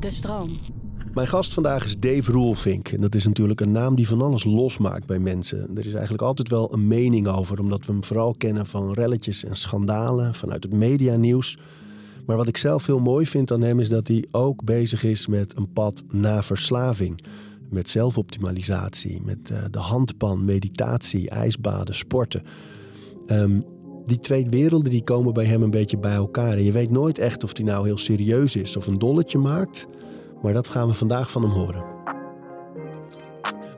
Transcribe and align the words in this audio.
De 0.00 0.10
stroom. 0.10 0.48
Mijn 1.14 1.26
gast 1.26 1.54
vandaag 1.54 1.84
is 1.84 1.98
Dave 1.98 2.32
Roelvink. 2.32 2.88
En 2.88 3.00
dat 3.00 3.14
is 3.14 3.26
natuurlijk 3.26 3.60
een 3.60 3.72
naam 3.72 3.94
die 3.94 4.08
van 4.08 4.22
alles 4.22 4.44
losmaakt 4.44 5.06
bij 5.06 5.18
mensen. 5.18 5.76
Er 5.76 5.86
is 5.86 5.92
eigenlijk 5.92 6.22
altijd 6.22 6.48
wel 6.48 6.74
een 6.74 6.86
mening 6.86 7.28
over, 7.28 7.60
omdat 7.60 7.86
we 7.86 7.92
hem 7.92 8.04
vooral 8.04 8.34
kennen 8.34 8.66
van 8.66 8.92
relletjes 8.92 9.44
en 9.44 9.56
schandalen 9.56 10.34
vanuit 10.34 10.62
het 10.62 10.72
medianieuws. 10.72 11.58
Maar 12.26 12.36
wat 12.36 12.48
ik 12.48 12.56
zelf 12.56 12.86
heel 12.86 12.98
mooi 12.98 13.26
vind 13.26 13.52
aan 13.52 13.62
hem 13.62 13.80
is 13.80 13.88
dat 13.88 14.08
hij 14.08 14.24
ook 14.30 14.64
bezig 14.64 15.04
is 15.04 15.26
met 15.26 15.56
een 15.56 15.72
pad 15.72 16.02
na 16.10 16.42
verslaving. 16.42 17.24
Met 17.70 17.88
zelfoptimalisatie, 17.88 19.20
met 19.24 19.50
uh, 19.50 19.58
de 19.70 19.78
handpan, 19.78 20.44
meditatie, 20.44 21.30
ijsbaden, 21.30 21.94
sporten. 21.94 22.42
Um, 23.26 23.64
die 24.06 24.20
twee 24.20 24.46
werelden 24.50 24.90
die 24.90 25.04
komen 25.04 25.32
bij 25.32 25.44
hem 25.44 25.62
een 25.62 25.70
beetje 25.70 25.98
bij 25.98 26.14
elkaar. 26.14 26.52
En 26.52 26.64
je 26.64 26.72
weet 26.72 26.90
nooit 26.90 27.18
echt 27.18 27.44
of 27.44 27.56
hij 27.56 27.64
nou 27.64 27.86
heel 27.86 27.98
serieus 27.98 28.56
is 28.56 28.76
of 28.76 28.86
een 28.86 28.98
dolletje 28.98 29.38
maakt. 29.38 29.86
Maar 30.42 30.52
dat 30.52 30.68
gaan 30.68 30.86
we 30.86 30.94
vandaag 30.94 31.30
van 31.30 31.42
hem 31.42 31.50
horen. 31.50 31.84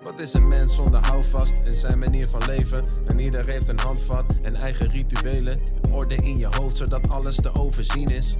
Wat 0.02 0.20
is 0.20 0.32
een 0.32 0.48
mens 0.48 0.74
zonder 0.74 1.06
houvast 1.06 1.60
in 1.64 1.74
zijn 1.74 1.98
manier 1.98 2.27
van 2.27 2.40
leven? 2.46 2.84
En 3.06 3.18
ieder 3.18 3.46
heeft 3.46 3.68
een 3.68 3.78
handvat 3.78 4.24
en 4.42 4.54
eigen 4.54 4.86
rituelen. 4.88 5.58
Orde 5.90 6.14
in 6.14 6.36
je 6.36 6.48
hoofd 6.50 6.77
zodat 6.77 7.08
alles 7.08 7.36
te 7.36 7.54
overzien 7.54 8.08
is. 8.08 8.36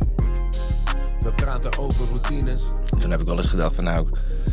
We 1.19 1.33
praten 1.35 1.79
over 1.79 2.07
routines. 2.09 2.65
Toen 3.01 3.11
heb 3.11 3.21
ik 3.21 3.27
wel 3.27 3.37
eens 3.37 3.47
gedacht 3.47 3.75
van 3.75 3.85
nou, 3.85 4.09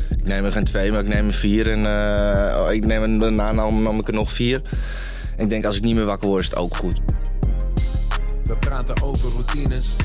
ik 0.10 0.24
neem 0.24 0.46
er 0.46 0.52
geen 0.52 0.64
twee, 0.64 0.92
maar 0.92 1.02
ik 1.02 1.08
neem 1.08 1.28
er 1.28 1.34
vier. 1.34 1.72
En 1.72 1.80
uh, 1.80 2.74
ik 2.76 2.86
neem 2.86 3.04
er 3.04 3.20
daarna 3.20 3.52
nam 3.52 4.00
ik 4.00 4.08
er 4.08 4.14
nog 4.14 4.32
vier. 4.32 4.62
En 5.40 5.46
ik 5.46 5.52
denk 5.52 5.66
als 5.66 5.76
ik 5.76 5.84
niet 5.84 5.96
meer 5.96 6.06
wakker 6.06 6.28
word 6.28 6.44
is 6.44 6.50
het 6.50 6.58
ook 6.58 6.76
goed. 6.76 7.02
We 8.44 8.58
praten 8.60 9.02
over 9.02 9.32
routines. 9.32 9.96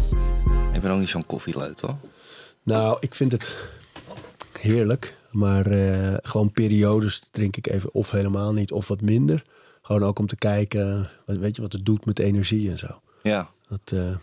Ik 0.72 0.80
ben 0.80 0.90
ook 0.90 0.98
niet 0.98 1.08
zo'n 1.08 1.26
koffieleut 1.26 1.80
hoor. 1.80 1.96
Nou, 2.62 2.96
ik 3.00 3.14
vind 3.14 3.32
het 3.32 3.56
heerlijk. 4.60 5.16
Maar 5.30 5.66
uh, 5.66 6.14
gewoon 6.22 6.52
periodes 6.52 7.28
drink 7.30 7.56
ik 7.56 7.66
even 7.66 7.94
of 7.94 8.10
helemaal 8.10 8.52
niet 8.52 8.72
of 8.72 8.88
wat 8.88 9.00
minder. 9.00 9.42
Gewoon 9.82 10.04
ook 10.04 10.18
om 10.18 10.26
te 10.26 10.36
kijken, 10.36 11.08
weet 11.26 11.56
je 11.56 11.62
wat 11.62 11.72
het 11.72 11.84
doet 11.84 12.04
met 12.04 12.18
energie 12.18 12.70
en 12.70 12.78
zo. 12.78 13.00
Ja. 13.22 13.50
Dat, 13.68 13.92
uh... 13.94 14.16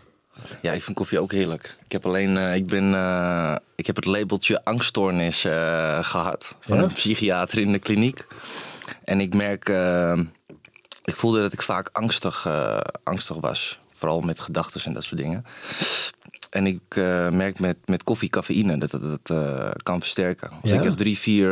Ja, 0.62 0.72
ik 0.72 0.82
vind 0.82 0.96
koffie 0.96 1.20
ook 1.20 1.32
heerlijk. 1.32 1.76
Ik 1.84 1.92
heb 1.92 2.06
alleen, 2.06 2.36
uh, 2.36 2.54
ik 2.54 2.66
ben, 2.66 2.86
ik 3.74 3.86
heb 3.86 3.96
het 3.96 4.04
labeltje 4.04 4.64
angststoornis 4.64 5.40
gehad 6.00 6.56
van 6.60 6.76
ja? 6.76 6.82
een 6.82 6.92
psychiater 6.92 7.58
in 7.58 7.72
de 7.72 7.78
kliniek. 7.78 8.26
En 9.04 9.20
ik 9.20 9.34
merk, 9.34 9.68
ik 11.04 11.16
voelde 11.16 11.40
dat 11.40 11.52
ik 11.52 11.62
vaak 11.62 11.88
angstig, 11.92 12.48
angstig 13.02 13.36
was. 13.36 13.80
Vooral 13.92 14.20
met 14.20 14.40
gedachten 14.40 14.84
en 14.84 14.92
dat 14.92 15.04
soort 15.04 15.20
dingen. 15.20 15.44
En 16.50 16.66
ik 16.66 16.94
uh, 16.94 17.30
merk 17.30 17.58
met, 17.58 17.76
met 17.84 18.02
koffie 18.02 18.28
cafeïne 18.28 18.78
dat 18.78 18.90
dat, 18.90 19.02
dat 19.02 19.30
uh, 19.30 19.70
kan 19.82 20.00
versterken. 20.00 20.50
Als 20.50 20.70
ja? 20.70 20.80
ik 20.80 20.84
echt 20.84 20.96
drie, 20.96 21.18
vier, 21.18 21.48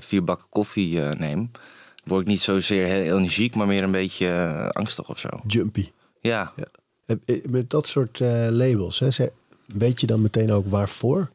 vier 0.00 0.24
bakken 0.24 0.46
koffie 0.50 1.00
neem, 1.00 1.50
word 2.04 2.20
ik 2.20 2.26
niet 2.26 2.40
zozeer 2.40 2.86
heel 2.86 3.18
energiek, 3.18 3.54
maar 3.54 3.66
meer 3.66 3.82
een 3.82 3.90
beetje 3.90 4.28
angstig 4.72 5.08
of 5.08 5.18
zo. 5.18 5.28
Jumpy. 5.46 5.90
Ja. 6.20 6.52
ja. 6.56 7.16
Met 7.48 7.70
dat 7.70 7.88
soort 7.88 8.20
labels, 8.50 8.98
hè, 8.98 9.26
weet 9.66 10.00
je 10.00 10.06
dan 10.06 10.22
meteen 10.22 10.52
ook 10.52 10.68
waarvoor? 10.68 11.30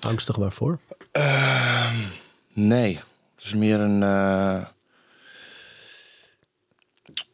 Angstig 0.00 0.36
waarvoor? 0.36 0.78
Ehm, 1.12 1.96
nee. 2.52 2.94
Het 3.34 3.44
is 3.44 3.54
meer 3.54 3.80
een. 3.80 4.02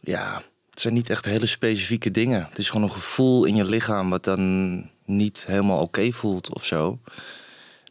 Ja 0.05 0.43
het 0.75 0.83
zijn 0.83 0.95
niet 0.95 1.11
echt 1.11 1.25
hele 1.25 1.47
specifieke 1.47 2.11
dingen. 2.11 2.47
Het 2.49 2.59
is 2.59 2.71
gewoon 2.71 2.83
een 2.83 2.95
gevoel 2.95 3.45
in 3.45 3.55
je 3.55 3.65
lichaam 3.65 4.11
wat 4.11 4.25
dan 4.25 4.91
niet 5.05 5.45
helemaal 5.47 5.81
oké 5.81 6.13
voelt 6.13 6.55
of 6.55 6.65
zo. 6.65 6.99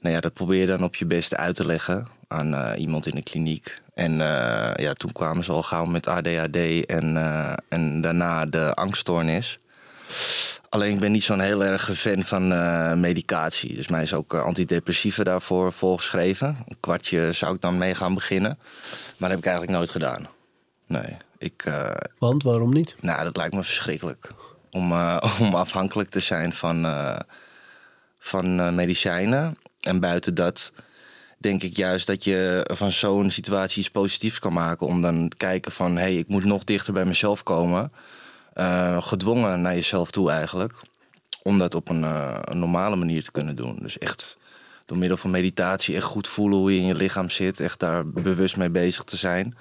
Nou 0.01 0.15
ja, 0.15 0.21
dat 0.21 0.33
probeer 0.33 0.59
je 0.59 0.65
dan 0.65 0.83
op 0.83 0.95
je 0.95 1.05
beste 1.05 1.37
uit 1.37 1.55
te 1.55 1.65
leggen 1.65 2.07
aan 2.27 2.53
uh, 2.53 2.71
iemand 2.77 3.05
in 3.05 3.15
de 3.15 3.23
kliniek. 3.23 3.81
En 3.93 4.11
uh, 4.11 4.71
ja, 4.75 4.93
toen 4.93 5.11
kwamen 5.11 5.43
ze 5.43 5.51
al 5.51 5.63
gauw 5.63 5.85
met 5.85 6.07
ADHD 6.07 6.85
en, 6.85 7.15
uh, 7.15 7.53
en 7.69 8.01
daarna 8.01 8.45
de 8.45 8.73
angststoornis. 8.73 9.59
Alleen 10.69 10.93
ik 10.93 10.99
ben 10.99 11.11
niet 11.11 11.23
zo'n 11.23 11.39
heel 11.39 11.63
erg 11.63 11.97
fan 11.97 12.23
van 12.23 12.47
medicatie. 12.99 13.75
Dus 13.75 13.87
mij 13.87 14.03
is 14.03 14.13
ook 14.13 14.33
antidepressiva 14.33 15.23
daarvoor 15.23 15.73
voorgeschreven. 15.73 16.47
Een 16.67 16.77
kwartje 16.79 17.31
zou 17.33 17.55
ik 17.55 17.61
dan 17.61 17.77
mee 17.77 17.95
gaan 17.95 18.13
beginnen. 18.13 18.57
Maar 19.17 19.29
dat 19.29 19.29
heb 19.29 19.39
ik 19.39 19.45
eigenlijk 19.45 19.77
nooit 19.77 19.89
gedaan. 19.89 20.27
Nee. 20.87 21.17
Ik, 21.43 21.65
uh, 21.65 21.89
Want 22.17 22.43
waarom 22.43 22.73
niet? 22.73 22.95
Nou, 22.99 23.23
dat 23.23 23.37
lijkt 23.37 23.53
me 23.53 23.63
verschrikkelijk. 23.63 24.29
Om, 24.71 24.91
uh, 24.91 25.17
om 25.41 25.55
afhankelijk 25.55 26.09
te 26.09 26.19
zijn 26.19 26.53
van, 26.53 26.85
uh, 26.85 27.19
van 28.19 28.75
medicijnen. 28.75 29.57
En 29.79 29.99
buiten 29.99 30.35
dat 30.35 30.73
denk 31.37 31.63
ik 31.63 31.77
juist 31.77 32.07
dat 32.07 32.23
je 32.23 32.69
van 32.73 32.91
zo'n 32.91 33.29
situatie 33.29 33.79
iets 33.79 33.89
positiefs 33.89 34.39
kan 34.39 34.53
maken. 34.53 34.87
Om 34.87 35.01
dan 35.01 35.29
te 35.29 35.37
kijken 35.37 35.71
van, 35.71 35.95
hé, 35.95 36.01
hey, 36.01 36.17
ik 36.17 36.27
moet 36.27 36.45
nog 36.45 36.63
dichter 36.63 36.93
bij 36.93 37.05
mezelf 37.05 37.43
komen. 37.43 37.91
gedwongen 38.99 39.61
naar 39.61 39.75
jezelf 39.75 40.11
toe 40.11 40.31
eigenlijk. 40.31 40.81
Om 41.41 41.59
dat 41.59 41.75
op 41.75 41.89
een, 41.89 42.03
een 42.51 42.59
normale 42.59 42.95
manier 42.95 43.23
te 43.23 43.31
kunnen 43.31 43.55
doen. 43.55 43.77
Dus 43.81 43.97
echt 43.97 44.37
door 44.85 44.97
middel 44.97 45.17
van 45.17 45.31
meditatie 45.31 45.95
echt 45.95 46.05
goed 46.05 46.27
voelen 46.27 46.57
hoe 46.57 46.73
je 46.73 46.79
in 46.79 46.85
je 46.85 46.95
lichaam 46.95 47.29
zit. 47.29 47.59
Echt 47.59 47.79
daar 47.79 48.07
bewust 48.07 48.57
mee 48.57 48.69
bezig 48.69 49.03
te 49.03 49.17
zijn. 49.17 49.55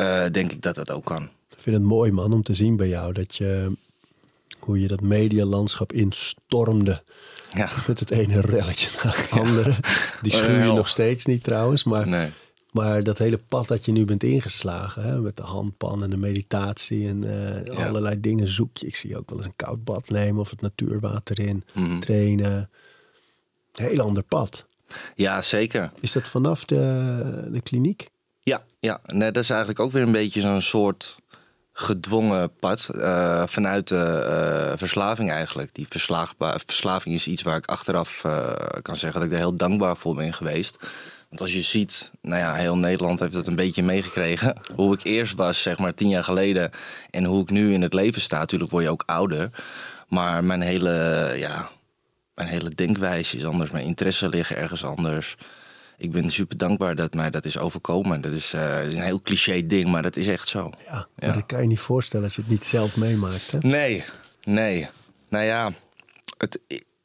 Uh, 0.00 0.24
denk 0.32 0.52
ik 0.52 0.62
dat 0.62 0.74
dat 0.74 0.90
ook 0.90 1.04
kan. 1.04 1.22
Ik 1.22 1.58
vind 1.58 1.76
het 1.76 1.84
mooi, 1.84 2.12
man, 2.12 2.32
om 2.32 2.42
te 2.42 2.54
zien 2.54 2.76
bij 2.76 2.88
jou 2.88 3.12
dat 3.12 3.36
je 3.36 3.72
hoe 4.58 4.80
je 4.80 4.88
dat 4.88 5.00
medialandschap 5.00 5.92
instormde. 5.92 7.02
Ja. 7.54 7.70
Met 7.86 8.00
het 8.00 8.10
ene 8.10 8.40
relletje 8.40 8.90
na 9.02 9.10
het 9.10 9.30
andere. 9.30 9.74
Die 10.22 10.34
schuw 10.34 10.54
je 10.54 10.72
nog 10.72 10.88
steeds 10.88 11.24
niet 11.24 11.42
trouwens. 11.42 11.84
Maar, 11.84 12.08
nee. 12.08 12.30
maar 12.72 13.02
dat 13.02 13.18
hele 13.18 13.38
pad 13.48 13.68
dat 13.68 13.84
je 13.84 13.92
nu 13.92 14.04
bent 14.04 14.22
ingeslagen. 14.22 15.02
Hè, 15.02 15.20
met 15.20 15.36
de 15.36 15.42
handpan 15.42 16.02
en 16.02 16.10
de 16.10 16.16
meditatie 16.16 17.08
en 17.08 17.24
uh, 17.24 17.64
ja. 17.64 17.86
allerlei 17.86 18.20
dingen 18.20 18.48
zoek 18.48 18.76
je. 18.76 18.86
Ik 18.86 18.96
zie 18.96 19.18
ook 19.18 19.28
wel 19.30 19.38
eens 19.38 19.46
een 19.46 19.56
koud 19.56 19.84
bad 19.84 20.08
nemen 20.08 20.40
of 20.40 20.50
het 20.50 20.60
natuurwater 20.60 21.40
in. 21.40 21.64
Mm 21.74 21.84
-hmm. 21.84 22.00
Trainen. 22.00 22.70
Heel 23.72 24.00
ander 24.00 24.22
pad. 24.22 24.66
Ja, 25.14 25.42
zeker. 25.42 25.92
Is 26.00 26.12
dat 26.12 26.28
vanaf 26.28 26.64
de, 26.64 27.48
de 27.52 27.60
kliniek? 27.60 28.10
Ja. 28.80 29.00
Nee, 29.04 29.32
dat 29.32 29.42
is 29.42 29.50
eigenlijk 29.50 29.80
ook 29.80 29.92
weer 29.92 30.02
een 30.02 30.12
beetje 30.12 30.40
zo'n 30.40 30.62
soort 30.62 31.18
gedwongen 31.72 32.54
pad 32.54 32.90
uh, 32.94 33.42
vanuit 33.46 33.88
de 33.88 34.26
uh, 34.72 34.78
verslaving 34.78 35.30
eigenlijk. 35.30 35.74
Die 35.74 35.86
verslaving 36.66 37.14
is 37.14 37.26
iets 37.28 37.42
waar 37.42 37.56
ik 37.56 37.66
achteraf 37.66 38.24
uh, 38.26 38.52
kan 38.82 38.96
zeggen 38.96 39.20
dat 39.20 39.28
ik 39.28 39.34
er 39.34 39.42
heel 39.42 39.54
dankbaar 39.54 39.96
voor 39.96 40.14
ben 40.14 40.32
geweest. 40.32 40.78
Want 41.28 41.40
als 41.42 41.52
je 41.52 41.62
ziet, 41.62 42.10
nou 42.22 42.40
ja, 42.40 42.54
heel 42.54 42.76
Nederland 42.76 43.20
heeft 43.20 43.34
het 43.34 43.46
een 43.46 43.56
beetje 43.56 43.82
meegekregen. 43.82 44.60
Hoe 44.74 44.94
ik 44.94 45.04
eerst 45.04 45.34
was, 45.34 45.62
zeg 45.62 45.78
maar 45.78 45.94
tien 45.94 46.08
jaar 46.08 46.24
geleden. 46.24 46.70
En 47.10 47.24
hoe 47.24 47.42
ik 47.42 47.50
nu 47.50 47.72
in 47.72 47.82
het 47.82 47.94
leven 47.94 48.20
sta. 48.20 48.38
Natuurlijk 48.38 48.70
word 48.70 48.84
je 48.84 48.90
ook 48.90 49.02
ouder. 49.06 49.50
Maar 50.08 50.44
mijn 50.44 50.60
hele, 50.60 51.32
ja, 51.36 51.70
mijn 52.34 52.48
hele 52.48 52.70
denkwijze 52.70 53.36
is 53.36 53.44
anders. 53.44 53.70
Mijn 53.70 53.86
interesse 53.86 54.28
liggen 54.28 54.56
ergens 54.56 54.84
anders 54.84 55.36
ik 56.00 56.10
ben 56.10 56.30
super 56.30 56.56
dankbaar 56.56 56.94
dat 56.94 57.14
mij 57.14 57.30
dat 57.30 57.44
is 57.44 57.58
overkomen. 57.58 58.20
Dat 58.20 58.32
is 58.32 58.52
uh, 58.52 58.82
een 58.82 59.00
heel 59.00 59.22
cliché 59.22 59.66
ding, 59.66 59.88
maar 59.88 60.02
dat 60.02 60.16
is 60.16 60.26
echt 60.26 60.48
zo. 60.48 60.70
Ja, 60.86 61.06
maar 61.18 61.34
dat 61.34 61.46
kan 61.46 61.60
je 61.60 61.66
niet 61.66 61.80
voorstellen 61.80 62.24
als 62.24 62.34
je 62.34 62.40
het 62.40 62.50
niet 62.50 62.66
zelf 62.66 62.96
meemaakt. 62.96 63.50
Hè? 63.50 63.58
Nee, 63.58 64.04
nee. 64.42 64.88
Nou 65.28 65.44
ja, 65.44 65.72
het, 66.38 66.60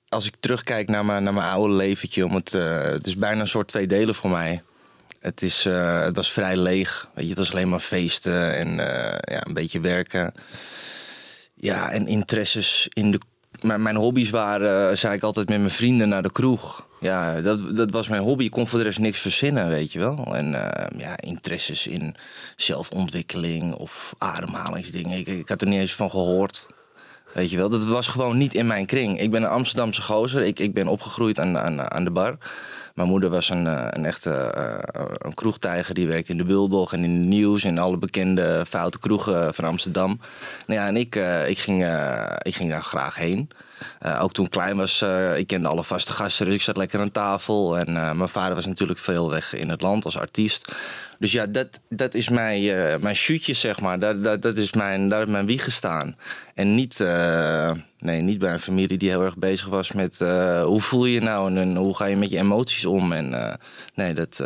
als 0.09 0.25
ik 0.25 0.35
terugkijk 0.39 0.87
naar 0.87 1.05
mijn, 1.05 1.23
naar 1.23 1.33
mijn 1.33 1.49
oude 1.49 1.73
leventje, 1.73 2.25
om 2.25 2.35
het, 2.35 2.53
uh, 2.53 2.81
het 2.81 3.07
is 3.07 3.17
bijna 3.17 3.41
een 3.41 3.47
soort 3.47 3.67
twee 3.67 3.87
delen 3.87 4.15
voor 4.15 4.29
mij. 4.29 4.63
Het, 5.19 5.41
is, 5.41 5.65
uh, 5.65 6.01
het 6.01 6.15
was 6.15 6.31
vrij 6.31 6.57
leeg. 6.57 7.09
Weet 7.13 7.23
je, 7.23 7.29
het 7.29 7.39
was 7.39 7.51
alleen 7.51 7.69
maar 7.69 7.79
feesten 7.79 8.55
en 8.55 8.75
ja, 9.21 9.45
een 9.45 9.53
beetje 9.53 9.79
werken. 9.79 10.33
Ja, 11.55 11.91
en 11.91 12.07
interesses 12.07 12.87
in 12.93 13.11
de. 13.11 13.19
Mijn, 13.61 13.81
mijn 13.81 13.95
hobby's 13.95 14.29
waren, 14.29 14.97
zei 14.97 15.15
ik 15.15 15.23
altijd 15.23 15.49
met 15.49 15.59
mijn 15.59 15.71
vrienden 15.71 16.09
naar 16.09 16.23
de 16.23 16.31
kroeg 16.31 16.85
ja, 17.05 17.41
dat, 17.41 17.75
dat 17.75 17.91
was 17.91 18.07
mijn 18.07 18.21
hobby. 18.21 18.43
Ik 18.43 18.51
kon 18.51 18.67
voor 18.67 18.79
de 18.79 18.85
rest 18.85 18.99
niks 18.99 19.19
verzinnen, 19.19 19.67
weet 19.67 19.91
je 19.91 19.99
wel. 19.99 20.35
En 20.35 20.51
uh, 20.51 20.69
ja, 20.97 21.17
interesses 21.19 21.87
in 21.87 22.15
zelfontwikkeling 22.55 23.73
of 23.73 24.15
ademhalingsdingen. 24.17 25.17
Ik, 25.17 25.27
ik 25.27 25.49
had 25.49 25.61
er 25.61 25.67
niet 25.67 25.79
eens 25.79 25.95
van 25.95 26.09
gehoord. 26.09 26.65
Weet 27.33 27.49
je 27.49 27.57
wel, 27.57 27.69
dat 27.69 27.85
was 27.85 28.07
gewoon 28.07 28.37
niet 28.37 28.53
in 28.53 28.67
mijn 28.67 28.85
kring. 28.85 29.19
Ik 29.19 29.31
ben 29.31 29.43
een 29.43 29.49
Amsterdamse 29.49 30.01
gozer. 30.01 30.41
Ik, 30.41 30.59
ik 30.59 30.73
ben 30.73 30.87
opgegroeid 30.87 31.39
aan, 31.39 31.57
aan, 31.57 31.91
aan 31.91 32.03
de 32.03 32.11
bar. 32.11 32.37
Mijn 32.93 33.09
moeder 33.09 33.29
was 33.29 33.49
een, 33.49 33.67
eh, 33.67 33.87
een 33.89 34.05
echte 34.05 34.53
uh, 34.57 35.05
een 35.17 35.33
kroegtijger. 35.33 35.93
Die 35.93 36.07
werkte 36.07 36.31
in 36.31 36.37
de 36.37 36.43
Bulldog 36.43 36.93
en 36.93 37.03
in 37.03 37.21
de 37.21 37.27
Nieuws. 37.27 37.63
En 37.63 37.77
alle 37.77 37.97
bekende 37.97 38.65
foute 38.67 38.99
kroegen 38.99 39.53
van 39.53 39.63
Amsterdam. 39.63 40.19
Nou 40.67 40.79
ja, 40.79 40.87
en 40.87 40.97
ik, 40.97 41.15
ik, 41.47 41.59
ging, 41.59 41.85
ik 42.41 42.55
ging 42.55 42.69
daar 42.69 42.83
graag 42.83 43.15
heen. 43.15 43.49
Uh, 44.05 44.23
ook 44.23 44.33
toen 44.33 44.45
ik 44.45 44.51
klein 44.51 44.77
was, 44.77 45.01
uh, 45.01 45.37
ik 45.37 45.47
kende 45.47 45.67
alle 45.67 45.83
vaste 45.83 46.11
gasten, 46.11 46.45
dus 46.45 46.55
ik 46.55 46.61
zat 46.61 46.77
lekker 46.77 46.99
aan 46.99 47.11
tafel. 47.11 47.77
En 47.77 47.89
uh, 47.89 48.11
mijn 48.11 48.29
vader 48.29 48.55
was 48.55 48.65
natuurlijk 48.65 48.99
veel 48.99 49.29
weg 49.29 49.53
in 49.53 49.69
het 49.69 49.81
land 49.81 50.05
als 50.05 50.17
artiest. 50.17 50.71
Dus 51.19 51.31
ja, 51.31 51.45
dat, 51.45 51.79
dat 51.89 52.13
is 52.13 52.29
mijn, 52.29 52.61
mijn 53.01 53.15
shootje, 53.15 53.53
zeg 53.53 53.81
maar. 53.81 53.99
Dat, 53.99 54.23
dat, 54.23 54.41
dat 54.41 54.57
is 54.57 54.73
mijn, 54.73 55.09
daar 55.09 55.19
heeft 55.19 55.31
mijn 55.31 55.45
wieg 55.45 55.63
gestaan. 55.63 56.17
En 56.53 56.75
niet, 56.75 56.99
nee, 57.99 58.21
niet 58.21 58.39
bij 58.39 58.53
een 58.53 58.59
familie 58.59 58.97
die 58.97 59.09
heel 59.09 59.23
erg 59.23 59.37
bezig 59.37 59.67
was 59.67 59.91
met 59.91 60.19
hoe 60.63 60.81
voel 60.81 61.05
je 61.05 61.21
nou 61.21 61.55
en, 61.55 61.75
hoe 61.75 61.95
ga 61.95 62.05
je 62.05 62.17
met 62.17 62.29
je 62.29 62.37
emoties 62.37 62.85
om. 62.85 63.11
En 63.11 63.57
nee, 63.93 64.13
dat, 64.13 64.37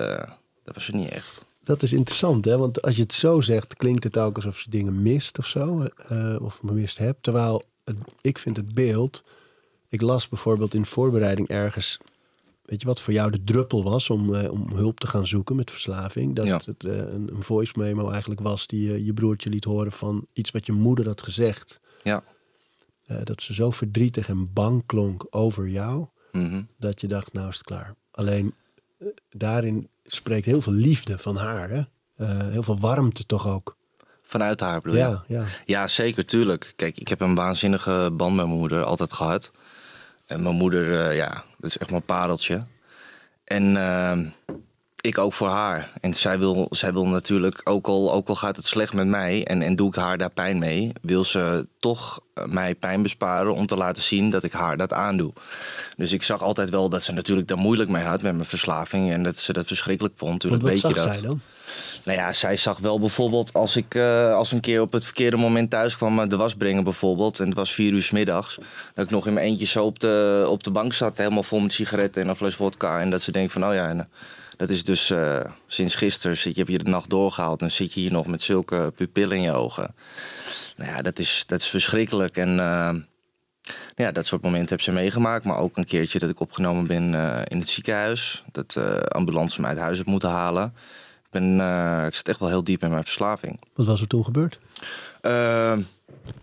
dat 0.63 0.75
was 0.75 0.87
er 0.87 0.95
niet 0.95 1.09
echt. 1.09 1.45
Dat 1.63 1.81
is 1.81 1.93
interessant, 1.93 2.45
hè? 2.45 2.57
Want 2.57 2.81
als 2.81 2.95
je 2.95 3.01
het 3.01 3.13
zo 3.13 3.41
zegt, 3.41 3.75
klinkt 3.75 4.03
het 4.03 4.17
ook 4.17 4.35
alsof 4.35 4.61
je 4.61 4.69
dingen 4.69 5.01
mist 5.01 5.37
of 5.37 5.45
zo. 5.45 5.87
of 6.41 6.59
gemist 6.65 6.97
hebt. 6.97 7.23
Terwijl 7.23 7.63
het, 7.89 8.13
ik 8.21 8.37
vind 8.37 8.57
het 8.57 8.73
beeld. 8.73 9.23
Ik 9.89 10.01
las 10.01 10.29
bijvoorbeeld 10.29 10.73
in 10.73 10.85
voorbereiding 10.85 11.47
ergens 11.47 11.99
Weet 12.69 12.81
je 12.81 12.87
wat 12.87 13.01
voor 13.01 13.13
jou 13.13 13.31
de 13.31 13.43
druppel 13.43 13.83
was 13.83 14.09
om, 14.09 14.33
uh, 14.33 14.51
om 14.51 14.71
hulp 14.73 14.99
te 14.99 15.07
gaan 15.07 15.27
zoeken 15.27 15.55
met 15.55 15.71
verslaving? 15.71 16.35
Dat 16.35 16.65
het 16.65 16.83
uh, 16.83 16.97
een, 16.97 17.29
een, 17.33 17.41
voice 17.41 17.73
memo 17.75 18.09
eigenlijk 18.09 18.41
was 18.41 18.67
die 18.67 18.89
uh, 18.89 19.05
je 19.05 19.13
broertje 19.13 19.49
liet 19.49 19.63
horen 19.63 19.91
van 19.91 20.27
iets 20.33 20.51
wat 20.51 20.65
je 20.65 20.71
moeder 20.71 21.05
had 21.05 21.21
gezegd. 21.21 21.79
Ja. 22.03 22.23
dat 23.23 23.41
ze 23.41 23.53
zo 23.53 23.71
verdrietig 23.71 24.29
en 24.29 24.53
bang 24.53 24.85
klonk 24.85 25.25
over 25.29 25.67
jou, 25.67 26.05
mm 26.31 26.67
dat 26.77 27.01
je 27.01 27.07
dacht, 27.07 27.33
nou 27.33 27.49
is 27.49 27.57
het 27.57 27.65
klaar. 27.65 27.95
Alleen 28.11 28.53
daarin 29.29 29.89
spreekt 30.05 30.45
heel 30.45 30.61
veel 30.61 30.73
liefde 30.73 31.17
van 31.17 31.35
haar, 31.35 31.69
hè? 31.69 31.81
heel 32.51 32.63
veel 32.63 32.79
warmte 32.79 33.25
toch 33.25 33.47
ook. 33.47 33.77
Vanuit 34.29 34.59
haar 34.59 34.81
bedoel 34.81 34.99
ja, 34.99 35.23
ja. 35.27 35.43
ja, 35.65 35.87
zeker, 35.87 36.25
tuurlijk. 36.25 36.73
Kijk, 36.75 36.97
ik 36.97 37.07
heb 37.07 37.21
een 37.21 37.35
waanzinnige 37.35 38.09
band 38.13 38.35
met 38.35 38.45
mijn 38.45 38.59
moeder 38.59 38.83
altijd 38.83 39.13
gehad. 39.13 39.51
En 40.25 40.43
mijn 40.43 40.55
moeder, 40.55 40.87
uh, 40.87 41.15
ja, 41.15 41.29
dat 41.29 41.69
is 41.69 41.77
echt 41.77 41.89
mijn 41.89 42.01
pareltje. 42.01 42.63
En 43.43 43.75
uh, 43.75 44.17
ik 45.01 45.17
ook 45.17 45.33
voor 45.33 45.47
haar. 45.47 45.91
En 46.01 46.13
zij 46.13 46.39
wil, 46.39 46.67
zij 46.69 46.93
wil 46.93 47.07
natuurlijk, 47.07 47.61
ook 47.63 47.87
al, 47.87 48.13
ook 48.13 48.27
al 48.27 48.35
gaat 48.35 48.55
het 48.55 48.65
slecht 48.65 48.93
met 48.93 49.07
mij 49.07 49.45
en, 49.45 49.61
en 49.61 49.75
doe 49.75 49.87
ik 49.87 49.95
haar 49.95 50.17
daar 50.17 50.31
pijn 50.31 50.59
mee, 50.59 50.91
wil 51.01 51.25
ze 51.25 51.67
toch 51.79 52.19
eh, 52.33 52.45
mij 52.45 52.75
pijn 52.75 53.01
besparen 53.01 53.55
om 53.55 53.65
te 53.65 53.77
laten 53.77 54.03
zien 54.03 54.29
dat 54.29 54.43
ik 54.43 54.51
haar 54.51 54.77
dat 54.77 54.93
aandoe. 54.93 55.33
Dus 55.97 56.13
ik 56.13 56.23
zag 56.23 56.41
altijd 56.41 56.69
wel 56.69 56.89
dat 56.89 57.03
ze 57.03 57.11
natuurlijk 57.11 57.47
daar 57.47 57.57
moeilijk 57.57 57.89
mee 57.89 58.03
had 58.03 58.21
met 58.21 58.33
mijn 58.33 58.45
verslaving 58.45 59.11
en 59.11 59.23
dat 59.23 59.37
ze 59.37 59.53
dat 59.53 59.67
verschrikkelijk 59.67 60.13
vond. 60.17 60.33
Natuurlijk 60.33 60.61
wat 60.61 60.71
weet 60.71 60.79
zag 60.79 60.89
je 60.91 60.97
dat. 60.97 61.13
zij 61.13 61.21
dan? 61.21 61.41
Nou 62.03 62.17
ja, 62.17 62.33
zij 62.33 62.55
zag 62.55 62.77
wel 62.77 62.99
bijvoorbeeld 62.99 63.53
als 63.53 63.75
ik 63.75 63.95
uh, 63.95 64.33
als 64.33 64.51
een 64.51 64.59
keer 64.59 64.81
op 64.81 64.91
het 64.91 65.05
verkeerde 65.05 65.37
moment 65.37 65.69
thuis 65.69 65.97
kwam 65.97 66.29
de 66.29 66.35
was 66.35 66.55
brengen 66.55 66.83
bijvoorbeeld. 66.83 67.39
En 67.39 67.45
het 67.45 67.55
was 67.55 67.73
vier 67.73 67.91
uur 67.91 68.03
s 68.03 68.11
middags. 68.11 68.57
Dat 68.93 69.05
ik 69.05 69.11
nog 69.11 69.27
in 69.27 69.33
mijn 69.33 69.45
eentje 69.45 69.65
zo 69.65 69.85
op 69.85 69.99
de, 69.99 70.45
op 70.49 70.63
de 70.63 70.71
bank 70.71 70.93
zat, 70.93 71.17
helemaal 71.17 71.43
vol 71.43 71.59
met 71.59 71.71
sigaretten 71.71 72.21
en 72.21 72.27
een 72.27 72.35
fles 72.35 72.55
vodka. 72.55 72.99
En 72.99 73.09
dat 73.09 73.21
ze 73.21 73.31
denkt 73.31 73.53
van, 73.53 73.65
oh 73.65 73.73
ja, 73.73 73.87
en, 73.87 74.09
dat 74.57 74.69
is 74.69 74.83
dus 74.83 75.13
sinds 75.67 75.95
gisteren 75.95 76.37
zit 76.37 76.55
je, 76.55 76.59
heb 76.59 76.69
je 76.69 76.83
de 76.83 76.89
nacht 76.89 77.09
doorgehaald 77.09 77.61
en 77.61 77.71
zit 77.71 77.93
je 77.93 77.99
hier 77.99 78.11
nog 78.11 78.27
met 78.27 78.41
zulke 78.41 78.93
pupillen 78.95 79.37
in 79.37 79.43
je 79.43 79.51
ogen. 79.51 79.95
Nou 80.77 80.91
ja, 80.91 81.01
dat 81.01 81.19
is, 81.19 81.43
dat 81.47 81.59
is 81.59 81.67
verschrikkelijk. 81.67 82.37
En 82.37 82.55
ja, 83.95 84.11
dat 84.11 84.25
soort 84.25 84.41
momenten 84.41 84.69
heb 84.69 84.81
ze 84.81 84.91
meegemaakt. 84.91 85.45
Maar 85.45 85.57
ook 85.57 85.77
een 85.77 85.85
keertje 85.85 86.19
dat 86.19 86.29
ik 86.29 86.39
opgenomen 86.39 86.87
ben 86.87 87.03
in 87.47 87.59
het 87.59 87.69
ziekenhuis. 87.69 88.43
Dat 88.51 88.77
ambulance 89.07 89.61
me 89.61 89.67
uit 89.67 89.77
huis 89.77 89.97
heb 89.97 90.07
moeten 90.07 90.29
halen 90.29 90.73
ben, 91.29 91.59
uh, 91.59 92.05
ik 92.07 92.15
zit 92.15 92.29
echt 92.29 92.39
wel 92.39 92.49
heel 92.49 92.63
diep 92.63 92.83
in 92.83 92.89
mijn 92.89 93.03
verslaving. 93.03 93.59
Wat 93.73 93.85
was 93.85 94.01
er 94.01 94.07
toen 94.07 94.23
gebeurd? 94.23 94.59
Uh, 95.21 95.77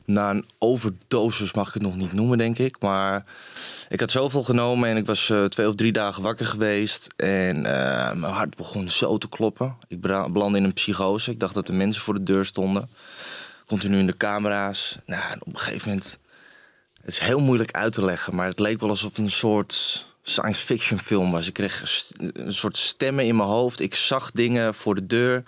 na 0.05 0.31
een 0.31 0.45
overdosis 0.59 1.53
mag 1.53 1.69
ik 1.69 1.75
het 1.75 1.83
nog 1.83 1.97
niet 1.97 2.13
noemen, 2.13 2.39
denk 2.39 2.59
ik. 2.59 2.81
Maar 2.81 3.25
ik 3.89 4.01
had 4.01 4.11
zoveel 4.11 4.43
genomen 4.43 4.89
en 4.89 4.97
ik 4.97 5.07
was 5.07 5.29
uh, 5.29 5.45
twee 5.45 5.69
of 5.69 5.75
drie 5.75 5.93
dagen 5.93 6.23
wakker 6.23 6.47
geweest. 6.47 7.15
En 7.17 7.61
mijn 7.61 8.23
hart 8.23 8.57
begon 8.57 8.89
zo 8.89 9.19
te 9.19 9.29
kloppen. 9.29 9.77
Ik 9.89 10.01
belandde 10.01 10.59
in 10.59 10.65
een 10.65 10.73
psychose. 10.73 11.31
Ik 11.31 11.41
dacht 11.41 11.55
dat 11.55 11.69
er 11.69 11.75
mensen 11.75 12.03
voor 12.03 12.15
de 12.15 12.23
deur 12.23 12.45
stonden. 12.45 12.89
Continu 13.67 13.99
in 13.99 14.07
de 14.07 14.17
camera's. 14.17 14.99
Nou, 15.07 15.23
op 15.39 15.47
een 15.47 15.59
gegeven 15.59 15.89
moment... 15.89 16.19
Het 17.01 17.15
is 17.15 17.21
heel 17.21 17.41
moeilijk 17.41 17.71
uit 17.71 17.93
te 17.93 18.05
leggen, 18.05 18.35
maar 18.35 18.47
het 18.47 18.59
leek 18.59 18.81
wel 18.81 18.89
alsof 18.89 19.19
een 19.19 19.31
soort 19.31 20.07
science 20.29 20.67
fiction 20.67 20.99
film 20.99 21.31
was. 21.31 21.47
Ik 21.47 21.53
kreeg 21.53 21.83
een 22.33 22.55
soort 22.55 22.77
stemmen 22.77 23.25
in 23.25 23.37
mijn 23.37 23.49
hoofd. 23.49 23.81
Ik 23.81 23.95
zag 23.95 24.31
dingen 24.31 24.75
voor 24.75 24.95
de 24.95 25.07
deur. 25.07 25.43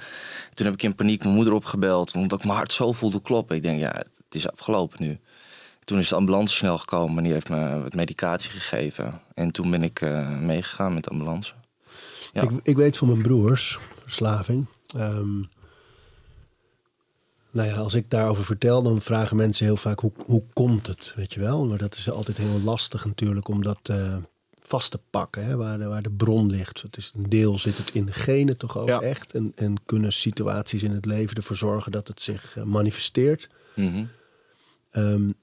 Toen 0.54 0.66
heb 0.66 0.74
ik 0.74 0.82
in 0.82 0.94
paniek 0.94 1.22
mijn 1.22 1.34
moeder 1.34 1.52
opgebeld, 1.52 2.14
omdat 2.14 2.38
ik 2.38 2.44
mijn 2.44 2.56
hart 2.56 2.72
zo 2.72 2.92
voelde 2.92 3.22
kloppen. 3.22 3.56
Ik 3.56 3.62
denk, 3.62 3.78
ja, 3.78 3.92
het 3.92 4.34
is 4.34 4.50
afgelopen 4.50 5.02
nu. 5.02 5.18
Toen 5.84 5.98
is 5.98 6.08
de 6.08 6.14
ambulance 6.14 6.56
snel 6.56 6.78
gekomen 6.78 7.16
en 7.16 7.24
die 7.24 7.32
heeft 7.32 7.48
me 7.48 7.82
wat 7.82 7.94
medicatie 7.94 8.50
gegeven. 8.50 9.20
En 9.34 9.50
toen 9.50 9.70
ben 9.70 9.82
ik 9.82 10.00
uh, 10.00 10.38
meegegaan 10.38 10.94
met 10.94 11.04
de 11.04 11.10
ambulance. 11.10 11.52
Ja. 12.32 12.42
Ik, 12.42 12.50
ik, 12.62 12.76
weet 12.76 12.96
van 12.96 13.08
mijn 13.08 13.22
broers, 13.22 13.78
verslaving. 14.02 14.66
Um, 14.96 15.48
nou 17.50 17.68
ja, 17.68 17.76
als 17.76 17.94
ik 17.94 18.10
daarover 18.10 18.44
vertel, 18.44 18.82
dan 18.82 19.00
vragen 19.00 19.36
mensen 19.36 19.66
heel 19.66 19.76
vaak 19.76 20.00
hoe, 20.00 20.12
hoe 20.26 20.42
komt 20.52 20.86
het, 20.86 21.12
weet 21.16 21.32
je 21.32 21.40
wel. 21.40 21.66
Maar 21.66 21.78
dat 21.78 21.94
is 21.94 22.10
altijd 22.10 22.36
heel 22.36 22.60
lastig 22.64 23.04
natuurlijk, 23.04 23.48
omdat 23.48 23.78
uh, 23.90 24.16
vast 24.68 24.90
te 24.90 25.00
pakken, 25.10 25.44
hè, 25.44 25.56
waar, 25.56 25.78
de, 25.78 25.84
waar 25.84 26.02
de 26.02 26.10
bron 26.10 26.50
ligt. 26.50 26.82
Het 26.82 26.96
is 26.96 27.12
een 27.14 27.28
deel 27.28 27.58
zit 27.58 27.76
het 27.78 27.90
in 27.94 28.04
de 28.04 28.12
genen 28.12 28.56
toch 28.56 28.78
ook 28.78 29.02
echt. 29.02 29.34
En, 29.34 29.52
en 29.54 29.74
kunnen 29.86 30.12
situaties 30.12 30.82
in 30.82 30.90
het 30.90 31.04
leven 31.04 31.36
ervoor 31.36 31.56
zorgen 31.56 31.92
dat 31.92 32.08
het 32.08 32.22
zich 32.22 32.56
uh, 32.56 32.64
manifesteert. 32.64 33.48
Mm 33.74 34.08
um, 34.92 35.34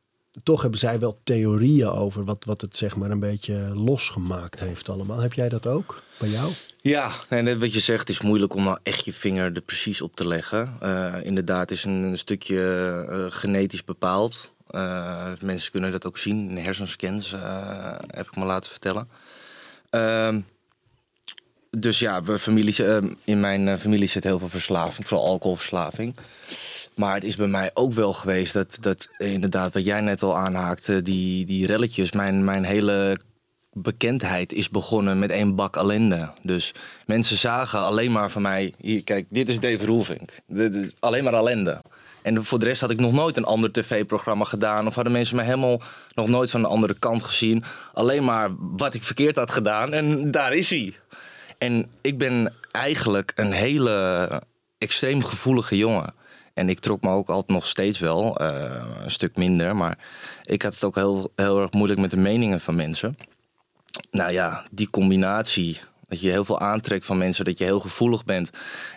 toch 0.43 0.61
hebben 0.61 0.79
zij 0.79 0.99
wel 0.99 1.19
theorieën 1.23 1.87
over 1.87 2.25
wat, 2.25 2.45
wat 2.45 2.61
het 2.61 2.77
zeg 2.77 2.95
maar 2.95 3.11
een 3.11 3.19
beetje 3.19 3.71
losgemaakt 3.75 4.59
heeft 4.59 4.89
allemaal. 4.89 5.19
Heb 5.19 5.33
jij 5.33 5.49
dat 5.49 5.67
ook 5.67 6.01
bij 6.19 6.29
jou? 6.29 6.51
Ja, 6.81 7.11
en 7.29 7.59
wat 7.59 7.73
je 7.73 7.79
zegt 7.79 8.09
is 8.09 8.21
moeilijk 8.21 8.53
om 8.53 8.63
nou 8.63 8.77
echt 8.83 9.05
je 9.05 9.13
vinger 9.13 9.55
er 9.55 9.61
precies 9.61 10.01
op 10.01 10.15
te 10.15 10.27
leggen. 10.27 10.77
Uh, 10.83 11.13
inderdaad 11.23 11.71
is 11.71 11.83
een, 11.83 12.03
een 12.03 12.17
stukje 12.17 12.57
uh, 13.09 13.25
genetisch 13.29 13.83
bepaald. 13.83 14.51
Uh, 14.71 15.31
mensen 15.41 15.71
kunnen 15.71 15.91
dat 15.91 16.05
ook 16.05 16.17
zien 16.17 16.49
in 16.49 16.57
hersenscans, 16.57 17.33
uh, 17.33 17.91
heb 18.07 18.27
ik 18.27 18.35
me 18.35 18.45
laten 18.45 18.71
vertellen. 18.71 19.09
Uh, 19.91 20.35
dus 21.79 21.99
ja, 21.99 22.21
ehm, 22.25 23.13
in 23.23 23.39
mijn 23.39 23.67
eh, 23.67 23.77
familie 23.77 24.07
zit 24.07 24.23
heel 24.23 24.39
veel 24.39 24.49
verslaving, 24.49 25.07
vooral 25.07 25.27
alcoholverslaving. 25.27 26.15
Maar 26.95 27.13
het 27.13 27.23
is 27.23 27.35
bij 27.35 27.47
mij 27.47 27.71
ook 27.73 27.93
wel 27.93 28.13
geweest 28.13 28.53
dat, 28.53 28.77
dat 28.81 29.09
inderdaad, 29.17 29.73
wat 29.73 29.85
jij 29.85 30.01
net 30.01 30.23
al 30.23 30.37
aanhaakte, 30.37 31.01
die, 31.01 31.45
die 31.45 31.65
relletjes, 31.65 32.11
mijn, 32.11 32.43
mijn 32.43 32.63
hele 32.63 33.17
bekendheid 33.73 34.53
is 34.53 34.69
begonnen 34.69 35.19
met 35.19 35.29
één 35.29 35.55
bak 35.55 35.75
ellende. 35.75 36.31
Dus 36.41 36.73
mensen 37.05 37.37
zagen 37.37 37.79
alleen 37.79 38.11
maar 38.11 38.31
van 38.31 38.41
mij, 38.41 38.73
hier, 38.77 39.03
kijk, 39.03 39.25
dit 39.29 39.49
is 39.49 39.59
Dave 39.59 39.85
Roelvink. 39.85 40.39
Alleen 40.99 41.23
maar 41.23 41.33
ellende. 41.33 41.81
En 42.25 42.45
voor 42.45 42.59
de 42.59 42.65
rest 42.65 42.81
had 42.81 42.89
ik 42.89 42.99
nog 42.99 43.11
nooit 43.11 43.37
een 43.37 43.43
ander 43.43 43.71
tv-programma 43.71 44.45
gedaan. 44.45 44.87
Of 44.87 44.95
hadden 44.95 45.13
mensen 45.13 45.35
mij 45.35 45.45
helemaal 45.45 45.81
nog 46.13 46.27
nooit 46.27 46.51
van 46.51 46.61
de 46.61 46.67
andere 46.67 46.93
kant 46.99 47.23
gezien. 47.23 47.63
Alleen 47.93 48.23
maar 48.23 48.49
wat 48.57 48.93
ik 48.93 49.03
verkeerd 49.03 49.35
had 49.35 49.51
gedaan. 49.51 49.93
En 49.93 50.31
daar 50.31 50.53
is 50.53 50.69
hij. 50.69 50.95
En 51.57 51.89
ik 52.01 52.17
ben 52.17 52.53
eigenlijk 52.71 53.31
een 53.35 53.51
hele 53.51 54.41
extreem 54.77 55.23
gevoelige 55.23 55.77
jongen. 55.77 56.13
En 56.53 56.69
ik 56.69 56.79
trok 56.79 57.01
me 57.01 57.09
ook 57.09 57.29
altijd 57.29 57.51
nog 57.51 57.67
steeds 57.67 57.99
wel, 57.99 58.41
uh, 58.41 58.83
een 59.03 59.11
stuk 59.11 59.35
minder. 59.35 59.75
Maar 59.75 59.97
ik 60.43 60.61
had 60.61 60.73
het 60.73 60.83
ook 60.83 60.95
heel, 60.95 61.31
heel 61.35 61.61
erg 61.61 61.71
moeilijk 61.71 61.99
met 61.99 62.11
de 62.11 62.17
meningen 62.17 62.61
van 62.61 62.75
mensen. 62.75 63.17
Nou 64.11 64.31
ja, 64.31 64.65
die 64.71 64.89
combinatie 64.89 65.79
dat 66.07 66.21
je 66.21 66.29
heel 66.29 66.45
veel 66.45 66.59
aantrekt 66.59 67.05
van 67.05 67.17
mensen, 67.17 67.45
dat 67.45 67.57
je 67.57 67.63
heel 67.63 67.79
gevoelig 67.79 68.25
bent. 68.25 68.49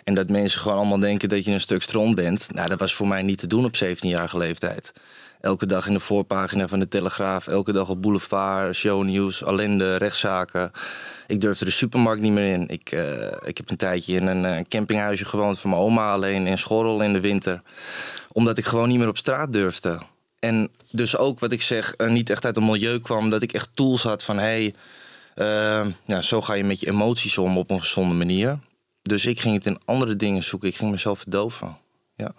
En 0.03 0.13
dat 0.13 0.29
mensen 0.29 0.59
gewoon 0.59 0.77
allemaal 0.77 0.99
denken 0.99 1.29
dat 1.29 1.45
je 1.45 1.51
een 1.51 1.61
stuk 1.61 1.81
stront 1.81 2.15
bent. 2.15 2.49
Nou, 2.53 2.69
dat 2.69 2.79
was 2.79 2.93
voor 2.93 3.07
mij 3.07 3.21
niet 3.21 3.37
te 3.37 3.47
doen 3.47 3.65
op 3.65 3.75
17-jarige 3.83 4.37
leeftijd. 4.37 4.93
Elke 5.41 5.65
dag 5.65 5.87
in 5.87 5.93
de 5.93 5.99
voorpagina 5.99 6.67
van 6.67 6.79
de 6.79 6.87
Telegraaf, 6.87 7.47
elke 7.47 7.71
dag 7.71 7.89
op 7.89 8.01
Boulevard, 8.01 8.75
shownieuws, 8.75 9.43
ellende, 9.43 9.95
rechtszaken. 9.95 10.71
Ik 11.27 11.41
durfde 11.41 11.65
de 11.65 11.71
supermarkt 11.71 12.21
niet 12.21 12.31
meer 12.31 12.53
in. 12.53 12.67
Ik, 12.67 12.91
uh, 12.91 13.03
ik 13.45 13.57
heb 13.57 13.69
een 13.69 13.77
tijdje 13.77 14.13
in 14.13 14.27
een 14.27 14.43
uh, 14.43 14.63
campinghuisje 14.69 15.25
gewoond 15.25 15.59
van 15.59 15.69
mijn 15.69 15.81
oma 15.81 16.11
alleen 16.11 16.47
in 16.47 16.57
Schorrel 16.57 17.01
in 17.01 17.13
de 17.13 17.19
winter. 17.19 17.61
Omdat 18.31 18.57
ik 18.57 18.65
gewoon 18.65 18.89
niet 18.89 18.97
meer 18.97 19.07
op 19.07 19.17
straat 19.17 19.53
durfde. 19.53 19.99
En 20.39 20.69
dus 20.91 21.17
ook 21.17 21.39
wat 21.39 21.51
ik 21.51 21.61
zeg, 21.61 21.93
uh, 21.97 22.09
niet 22.09 22.29
echt 22.29 22.45
uit 22.45 22.57
een 22.57 22.65
milieu 22.65 22.99
kwam, 22.99 23.29
dat 23.29 23.41
ik 23.41 23.53
echt 23.53 23.69
tools 23.73 24.03
had 24.03 24.23
van 24.23 24.37
hey, 24.37 24.73
uh, 25.39 26.19
zo 26.19 26.41
ga 26.41 26.53
je 26.53 26.63
met 26.63 26.79
je 26.79 26.87
emoties 26.87 27.37
om 27.37 27.57
op 27.57 27.69
een 27.69 27.79
gezonde 27.79 28.15
manier. 28.15 28.59
Dus 29.01 29.25
ik 29.25 29.39
ging 29.39 29.55
het 29.55 29.65
in 29.65 29.79
andere 29.85 30.15
dingen 30.15 30.43
zoeken. 30.43 30.69
Ik 30.69 30.75
ging 30.75 30.91
mezelf 30.91 31.19
verdoven. 31.19 31.77
Ja. 32.15 32.33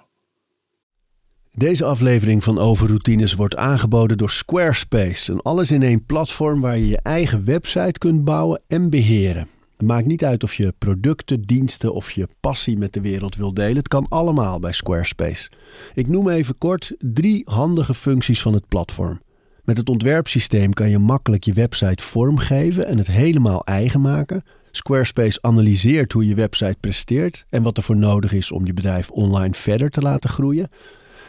Deze 1.54 1.84
aflevering 1.84 2.44
van 2.44 2.58
Overroutines 2.58 3.34
wordt 3.34 3.56
aangeboden 3.56 4.18
door 4.18 4.30
Squarespace. 4.30 5.32
Een 5.32 5.42
alles 5.42 5.70
in 5.70 5.82
één 5.82 6.04
platform 6.04 6.60
waar 6.60 6.78
je 6.78 6.88
je 6.88 7.00
eigen 7.02 7.44
website 7.44 7.98
kunt 7.98 8.24
bouwen 8.24 8.62
en 8.66 8.90
beheren. 8.90 9.48
Het 9.76 9.88
maakt 9.88 10.06
niet 10.06 10.24
uit 10.24 10.42
of 10.42 10.54
je 10.54 10.74
producten, 10.78 11.40
diensten 11.40 11.94
of 11.94 12.10
je 12.10 12.28
passie 12.40 12.78
met 12.78 12.92
de 12.92 13.00
wereld 13.00 13.36
wil 13.36 13.54
delen. 13.54 13.76
Het 13.76 13.88
kan 13.88 14.06
allemaal 14.08 14.58
bij 14.58 14.72
Squarespace. 14.72 15.50
Ik 15.94 16.08
noem 16.08 16.28
even 16.28 16.58
kort 16.58 16.92
drie 16.98 17.42
handige 17.44 17.94
functies 17.94 18.42
van 18.42 18.54
het 18.54 18.68
platform. 18.68 19.20
Met 19.64 19.76
het 19.76 19.88
ontwerpsysteem 19.88 20.72
kan 20.72 20.90
je 20.90 20.98
makkelijk 20.98 21.44
je 21.44 21.52
website 21.52 22.02
vormgeven 22.02 22.86
en 22.86 22.98
het 22.98 23.06
helemaal 23.06 23.64
eigen 23.64 24.00
maken. 24.00 24.42
Squarespace 24.70 25.38
analyseert 25.42 26.12
hoe 26.12 26.26
je 26.26 26.34
website 26.34 26.76
presteert 26.80 27.44
en 27.48 27.62
wat 27.62 27.76
er 27.76 27.82
voor 27.82 27.96
nodig 27.96 28.32
is 28.32 28.52
om 28.52 28.66
je 28.66 28.74
bedrijf 28.74 29.10
online 29.10 29.54
verder 29.54 29.90
te 29.90 30.00
laten 30.00 30.30
groeien. 30.30 30.68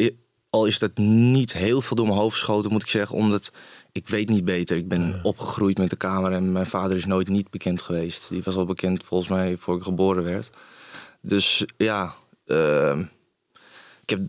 al 0.50 0.66
is 0.66 0.78
dat 0.78 0.98
niet 0.98 1.52
heel 1.52 1.80
veel 1.80 1.96
door 1.96 2.06
mijn 2.06 2.18
hoofd 2.18 2.36
geschoten, 2.36 2.72
moet 2.72 2.82
ik 2.82 2.88
zeggen. 2.88 3.16
Omdat 3.16 3.52
ik 3.94 4.08
weet 4.08 4.28
niet 4.28 4.44
beter. 4.44 4.76
Ik 4.76 4.88
ben 4.88 5.20
opgegroeid 5.22 5.78
met 5.78 5.90
de 5.90 5.96
camera 5.96 6.34
en 6.34 6.52
mijn 6.52 6.66
vader 6.66 6.96
is 6.96 7.04
nooit 7.04 7.28
niet 7.28 7.50
bekend 7.50 7.82
geweest. 7.82 8.28
Die 8.28 8.42
was 8.42 8.54
al 8.54 8.66
bekend 8.66 9.04
volgens 9.04 9.30
mij 9.30 9.56
voor 9.56 9.76
ik 9.76 9.82
geboren 9.82 10.24
werd. 10.24 10.50
Dus 11.20 11.64
ja, 11.76 12.14
ehm, 12.46 13.00
ik, 14.02 14.10
heb, 14.10 14.20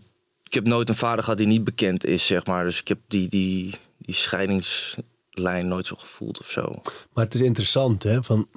ik 0.42 0.54
heb 0.54 0.66
nooit 0.66 0.88
een 0.88 0.96
vader 0.96 1.24
gehad 1.24 1.38
die 1.38 1.46
niet 1.46 1.64
bekend 1.64 2.04
is, 2.04 2.26
zeg 2.26 2.46
maar. 2.46 2.64
Dus 2.64 2.80
ik 2.80 2.88
heb 2.88 2.98
die, 3.08 3.28
die, 3.28 3.74
die 3.98 4.14
scheidingslijn 4.14 5.68
nooit 5.68 5.86
zo 5.86 5.96
gevoeld 5.96 6.40
of 6.40 6.50
zo. 6.50 6.82
Maar 7.12 7.24
het 7.24 7.34
is 7.34 7.40
interessant, 7.40 8.02
hè? 8.02 8.22
Van, 8.22 8.48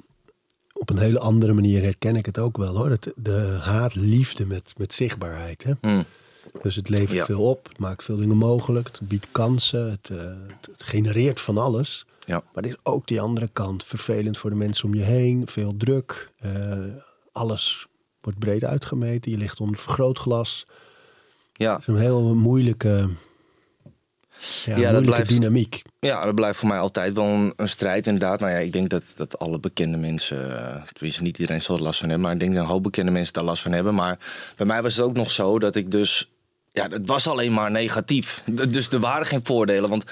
op 0.72 0.90
een 0.90 0.98
hele 0.98 1.18
andere 1.18 1.52
manier 1.52 1.82
herken 1.82 2.16
ik 2.16 2.26
het 2.26 2.38
ook 2.38 2.56
wel, 2.56 2.76
hoor. 2.76 2.88
Dat 2.88 3.12
de 3.16 3.58
haat-liefde 3.60 4.46
met, 4.46 4.74
met 4.76 4.94
zichtbaarheid, 4.94 5.62
hè? 5.62 5.72
Hmm. 5.80 6.04
Dus 6.62 6.76
het 6.76 6.88
levert 6.88 7.24
veel 7.24 7.42
op, 7.42 7.68
het 7.68 7.78
maakt 7.78 8.04
veel 8.04 8.16
dingen 8.16 8.36
mogelijk, 8.36 8.88
het 8.88 9.08
biedt 9.08 9.26
kansen, 9.32 9.90
het, 9.90 10.08
uh, 10.12 10.18
het 10.60 10.82
genereert 10.82 11.40
van 11.40 11.58
alles. 11.58 12.06
Ja. 12.26 12.42
Maar 12.52 12.64
er 12.64 12.70
is 12.70 12.76
ook 12.82 13.06
die 13.06 13.20
andere 13.20 13.48
kant, 13.52 13.84
vervelend 13.84 14.38
voor 14.38 14.50
de 14.50 14.56
mensen 14.56 14.84
om 14.84 14.94
je 14.94 15.02
heen, 15.02 15.46
veel 15.46 15.76
druk, 15.76 16.30
uh, 16.44 16.78
alles 17.32 17.86
wordt 18.20 18.38
breed 18.38 18.64
uitgemeten, 18.64 19.30
je 19.30 19.38
ligt 19.38 19.60
onder 19.60 19.76
vergrootglas. 19.76 20.66
Ja. 21.52 21.72
Het 21.72 21.80
is 21.80 21.86
een 21.86 21.96
heel 21.96 22.34
moeilijke, 22.34 22.88
ja, 24.64 24.76
ja 24.76 24.76
moeilijke 24.76 25.04
blijft, 25.04 25.28
dynamiek. 25.28 25.82
Ja, 25.98 26.24
dat 26.24 26.34
blijft 26.34 26.58
voor 26.58 26.68
mij 26.68 26.78
altijd 26.78 27.14
wel 27.14 27.24
een, 27.24 27.52
een, 27.56 27.68
strijd 27.68 28.06
inderdaad. 28.06 28.40
Maar 28.40 28.50
ja, 28.50 28.58
ik 28.58 28.72
denk 28.72 28.90
dat, 28.90 29.12
dat 29.16 29.38
alle 29.38 29.60
bekende 29.60 29.96
mensen, 29.96 30.48
uh, 30.48 30.82
tenminste 30.92 31.22
niet 31.22 31.38
iedereen 31.38 31.62
zal 31.62 31.76
er 31.76 31.82
last 31.82 32.00
van 32.00 32.08
hebben, 32.08 32.26
maar 32.26 32.34
ik 32.34 32.40
denk 32.40 32.54
dat 32.54 32.62
een 32.62 32.70
hoop 32.70 32.82
bekende 32.82 33.10
mensen 33.10 33.32
daar 33.32 33.44
last 33.44 33.62
van 33.62 33.72
hebben. 33.72 33.94
Maar 33.94 34.18
bij 34.56 34.66
mij 34.66 34.82
was 34.82 34.96
het 34.96 35.04
ook 35.04 35.16
nog 35.16 35.30
zo 35.30 35.58
dat 35.58 35.76
ik 35.76 35.90
dus 35.90 36.30
ja, 36.72 36.88
het 36.88 37.06
was 37.06 37.28
alleen 37.28 37.52
maar 37.52 37.70
negatief. 37.70 38.42
Dus 38.68 38.88
er 38.88 39.00
waren 39.00 39.26
geen 39.26 39.44
voordelen. 39.44 39.90
Want 39.90 40.04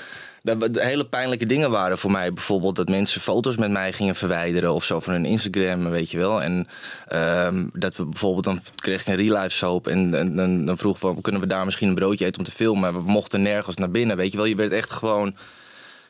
de, 0.42 0.84
hele 0.84 1.04
pijnlijke 1.04 1.46
dingen 1.46 1.70
waren 1.70 1.98
voor 1.98 2.10
mij 2.10 2.32
bijvoorbeeld 2.32 2.76
dat 2.76 2.88
mensen 2.88 3.20
foto's 3.20 3.56
met 3.56 3.70
mij 3.70 3.92
gingen 3.92 4.14
verwijderen 4.14 4.74
of 4.74 4.84
zo 4.84 5.00
van 5.00 5.12
hun 5.12 5.24
Instagram, 5.24 5.90
weet 5.90 6.10
je 6.10 6.18
wel. 6.18 6.42
En 6.42 6.68
uh, 7.12 7.48
dat 7.72 7.96
we 7.96 8.04
bijvoorbeeld, 8.04 8.44
dan 8.44 8.60
kreeg 8.74 9.00
ik 9.00 9.06
een 9.06 9.28
real 9.28 9.50
soap 9.50 9.86
en, 9.86 10.14
en, 10.14 10.38
en 10.38 10.64
dan 10.64 10.78
vroeg 10.78 10.98
van, 10.98 11.20
kunnen 11.20 11.40
we 11.40 11.46
daar 11.46 11.64
misschien 11.64 11.88
een 11.88 11.94
broodje 11.94 12.24
eten 12.24 12.38
om 12.38 12.44
te 12.44 12.52
filmen? 12.52 12.92
We 12.92 13.10
mochten 13.10 13.42
nergens 13.42 13.76
naar 13.76 13.90
binnen, 13.90 14.16
weet 14.16 14.30
je 14.30 14.36
wel. 14.36 14.46
Je 14.46 14.54
werd 14.54 14.72
echt 14.72 14.90
gewoon 14.90 15.36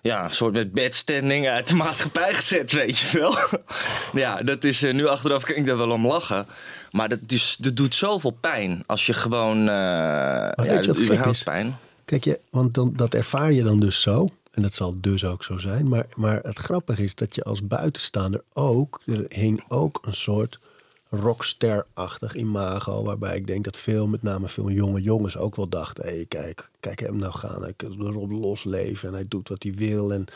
ja, 0.03 0.25
een 0.25 0.35
soort 0.35 0.55
met 0.55 0.73
bedstanding 0.73 1.49
uit 1.49 1.69
de 1.69 1.75
maatschappij 1.75 2.35
gezet, 2.35 2.73
weet 2.73 2.99
je 2.99 3.19
wel. 3.19 3.37
ja, 4.23 4.43
dat 4.43 4.65
is 4.65 4.83
uh, 4.83 4.95
nu 4.95 5.07
achteraf 5.07 5.45
kan 5.45 5.57
ik 5.57 5.67
daar 5.67 5.77
wel 5.77 5.91
om 5.91 6.07
lachen. 6.07 6.47
Maar 6.91 7.09
dat, 7.09 7.19
is, 7.27 7.57
dat 7.59 7.77
doet 7.77 7.95
zoveel 7.95 8.31
pijn 8.31 8.83
als 8.87 9.07
je 9.07 9.13
gewoon. 9.13 9.59
Uh, 9.59 9.65
ja, 9.65 10.53
dat 10.57 10.99
überhaupt 10.99 11.45
pijn. 11.45 11.77
Kijk 12.05 12.25
je, 12.25 12.41
want 12.51 12.75
dan, 12.75 12.93
dat 12.97 13.15
ervaar 13.15 13.53
je 13.53 13.63
dan 13.63 13.81
dus 13.81 14.01
zo. 14.01 14.27
En 14.53 14.63
dat 14.63 14.75
zal 14.75 14.95
dus 15.01 15.25
ook 15.25 15.45
zo 15.45 15.59
zijn. 15.59 15.89
Maar, 15.89 16.07
maar 16.15 16.41
het 16.43 16.59
grappige 16.59 17.03
is 17.05 17.15
dat 17.15 17.35
je 17.35 17.43
als 17.43 17.67
buitenstaander 17.67 18.43
ook. 18.53 19.01
Er 19.07 19.25
hing 19.29 19.65
ook 19.69 19.99
een 20.05 20.15
soort 20.15 20.59
rockster-achtig 21.09 22.35
imago. 22.35 23.03
Waarbij 23.03 23.37
ik 23.37 23.47
denk 23.47 23.65
dat 23.65 23.77
veel, 23.77 24.07
met 24.07 24.23
name 24.23 24.49
veel 24.49 24.71
jonge 24.71 25.01
jongens, 25.01 25.37
ook 25.37 25.57
wel 25.57 25.69
dachten: 25.69 26.05
hé, 26.05 26.15
hey, 26.15 26.25
kijk, 26.25 26.71
kijk 26.81 27.01
hem 27.01 27.17
nou 27.17 27.33
gaan. 27.33 27.63
Hij 27.63 27.75
kan 27.77 28.07
erop 28.07 28.31
losleven 28.31 29.09
en 29.09 29.15
hij 29.15 29.25
doet 29.29 29.49
wat 29.49 29.63
hij 29.63 29.73
wil. 29.73 30.13
En 30.13 30.21
het 30.21 30.31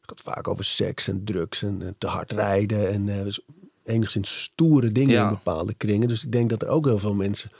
gaat 0.00 0.20
vaak 0.34 0.48
over 0.48 0.64
seks 0.64 1.08
en 1.08 1.24
drugs 1.24 1.62
en, 1.62 1.94
te 1.98 2.06
hard 2.06 2.32
rijden. 2.32 2.88
En 2.90 3.06
uh, 3.06 3.22
dus 3.22 3.40
enigszins 3.84 4.42
stoere 4.42 4.92
dingen 4.92 5.22
in 5.22 5.28
bepaalde 5.28 5.74
kringen. 5.74 6.08
Dus 6.08 6.24
ik 6.24 6.32
denk 6.32 6.50
dat 6.50 6.62
er 6.62 6.68
ook 6.68 6.84
heel 6.84 6.98
veel 6.98 7.14
mensen 7.14 7.50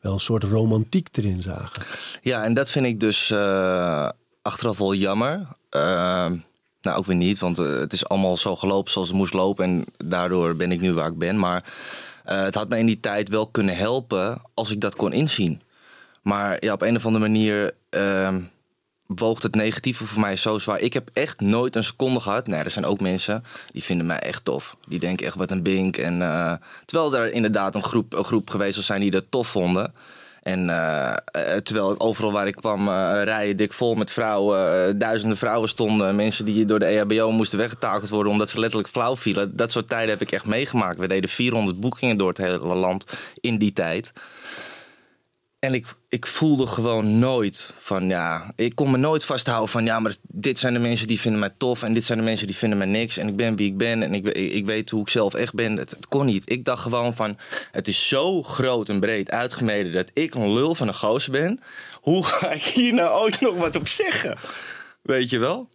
wel 0.00 0.12
een 0.12 0.20
soort 0.20 0.44
romantiek 0.44 1.08
erin 1.12 1.42
zagen. 1.42 1.82
Ja, 2.22 2.44
en 2.44 2.54
dat 2.54 2.70
vind 2.70 2.86
ik 2.86 3.00
dus 3.00 3.30
uh, 3.30 4.08
achteraf 4.42 4.78
wel 4.78 4.94
jammer. 4.94 5.46
Uh, 5.76 6.30
nou, 6.82 6.98
ook 6.98 7.06
weer 7.06 7.16
niet, 7.16 7.38
want 7.38 7.58
uh, 7.58 7.78
het 7.78 7.92
is 7.92 8.08
allemaal 8.08 8.36
zo 8.36 8.56
gelopen 8.56 8.92
zoals 8.92 9.08
het 9.08 9.16
moest 9.16 9.32
lopen. 9.32 9.64
En 9.64 9.84
daardoor 9.96 10.56
ben 10.56 10.72
ik 10.72 10.80
nu 10.80 10.92
waar 10.92 11.08
ik 11.08 11.18
ben. 11.18 11.38
Maar 11.38 11.64
uh, 12.28 12.42
het 12.42 12.54
had 12.54 12.68
me 12.68 12.78
in 12.78 12.86
die 12.86 13.00
tijd 13.00 13.28
wel 13.28 13.46
kunnen 13.46 13.76
helpen 13.76 14.42
als 14.54 14.70
ik 14.70 14.80
dat 14.80 14.96
kon 14.96 15.12
inzien. 15.12 15.62
Maar 16.22 16.64
ja, 16.64 16.72
op 16.72 16.82
een 16.82 16.96
of 16.96 17.06
andere 17.06 17.28
manier 17.28 17.74
woogt 19.16 19.42
het 19.42 19.54
negatieve 19.54 20.06
voor 20.06 20.20
mij 20.20 20.36
zo 20.36 20.58
zwaar. 20.58 20.80
Ik 20.80 20.92
heb 20.92 21.10
echt 21.12 21.40
nooit 21.40 21.76
een 21.76 21.84
seconde 21.84 22.20
gehad. 22.20 22.46
Nee, 22.46 22.62
er 22.62 22.70
zijn 22.70 22.84
ook 22.84 23.00
mensen 23.00 23.44
die 23.72 23.82
vinden 23.82 24.06
mij 24.06 24.18
echt 24.18 24.44
tof. 24.44 24.76
Die 24.88 24.98
denken 24.98 25.26
echt 25.26 25.36
wat 25.36 25.50
een 25.50 25.62
bink. 25.62 25.96
En, 25.96 26.18
uh, 26.18 26.54
terwijl 26.84 27.14
er 27.16 27.32
inderdaad 27.32 27.74
een 27.74 27.82
groep, 27.82 28.12
een 28.12 28.24
groep 28.24 28.50
geweest 28.50 28.72
zou 28.72 28.84
zijn 28.84 29.00
die 29.00 29.10
dat 29.10 29.24
tof 29.28 29.48
vonden. 29.48 29.92
En 30.42 30.68
uh, 30.68 31.14
terwijl 31.62 32.00
overal 32.00 32.32
waar 32.32 32.46
ik 32.46 32.54
kwam 32.54 32.88
uh, 32.88 33.20
rijden 33.24 33.56
dik 33.56 33.72
vol 33.72 33.94
met 33.94 34.12
vrouwen, 34.12 34.98
duizenden 34.98 35.38
vrouwen 35.38 35.68
stonden. 35.68 36.16
Mensen 36.16 36.44
die 36.44 36.64
door 36.64 36.78
de 36.78 36.84
EHBO 36.84 37.30
moesten 37.30 37.58
weggetakeld 37.58 38.10
worden 38.10 38.32
omdat 38.32 38.50
ze 38.50 38.60
letterlijk 38.60 38.90
flauw 38.90 39.16
vielen. 39.16 39.56
Dat 39.56 39.70
soort 39.70 39.88
tijden 39.88 40.10
heb 40.10 40.20
ik 40.20 40.32
echt 40.32 40.46
meegemaakt. 40.46 40.98
We 40.98 41.08
deden 41.08 41.30
400 41.30 41.80
boekingen 41.80 42.16
door 42.16 42.28
het 42.28 42.38
hele 42.38 42.58
land 42.58 43.04
in 43.40 43.58
die 43.58 43.72
tijd. 43.72 44.12
En 45.60 45.74
ik, 45.74 45.86
ik 46.08 46.26
voelde 46.26 46.66
gewoon 46.66 47.18
nooit 47.18 47.72
van 47.78 48.08
ja, 48.08 48.52
ik 48.56 48.74
kon 48.74 48.90
me 48.90 48.96
nooit 48.96 49.24
vasthouden 49.24 49.68
van 49.68 49.84
ja, 49.84 50.00
maar 50.00 50.14
dit 50.22 50.58
zijn 50.58 50.72
de 50.72 50.78
mensen 50.78 51.06
die 51.06 51.20
vinden 51.20 51.40
mij 51.40 51.54
tof 51.56 51.82
en 51.82 51.94
dit 51.94 52.04
zijn 52.04 52.18
de 52.18 52.24
mensen 52.24 52.46
die 52.46 52.56
vinden 52.56 52.78
mij 52.78 52.86
niks. 52.86 53.16
En 53.16 53.28
ik 53.28 53.36
ben 53.36 53.56
wie 53.56 53.66
ik 53.66 53.76
ben 53.76 54.02
en 54.02 54.14
ik, 54.14 54.28
ik 54.28 54.66
weet 54.66 54.90
hoe 54.90 55.00
ik 55.00 55.08
zelf 55.08 55.34
echt 55.34 55.54
ben. 55.54 55.76
Het, 55.76 55.96
kon 56.08 56.26
niet. 56.26 56.50
Ik 56.50 56.64
dacht 56.64 56.82
gewoon 56.82 57.14
van 57.14 57.38
het 57.70 57.88
is 57.88 58.08
zo 58.08 58.42
groot 58.42 58.88
en 58.88 59.00
breed 59.00 59.30
uitgemeden 59.30 59.92
dat 59.92 60.10
ik 60.12 60.34
een 60.34 60.52
lul 60.52 60.74
van 60.74 60.88
een 60.88 60.94
goos 60.94 61.28
ben. 61.28 61.60
Hoe 62.00 62.24
ga 62.24 62.50
ik 62.50 62.62
hier 62.62 62.92
nou 62.92 63.22
ooit 63.22 63.40
nog 63.40 63.56
wat 63.56 63.76
op 63.76 63.88
zeggen? 63.88 64.38
Weet 65.02 65.30
je 65.30 65.38
wel? 65.38 65.68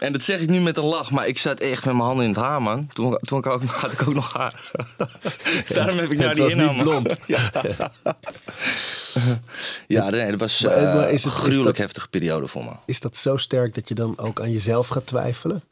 En 0.00 0.12
dat 0.12 0.22
zeg 0.22 0.40
ik 0.40 0.48
nu 0.48 0.60
met 0.60 0.76
een 0.76 0.84
lach, 0.84 1.10
maar 1.10 1.26
ik 1.26 1.38
zat 1.38 1.60
echt 1.60 1.84
met 1.84 1.94
mijn 1.94 2.06
handen 2.06 2.24
in 2.24 2.30
het 2.30 2.40
haar, 2.40 2.62
man. 2.62 2.86
Toen, 2.86 3.18
toen 3.20 3.38
ik 3.38 3.46
ook, 3.46 3.64
had 3.84 3.92
ik 3.92 4.08
ook 4.08 4.14
nog 4.14 4.32
haar. 4.32 4.70
Daarom 5.74 5.98
heb 5.98 6.12
ik 6.12 6.18
nou 6.18 6.34
die 6.34 6.50
inhoud. 6.50 6.82
blond. 6.82 7.16
ja. 7.26 7.50
ja, 9.86 10.10
nee, 10.10 10.30
dat 10.30 10.40
was 10.40 10.60
maar 10.60 11.10
is 11.10 11.24
het, 11.24 11.32
een 11.32 11.38
gruwelijk 11.38 11.64
dat, 11.64 11.76
heftige 11.76 12.08
periode 12.08 12.46
voor 12.46 12.64
me. 12.64 12.72
Is 12.86 13.00
dat 13.00 13.16
zo 13.16 13.36
sterk 13.36 13.74
dat 13.74 13.88
je 13.88 13.94
dan 13.94 14.18
ook 14.18 14.40
aan 14.40 14.52
jezelf 14.52 14.88
gaat 14.88 15.06
twijfelen? 15.06 15.62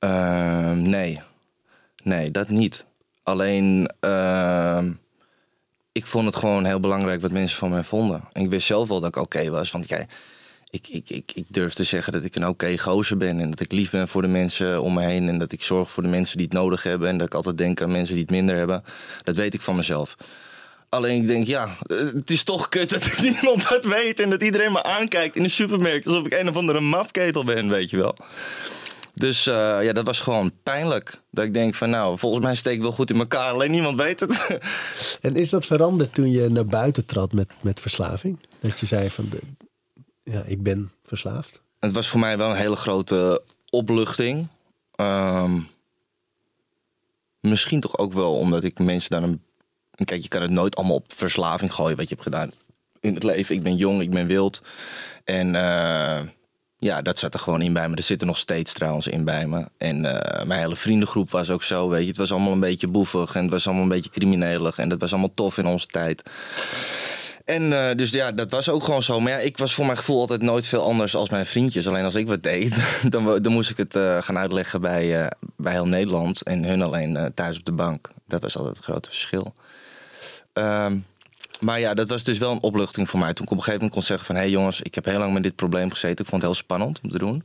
Uh, 0.00 0.70
nee. 0.70 1.20
Nee, 2.02 2.30
dat 2.30 2.48
niet. 2.48 2.84
Alleen, 3.22 3.90
uh, 4.00 4.84
ik 5.92 6.06
vond 6.06 6.26
het 6.26 6.36
gewoon 6.36 6.64
heel 6.64 6.80
belangrijk 6.80 7.20
wat 7.20 7.32
mensen 7.32 7.58
van 7.58 7.70
mij 7.70 7.84
vonden. 7.84 8.24
En 8.32 8.42
ik 8.42 8.50
wist 8.50 8.66
zelf 8.66 8.88
wel 8.88 9.00
dat 9.00 9.08
ik 9.08 9.22
oké 9.22 9.50
was. 9.50 9.70
Want 9.70 9.86
kijk, 9.86 10.10
ik, 10.70 10.88
ik, 10.88 11.10
ik, 11.10 11.32
ik 11.34 11.44
durf 11.48 11.72
te 11.72 11.84
zeggen 11.84 12.12
dat 12.12 12.24
ik 12.24 12.36
een 12.36 12.42
oké 12.42 12.50
okay 12.50 12.78
gozer 12.78 13.16
ben. 13.16 13.40
En 13.40 13.50
dat 13.50 13.60
ik 13.60 13.72
lief 13.72 13.90
ben 13.90 14.08
voor 14.08 14.22
de 14.22 14.28
mensen 14.28 14.82
om 14.82 14.94
me 14.94 15.02
heen. 15.02 15.28
En 15.28 15.38
dat 15.38 15.52
ik 15.52 15.62
zorg 15.62 15.90
voor 15.90 16.02
de 16.02 16.08
mensen 16.08 16.36
die 16.36 16.46
het 16.46 16.54
nodig 16.54 16.82
hebben. 16.82 17.08
En 17.08 17.18
dat 17.18 17.26
ik 17.26 17.34
altijd 17.34 17.58
denk 17.58 17.82
aan 17.82 17.90
mensen 17.90 18.14
die 18.14 18.22
het 18.22 18.32
minder 18.32 18.56
hebben. 18.56 18.84
Dat 19.22 19.36
weet 19.36 19.54
ik 19.54 19.62
van 19.62 19.76
mezelf. 19.76 20.16
Alleen 20.88 21.20
ik 21.22 21.26
denk, 21.26 21.46
ja, 21.46 21.76
het 21.86 22.30
is 22.30 22.44
toch 22.44 22.68
kut 22.68 22.90
dat 22.90 23.14
niemand 23.22 23.68
dat 23.68 23.84
weet. 23.84 24.20
En 24.20 24.30
dat 24.30 24.42
iedereen 24.42 24.72
me 24.72 24.82
aankijkt 24.82 25.36
in 25.36 25.42
de 25.42 25.48
supermarkt. 25.48 26.06
Alsof 26.06 26.26
ik 26.26 26.32
een 26.32 26.48
of 26.48 26.56
andere 26.56 26.80
mafketel 26.80 27.44
ben, 27.44 27.68
weet 27.68 27.90
je 27.90 27.96
wel. 27.96 28.16
Dus 29.14 29.46
uh, 29.46 29.54
ja, 29.82 29.92
dat 29.92 30.06
was 30.06 30.20
gewoon 30.20 30.52
pijnlijk. 30.62 31.20
Dat 31.30 31.44
ik 31.44 31.54
denk 31.54 31.74
van 31.74 31.90
nou, 31.90 32.18
volgens 32.18 32.44
mij 32.44 32.54
steek 32.54 32.74
ik 32.74 32.80
wel 32.80 32.92
goed 32.92 33.10
in 33.10 33.18
elkaar. 33.18 33.52
Alleen 33.52 33.70
niemand 33.70 33.96
weet 33.96 34.20
het. 34.20 34.46
En 35.20 35.36
is 35.36 35.50
dat 35.50 35.64
veranderd 35.64 36.14
toen 36.14 36.30
je 36.30 36.48
naar 36.48 36.66
buiten 36.66 37.06
trad 37.06 37.32
met, 37.32 37.50
met 37.60 37.80
verslaving? 37.80 38.38
Dat 38.60 38.80
je 38.80 38.86
zei 38.86 39.10
van, 39.10 39.28
de, 39.28 39.38
ja, 40.30 40.42
ik 40.46 40.62
ben 40.62 40.90
verslaafd? 41.04 41.60
Het 41.78 41.92
was 41.92 42.08
voor 42.08 42.20
mij 42.20 42.38
wel 42.38 42.50
een 42.50 42.56
hele 42.56 42.76
grote 42.76 43.42
opluchting. 43.70 44.46
Um, 44.96 45.68
misschien 47.40 47.80
toch 47.80 47.98
ook 47.98 48.12
wel 48.12 48.38
omdat 48.38 48.64
ik 48.64 48.78
mensen 48.78 49.10
daar 49.10 49.22
een... 49.22 49.42
Kijk, 50.04 50.22
je 50.22 50.28
kan 50.28 50.42
het 50.42 50.50
nooit 50.50 50.76
allemaal 50.76 50.96
op 50.96 51.12
verslaving 51.12 51.72
gooien 51.72 51.96
wat 51.96 52.08
je 52.08 52.14
hebt 52.14 52.26
gedaan 52.26 52.50
in 53.00 53.14
het 53.14 53.22
leven. 53.22 53.54
Ik 53.54 53.62
ben 53.62 53.76
jong, 53.76 54.00
ik 54.00 54.10
ben 54.10 54.26
wild. 54.26 54.62
En 55.24 55.54
uh, 55.54 56.20
ja, 56.78 57.02
dat 57.02 57.18
zat 57.18 57.34
er 57.34 57.40
gewoon 57.40 57.62
in 57.62 57.72
bij 57.72 57.88
me. 57.88 57.96
Er 57.96 58.02
zit 58.02 58.20
er 58.20 58.26
nog 58.26 58.38
steeds 58.38 58.72
trouwens 58.72 59.06
in 59.06 59.24
bij 59.24 59.46
me. 59.46 59.68
En 59.78 60.04
eh, 60.04 60.46
mijn 60.46 60.60
hele 60.60 60.76
vriendengroep 60.76 61.30
was 61.30 61.50
ook 61.50 61.62
zo, 61.62 61.88
weet 61.88 62.02
je. 62.02 62.08
Het 62.08 62.16
was 62.16 62.32
allemaal 62.32 62.52
een 62.52 62.60
beetje 62.60 62.88
boevig 62.88 63.34
en 63.34 63.42
het 63.42 63.50
was 63.50 63.66
allemaal 63.66 63.82
een 63.82 63.88
beetje 63.88 64.10
criminelig. 64.10 64.78
En 64.78 64.88
dat 64.88 65.00
was 65.00 65.10
allemaal 65.10 65.34
tof 65.34 65.58
in 65.58 65.66
onze 65.66 65.86
tijd. 65.86 66.22
En 67.48 67.62
uh, 67.62 67.90
dus 67.96 68.10
ja, 68.10 68.32
dat 68.32 68.50
was 68.50 68.68
ook 68.68 68.84
gewoon 68.84 69.02
zo. 69.02 69.20
Maar 69.20 69.32
ja, 69.32 69.38
ik 69.38 69.58
was 69.58 69.74
voor 69.74 69.86
mijn 69.86 69.98
gevoel 69.98 70.20
altijd 70.20 70.42
nooit 70.42 70.66
veel 70.66 70.82
anders 70.82 71.14
als 71.14 71.28
mijn 71.28 71.46
vriendjes. 71.46 71.88
Alleen 71.88 72.04
als 72.04 72.14
ik 72.14 72.26
wat 72.26 72.42
deed, 72.42 72.74
dan, 73.12 73.42
dan 73.42 73.52
moest 73.52 73.70
ik 73.70 73.76
het 73.76 73.94
uh, 73.94 74.22
gaan 74.22 74.38
uitleggen 74.38 74.80
bij, 74.80 75.20
uh, 75.20 75.26
bij 75.56 75.72
heel 75.72 75.88
Nederland. 75.88 76.42
En 76.42 76.64
hun 76.64 76.82
alleen 76.82 77.32
thuis 77.34 77.58
op 77.58 77.64
de 77.64 77.72
bank. 77.72 78.10
Dat 78.26 78.42
was 78.42 78.56
altijd 78.56 78.76
het 78.76 78.84
grote 78.84 79.08
verschil. 79.08 79.54
Um, 80.52 81.04
maar 81.60 81.80
ja, 81.80 81.94
dat 81.94 82.08
was 82.08 82.24
dus 82.24 82.38
wel 82.38 82.52
een 82.52 82.62
opluchting 82.62 83.08
voor 83.08 83.18
mij. 83.18 83.32
Toen 83.32 83.44
ik 83.44 83.50
op 83.50 83.56
een 83.56 83.64
gegeven 83.64 83.84
moment 83.84 83.92
kon 83.92 84.02
zeggen 84.02 84.26
van... 84.26 84.34
hé 84.34 84.40
hey 84.40 84.50
jongens, 84.50 84.80
ik 84.80 84.94
heb 84.94 85.04
heel 85.04 85.18
lang 85.18 85.32
met 85.32 85.42
dit 85.42 85.56
probleem 85.56 85.90
gezeten. 85.90 86.24
Ik 86.24 86.30
vond 86.30 86.42
het 86.42 86.50
heel 86.50 86.60
spannend 86.60 87.00
om 87.02 87.10
te 87.10 87.18
doen. 87.18 87.44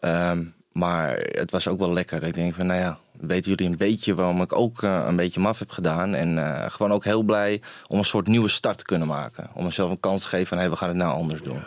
Um, 0.00 0.54
maar 0.72 1.18
het 1.18 1.50
was 1.50 1.68
ook 1.68 1.78
wel 1.78 1.92
lekker. 1.92 2.22
Ik 2.22 2.34
denk 2.34 2.54
van, 2.54 2.66
nou 2.66 2.80
ja, 2.80 2.98
weten 3.20 3.50
jullie 3.50 3.66
een 3.66 3.76
beetje 3.76 4.14
waarom 4.14 4.42
ik 4.42 4.52
ook 4.56 4.82
uh, 4.82 5.04
een 5.06 5.16
beetje 5.16 5.40
maf 5.40 5.58
heb 5.58 5.70
gedaan. 5.70 6.14
En 6.14 6.36
uh, 6.36 6.64
gewoon 6.68 6.92
ook 6.92 7.04
heel 7.04 7.22
blij 7.22 7.60
om 7.86 7.98
een 7.98 8.04
soort 8.04 8.26
nieuwe 8.26 8.48
start 8.48 8.78
te 8.78 8.84
kunnen 8.84 9.08
maken. 9.08 9.50
Om 9.54 9.64
mezelf 9.64 9.90
een 9.90 10.00
kans 10.00 10.22
te 10.22 10.28
geven 10.28 10.46
van, 10.46 10.58
hey, 10.58 10.70
we 10.70 10.76
gaan 10.76 10.88
het 10.88 10.96
nou 10.96 11.12
anders 11.12 11.42
doen. 11.42 11.62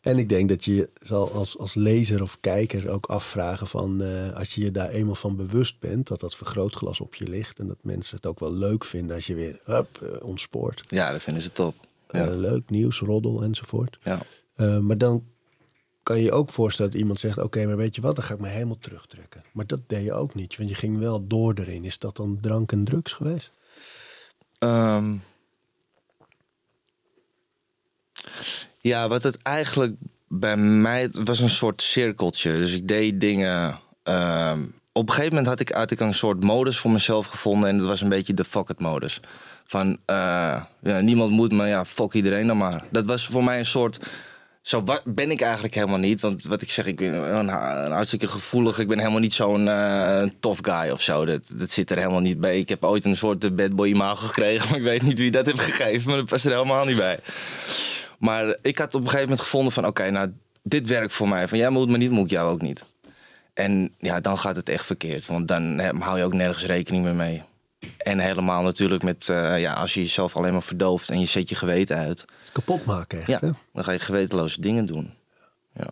En 0.00 0.18
ik 0.18 0.28
denk 0.28 0.48
dat 0.48 0.64
je 0.64 0.90
zal 1.02 1.32
als, 1.32 1.58
als 1.58 1.74
lezer 1.74 2.22
of 2.22 2.40
kijker 2.40 2.88
ook 2.88 3.06
afvragen 3.06 3.66
van... 3.66 4.02
Uh, 4.02 4.32
als 4.32 4.54
je 4.54 4.60
je 4.60 4.70
daar 4.70 4.88
eenmaal 4.88 5.14
van 5.14 5.36
bewust 5.36 5.80
bent, 5.80 6.08
dat 6.08 6.20
dat 6.20 6.36
vergrootglas 6.36 7.00
op 7.00 7.14
je 7.14 7.28
ligt... 7.28 7.58
en 7.58 7.66
dat 7.66 7.78
mensen 7.82 8.16
het 8.16 8.26
ook 8.26 8.40
wel 8.40 8.54
leuk 8.54 8.84
vinden 8.84 9.16
als 9.16 9.26
je 9.26 9.34
weer 9.34 9.60
hup, 9.64 10.20
ontspoort. 10.22 10.82
Ja, 10.88 11.12
dat 11.12 11.22
vinden 11.22 11.42
ze 11.42 11.52
top. 11.52 11.74
Ja. 12.10 12.30
leuk, 12.30 12.70
nieuws, 12.70 13.00
roddel 13.00 13.42
enzovoort. 13.42 13.98
Ja. 14.02 14.20
maar 14.80 14.98
dan 14.98 15.24
kan 16.08 16.20
je 16.20 16.32
ook 16.32 16.50
voorstellen 16.50 16.90
dat 16.90 17.00
iemand 17.00 17.20
zegt: 17.20 17.38
Oké, 17.38 17.66
maar 17.66 17.76
weet 17.76 17.94
je 17.94 18.00
wat, 18.00 18.16
dan 18.16 18.24
ga 18.24 18.34
ik 18.34 18.40
me 18.40 18.48
helemaal 18.48 18.78
terugtrekken. 18.80 19.44
Maar 19.52 19.66
dat 19.66 19.80
deed 19.86 20.04
je 20.04 20.12
ook 20.12 20.34
niet, 20.34 20.56
want 20.56 20.68
je 20.68 20.74
ging 20.74 20.98
wel 20.98 21.26
door 21.26 21.54
erin. 21.54 21.84
Is 21.84 21.98
dat 21.98 22.16
dan 22.16 22.38
drank 22.40 22.72
en 22.72 22.84
drugs 22.84 23.12
geweest? 23.12 23.58
Um, 24.58 25.22
ja, 28.80 29.08
wat 29.08 29.22
het 29.22 29.42
eigenlijk 29.42 29.94
bij 30.28 30.56
mij 30.56 31.02
het 31.02 31.22
was 31.24 31.40
een 31.40 31.50
soort 31.50 31.82
cirkeltje. 31.82 32.52
Dus 32.52 32.74
ik 32.74 32.88
deed 32.88 33.20
dingen. 33.20 33.78
Um, 34.04 34.74
op 34.92 35.08
een 35.08 35.14
gegeven 35.14 35.36
moment 35.36 35.46
had 35.46 35.60
ik, 35.60 35.68
had 35.68 35.90
ik 35.90 36.00
een 36.00 36.14
soort 36.14 36.42
modus 36.42 36.78
voor 36.78 36.90
mezelf 36.90 37.26
gevonden. 37.26 37.68
En 37.68 37.78
dat 37.78 37.86
was 37.86 38.00
een 38.00 38.08
beetje 38.08 38.34
de 38.34 38.44
fuck 38.44 38.68
it 38.68 38.80
modus. 38.80 39.20
Van 39.64 39.88
uh, 39.88 39.96
ja, 40.80 41.00
niemand 41.00 41.30
moet, 41.30 41.52
maar 41.52 41.68
ja, 41.68 41.84
fuck 41.84 42.12
iedereen 42.12 42.46
dan 42.46 42.56
maar. 42.56 42.84
Dat 42.90 43.04
was 43.04 43.26
voor 43.26 43.44
mij 43.44 43.58
een 43.58 43.66
soort 43.66 44.00
zo 44.68 44.84
ben 45.04 45.30
ik 45.30 45.40
eigenlijk 45.40 45.74
helemaal 45.74 45.98
niet. 45.98 46.20
Want 46.20 46.46
wat 46.46 46.62
ik 46.62 46.70
zeg, 46.70 46.86
ik 46.86 46.96
ben 46.96 47.36
een, 47.36 47.48
hartstikke 47.92 48.28
gevoelig. 48.28 48.78
Ik 48.78 48.88
ben 48.88 48.98
helemaal 48.98 49.20
niet 49.20 49.32
zo'n 49.32 49.66
uh, 49.66 50.22
tough 50.40 50.60
guy 50.62 50.90
of 50.90 51.00
zo. 51.00 51.24
Dat, 51.24 51.40
dat 51.52 51.70
zit 51.70 51.90
er 51.90 51.96
helemaal 51.96 52.20
niet 52.20 52.40
bij. 52.40 52.58
Ik 52.58 52.68
heb 52.68 52.84
ooit 52.84 53.04
een 53.04 53.16
soort 53.16 53.56
bad 53.56 53.76
boy 53.76 53.88
imago 53.88 54.26
gekregen. 54.26 54.66
Maar 54.70 54.78
ik 54.78 54.84
weet 54.84 55.02
niet 55.02 55.18
wie 55.18 55.30
dat 55.30 55.46
heeft 55.46 55.60
gegeven. 55.60 56.08
Maar 56.08 56.16
dat 56.18 56.28
past 56.28 56.44
er 56.44 56.52
helemaal 56.52 56.84
niet 56.84 56.96
bij. 56.96 57.18
Maar 58.18 58.56
ik 58.62 58.78
had 58.78 58.94
op 58.94 59.00
een 59.00 59.06
gegeven 59.06 59.28
moment 59.28 59.40
gevonden 59.40 59.72
van... 59.72 59.86
Oké, 59.86 60.10
nou, 60.10 60.32
dit 60.62 60.88
werkt 60.88 61.12
voor 61.12 61.28
mij. 61.28 61.48
Van 61.48 61.58
jij 61.58 61.70
moet 61.70 61.88
me 61.88 61.96
niet, 61.96 62.10
moet 62.10 62.24
ik 62.24 62.30
jou 62.30 62.50
ook 62.50 62.62
niet. 62.62 62.84
En 63.54 63.94
ja, 63.98 64.20
dan 64.20 64.38
gaat 64.38 64.56
het 64.56 64.68
echt 64.68 64.86
verkeerd. 64.86 65.26
Want 65.26 65.48
dan 65.48 65.80
hou 65.80 66.18
je 66.18 66.24
ook 66.24 66.34
nergens 66.34 66.64
rekening 66.64 67.04
meer 67.04 67.14
mee. 67.14 67.42
En 68.08 68.18
helemaal 68.18 68.62
natuurlijk 68.62 69.02
met, 69.02 69.28
uh, 69.28 69.60
ja, 69.60 69.72
als 69.72 69.94
je 69.94 70.00
jezelf 70.00 70.36
alleen 70.36 70.52
maar 70.52 70.62
verdooft 70.62 71.10
en 71.10 71.20
je 71.20 71.26
zet 71.26 71.48
je 71.48 71.54
geweten 71.54 71.96
uit. 71.96 72.24
Kapot 72.52 72.84
maken 72.84 73.18
echt, 73.18 73.28
ja, 73.28 73.38
hè? 73.40 73.50
dan 73.72 73.84
ga 73.84 73.92
je 73.92 73.98
gewetenloze 73.98 74.60
dingen 74.60 74.86
doen. 74.86 75.10
Ja. 75.74 75.90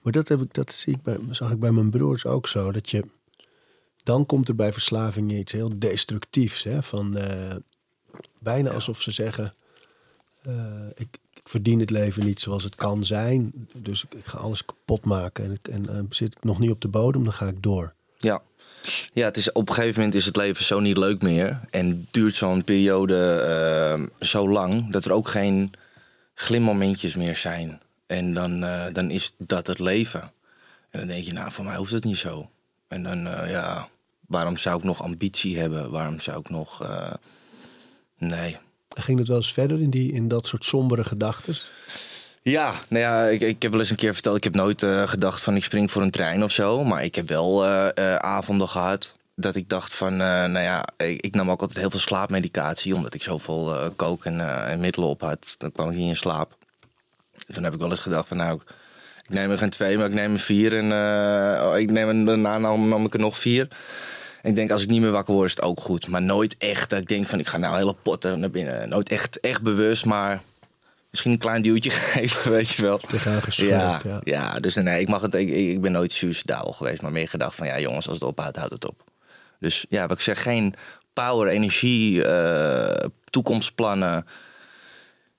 Maar 0.00 0.12
dat, 0.12 0.28
heb 0.28 0.40
ik, 0.40 0.54
dat 0.54 0.72
zie 0.72 0.94
ik 0.94 1.02
bij, 1.02 1.18
zag 1.30 1.50
ik 1.50 1.60
bij 1.60 1.72
mijn 1.72 1.90
broers 1.90 2.26
ook 2.26 2.48
zo. 2.48 2.72
Dat 2.72 2.90
je, 2.90 3.04
dan 4.02 4.26
komt 4.26 4.48
er 4.48 4.54
bij 4.54 4.72
verslaving 4.72 5.32
iets 5.32 5.52
heel 5.52 5.78
destructiefs. 5.78 6.64
Hè? 6.64 6.82
Van, 6.82 7.18
uh, 7.18 7.24
bijna 8.38 8.68
ja. 8.68 8.74
alsof 8.74 9.00
ze 9.00 9.10
zeggen, 9.10 9.54
uh, 10.46 10.54
ik, 10.94 11.18
ik 11.34 11.48
verdien 11.48 11.80
het 11.80 11.90
leven 11.90 12.24
niet 12.24 12.40
zoals 12.40 12.64
het 12.64 12.74
kan 12.74 13.04
zijn. 13.04 13.68
Dus 13.72 14.04
ik, 14.04 14.14
ik 14.14 14.26
ga 14.26 14.38
alles 14.38 14.64
kapot 14.64 15.04
maken. 15.04 15.44
En, 15.44 15.52
ik, 15.52 15.68
en 15.68 15.84
uh, 15.90 16.00
zit 16.10 16.36
ik 16.36 16.44
nog 16.44 16.58
niet 16.58 16.70
op 16.70 16.80
de 16.80 16.88
bodem, 16.88 17.24
dan 17.24 17.32
ga 17.32 17.46
ik 17.46 17.62
door. 17.62 17.94
Ja, 18.18 18.42
ja, 19.12 19.24
het 19.24 19.36
is, 19.36 19.52
op 19.52 19.68
een 19.68 19.74
gegeven 19.74 20.00
moment 20.00 20.18
is 20.18 20.24
het 20.24 20.36
leven 20.36 20.64
zo 20.64 20.80
niet 20.80 20.96
leuk 20.96 21.22
meer. 21.22 21.60
En 21.70 22.08
duurt 22.10 22.36
zo'n 22.36 22.64
periode 22.64 23.44
uh, 23.98 24.26
zo 24.26 24.48
lang 24.48 24.90
dat 24.90 25.04
er 25.04 25.12
ook 25.12 25.28
geen 25.28 25.72
glimmomentjes 26.34 27.14
meer 27.14 27.36
zijn. 27.36 27.80
En 28.06 28.34
dan, 28.34 28.64
uh, 28.64 28.84
dan 28.92 29.10
is 29.10 29.32
dat 29.38 29.66
het 29.66 29.78
leven. 29.78 30.32
En 30.90 30.98
dan 30.98 31.06
denk 31.06 31.24
je, 31.24 31.32
nou, 31.32 31.52
voor 31.52 31.64
mij 31.64 31.76
hoeft 31.76 31.92
het 31.92 32.04
niet 32.04 32.18
zo. 32.18 32.50
En 32.88 33.02
dan, 33.02 33.26
uh, 33.26 33.50
ja, 33.50 33.88
waarom 34.26 34.56
zou 34.56 34.78
ik 34.78 34.84
nog 34.84 35.02
ambitie 35.02 35.58
hebben? 35.58 35.90
Waarom 35.90 36.20
zou 36.20 36.40
ik 36.40 36.50
nog. 36.50 36.88
nee. 38.18 38.56
Ging 38.94 39.18
het 39.18 39.28
wel 39.28 39.36
eens 39.36 39.52
verder 39.52 39.80
in, 39.80 39.90
die, 39.90 40.12
in 40.12 40.28
dat 40.28 40.46
soort 40.46 40.64
sombere 40.64 41.04
gedachten? 41.04 41.54
Ja, 42.44 42.74
nou 42.88 43.02
ja, 43.02 43.26
ik, 43.26 43.40
ik 43.40 43.62
heb 43.62 43.70
wel 43.70 43.80
eens 43.80 43.90
een 43.90 43.96
keer 43.96 44.12
verteld, 44.12 44.36
ik 44.36 44.44
heb 44.44 44.54
nooit 44.54 44.82
uh, 44.82 45.08
gedacht 45.08 45.42
van 45.42 45.56
ik 45.56 45.64
spring 45.64 45.90
voor 45.90 46.02
een 46.02 46.10
trein 46.10 46.42
of 46.42 46.52
zo. 46.52 46.84
Maar 46.84 47.04
ik 47.04 47.14
heb 47.14 47.28
wel 47.28 47.64
uh, 47.64 47.88
uh, 47.94 48.14
avonden 48.14 48.68
gehad 48.68 49.16
dat 49.34 49.54
ik 49.54 49.68
dacht 49.68 49.94
van, 49.94 50.16
nou 50.16 50.58
ja, 50.58 50.84
ik, 50.96 51.20
ik, 51.20 51.34
nam 51.34 51.50
ook 51.50 51.60
altijd 51.60 51.78
heel 51.78 51.90
veel 51.90 51.98
slaapmedicatie. 51.98 52.94
Omdat 52.94 53.14
ik 53.14 53.22
zoveel 53.22 53.92
kook 53.96 54.24
en, 54.24 54.66
en, 54.68 54.80
middelen 54.80 55.08
op 55.08 55.20
had. 55.20 55.54
Dan 55.58 55.72
kwam 55.72 55.90
ik 55.90 55.96
niet 55.96 56.08
in 56.08 56.16
slaap. 56.16 56.56
Toen 57.52 57.64
heb 57.64 57.74
ik 57.74 57.80
wel 57.80 57.90
eens 57.90 58.00
gedacht 58.00 58.28
van 58.28 58.36
nou, 58.36 58.60
ik 59.22 59.28
neem 59.28 59.50
er 59.50 59.58
geen 59.58 59.70
twee, 59.70 59.96
maar 59.98 60.06
ik 60.06 60.12
neem 60.12 60.32
er 60.32 60.38
vier. 60.38 60.76
En 60.76 60.92
oh, 61.62 61.78
ik 61.78 61.90
neem 61.90 62.08
er, 62.08 62.26
daarna 62.26 62.58
nam, 62.58 62.88
nam 62.88 63.04
ik 63.04 63.14
er 63.14 63.20
nog 63.20 63.38
vier. 63.38 63.68
Ik 64.42 64.54
denk, 64.54 64.70
als 64.70 64.82
ik 64.82 64.88
niet 64.88 65.00
meer 65.00 65.10
wakker 65.10 65.34
word, 65.34 65.48
is 65.48 65.56
het 65.56 65.64
ook 65.64 65.80
goed. 65.80 66.08
Maar 66.08 66.22
nooit 66.22 66.54
echt 66.58 66.92
ik 66.92 67.08
denk 67.08 67.26
van, 67.26 67.38
ik 67.38 67.48
ga 67.48 67.58
nou 67.58 67.76
hele 67.76 67.94
potten 68.02 68.40
naar 68.40 68.50
binnen. 68.50 68.88
Nooit 68.88 69.08
echt, 69.08 69.40
echt 69.40 69.62
bewust, 69.62 70.04
maar 70.04 70.42
misschien 71.12 71.32
een 71.32 71.38
klein 71.38 71.62
duwtje 71.62 71.90
gegeven, 72.00 72.50
weet 72.50 72.68
je 72.68 72.82
wel. 72.82 72.98
Tegenaan 72.98 73.40
ja, 73.50 74.00
ja. 74.04 74.20
ja. 74.24 74.58
dus 74.58 74.74
nee, 74.74 75.00
ik, 75.00 75.08
mag 75.08 75.20
het, 75.20 75.34
ik, 75.34 75.48
ik 75.48 75.80
ben 75.80 75.92
nooit 75.92 76.12
suicidaal 76.12 76.72
geweest, 76.72 77.02
maar 77.02 77.12
meer 77.12 77.28
gedacht 77.28 77.54
van 77.54 77.66
ja 77.66 77.80
jongens, 77.80 78.08
als 78.08 78.18
het 78.18 78.28
ophoudt, 78.28 78.56
houdt 78.56 78.72
het 78.72 78.86
op. 78.86 79.04
Dus 79.58 79.86
ja, 79.88 80.06
wat 80.06 80.16
ik 80.16 80.22
zeg, 80.22 80.42
geen 80.42 80.74
power, 81.12 81.48
energie, 81.48 82.24
uh, 82.24 82.94
toekomstplannen. 83.24 84.26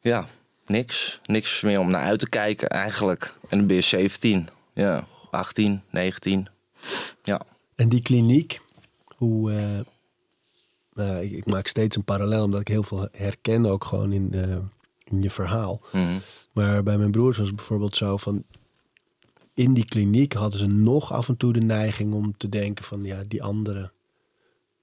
Ja, 0.01 0.27
niks. 0.65 1.19
Niks 1.25 1.61
meer 1.61 1.79
om 1.79 1.89
naar 1.89 2.03
uit 2.03 2.19
te 2.19 2.29
kijken 2.29 2.67
eigenlijk. 2.69 3.33
En 3.49 3.57
dan 3.57 3.67
ben 3.67 3.75
je 3.75 3.81
17, 3.81 4.47
ja, 4.73 5.07
18, 5.31 5.81
19. 5.89 6.47
Ja. 7.23 7.41
En 7.75 7.89
die 7.89 8.01
kliniek, 8.01 8.59
hoe... 9.15 9.51
Uh, 9.51 9.79
uh, 10.93 11.21
ik, 11.21 11.31
ik, 11.31 11.45
maak 11.45 11.67
steeds 11.67 11.95
een 11.95 12.03
parallel, 12.03 12.43
omdat 12.43 12.59
ik 12.59 12.67
heel 12.67 12.83
veel 12.83 13.07
herken 13.11 13.65
ook 13.65 13.83
gewoon 13.83 14.11
in 14.11 14.31
in 14.31 14.71
je 15.21 15.29
verhaal. 15.29 15.81
Mm. 15.91 16.21
Maar 16.51 16.83
bij 16.83 16.97
mijn 16.97 17.11
broers 17.11 17.37
was 17.37 17.47
het 17.47 17.55
bijvoorbeeld 17.55 17.95
zo 17.95 18.17
van... 18.17 18.43
In 19.53 19.73
die 19.73 19.85
kliniek 19.85 20.33
hadden 20.33 20.59
ze 20.59 20.67
nog 20.67 21.11
af 21.11 21.27
en 21.27 21.37
toe 21.37 21.53
de 21.53 21.61
neiging 21.61 22.13
om 22.13 22.37
te 22.37 22.49
denken 22.49 22.85
van... 22.85 23.03
Ja, 23.03 23.23
die 23.27 23.43
anderen, 23.43 23.91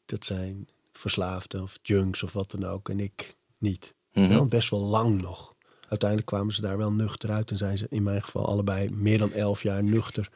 dat 0.07 0.25
zijn 0.25 0.69
verslaafden 0.93 1.62
of 1.62 1.79
junks 1.83 2.23
of 2.23 2.33
wat 2.33 2.51
dan 2.51 2.64
ook. 2.64 2.88
En 2.88 3.01
ik 3.01 3.37
niet. 3.59 3.95
Mm 4.12 4.25
-hmm. 4.25 4.33
Wel, 4.33 4.47
best 4.47 4.71
wel 4.71 4.81
lang 4.81 5.23
nog. 5.23 5.55
Uiteindelijk 5.88 6.31
kwamen 6.31 6.55
ze 6.55 6.61
daar 6.61 6.79
wel 6.79 6.93
nuchter 6.93 7.31
uit. 7.31 7.51
En 7.51 7.57
zijn 7.57 7.79
ze 7.79 7.87
in 7.90 8.03
mijn 8.03 8.23
geval 8.23 8.47
allebei 8.47 8.90
meer 8.90 9.19
dan 9.19 9.33
elf 9.33 9.62
jaar 9.62 9.85
nuchter 9.85 10.29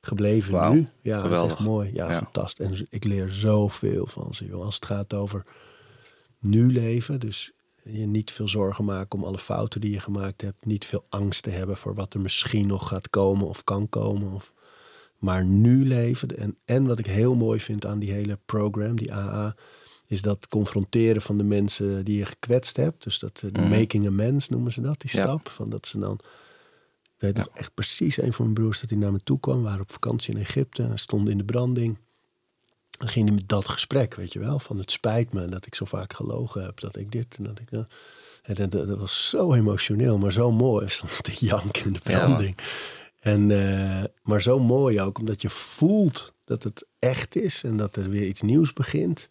gebleven 0.00 0.52
wow. 0.52 0.72
nu. 0.72 0.88
Ja, 1.00 1.20
Geweldig. 1.20 1.30
dat 1.30 1.44
is 1.44 1.50
echt 1.50 1.60
mooi. 1.66 1.90
Ja, 1.94 2.10
Ja. 2.10 2.18
fantastisch. 2.18 2.66
En 2.66 2.86
ik 2.90 3.04
leer 3.04 3.28
zoveel 3.30 4.06
van 4.06 4.34
ze. 4.34 4.46
Joh. 4.46 4.64
Als 4.64 4.74
het 4.74 4.86
gaat 4.86 5.14
over 5.14 5.44
nu 6.38 6.72
leven. 6.72 7.20
Dus 7.20 7.52
je 7.86 8.06
niet 8.06 8.30
veel 8.30 8.48
zorgen 8.48 8.84
maken 8.84 9.18
om 9.18 9.24
alle 9.24 9.38
fouten 9.38 9.80
die 9.80 9.90
je 9.92 10.00
gemaakt 10.00 10.40
hebt. 10.40 10.64
Niet 10.66 10.84
veel 10.84 11.06
angst 11.08 11.42
te 11.42 11.50
hebben 11.50 11.76
voor 11.76 11.94
wat 11.94 12.14
er 12.14 12.20
misschien 12.20 12.66
nog 12.66 12.88
gaat 12.88 13.10
komen 13.10 13.46
of 13.46 13.64
kan 13.64 13.88
komen. 13.88 14.32
Of, 14.32 14.52
maar 15.18 15.44
nu 15.44 15.86
leven. 15.86 16.38
En, 16.38 16.56
en 16.64 16.86
wat 16.86 16.98
ik 16.98 17.06
heel 17.06 17.34
mooi 17.34 17.60
vind 17.60 17.86
aan 17.86 17.98
die 17.98 18.12
hele 18.12 18.38
program, 18.46 18.96
die 18.96 19.12
AA, 19.14 19.54
is 20.06 20.22
dat 20.22 20.48
confronteren 20.48 21.22
van 21.22 21.36
de 21.38 21.44
mensen 21.44 22.04
die 22.04 22.18
je 22.18 22.24
gekwetst 22.24 22.76
hebt. 22.76 23.02
Dus 23.04 23.18
dat 23.18 23.42
uh, 23.44 23.50
Mhm. 23.52 23.68
making 23.78 24.06
amends 24.06 24.48
noemen 24.48 24.72
ze 24.72 24.80
dat, 24.80 25.00
die 25.00 25.10
Ja. 25.16 25.22
stap. 25.22 25.48
Van 25.48 25.70
dat 25.70 25.86
ze 25.86 25.98
dan. 25.98 26.18
Ik 27.04 27.22
weet 27.22 27.36
Ja. 27.36 27.44
nog 27.44 27.56
echt 27.56 27.74
precies 27.74 28.16
een 28.22 28.32
van 28.32 28.44
mijn 28.44 28.54
broers 28.56 28.80
dat 28.80 28.90
hij 28.90 28.98
naar 28.98 29.12
me 29.12 29.20
toe 29.24 29.40
kwam. 29.40 29.56
We 29.56 29.62
waren 29.62 29.80
op 29.80 29.92
vakantie 29.92 30.34
in 30.34 30.40
Egypte. 30.40 30.82
Hij 30.82 30.96
stond 30.96 31.28
in 31.28 31.38
de 31.38 31.44
branding. 31.44 31.98
Dan 32.98 33.08
ging 33.08 33.26
hij 33.26 33.34
met 33.34 33.48
dat 33.48 33.68
gesprek, 33.68 34.14
weet 34.14 34.32
je 34.32 34.38
wel. 34.38 34.58
Van 34.58 34.78
het 34.78 34.90
spijt 34.90 35.32
me 35.32 35.46
dat 35.46 35.66
ik 35.66 35.74
zo 35.74 35.84
vaak 35.84 36.12
gelogen 36.12 36.64
heb. 36.64 36.80
Dat 36.80 36.96
ik 36.96 37.12
dit 37.12 37.36
en 37.38 37.44
dat 37.44 37.58
ik 37.58 37.70
dat. 37.70 37.90
En 38.42 38.54
dat, 38.54 38.70
dat, 38.70 38.86
dat 38.86 38.98
was 38.98 39.28
zo 39.28 39.54
emotioneel, 39.54 40.18
maar 40.18 40.32
zo 40.32 40.52
mooi. 40.52 40.88
Stond 40.88 41.22
te 41.24 41.32
janken 41.46 41.84
in 41.84 41.92
de 41.92 42.00
Ja, 42.10 42.40
en, 43.20 43.50
eh, 43.50 44.04
maar 44.22 44.42
zo 44.42 44.58
mooi 44.58 45.00
ook, 45.00 45.18
omdat 45.18 45.42
je 45.42 45.50
voelt 45.50 46.32
dat 46.44 46.62
het 46.62 46.86
echt 46.98 47.36
is. 47.36 47.64
En 47.64 47.76
dat 47.76 47.96
er 47.96 48.10
weer 48.10 48.26
iets 48.26 48.42
nieuws 48.42 48.72
begint. 48.72 49.28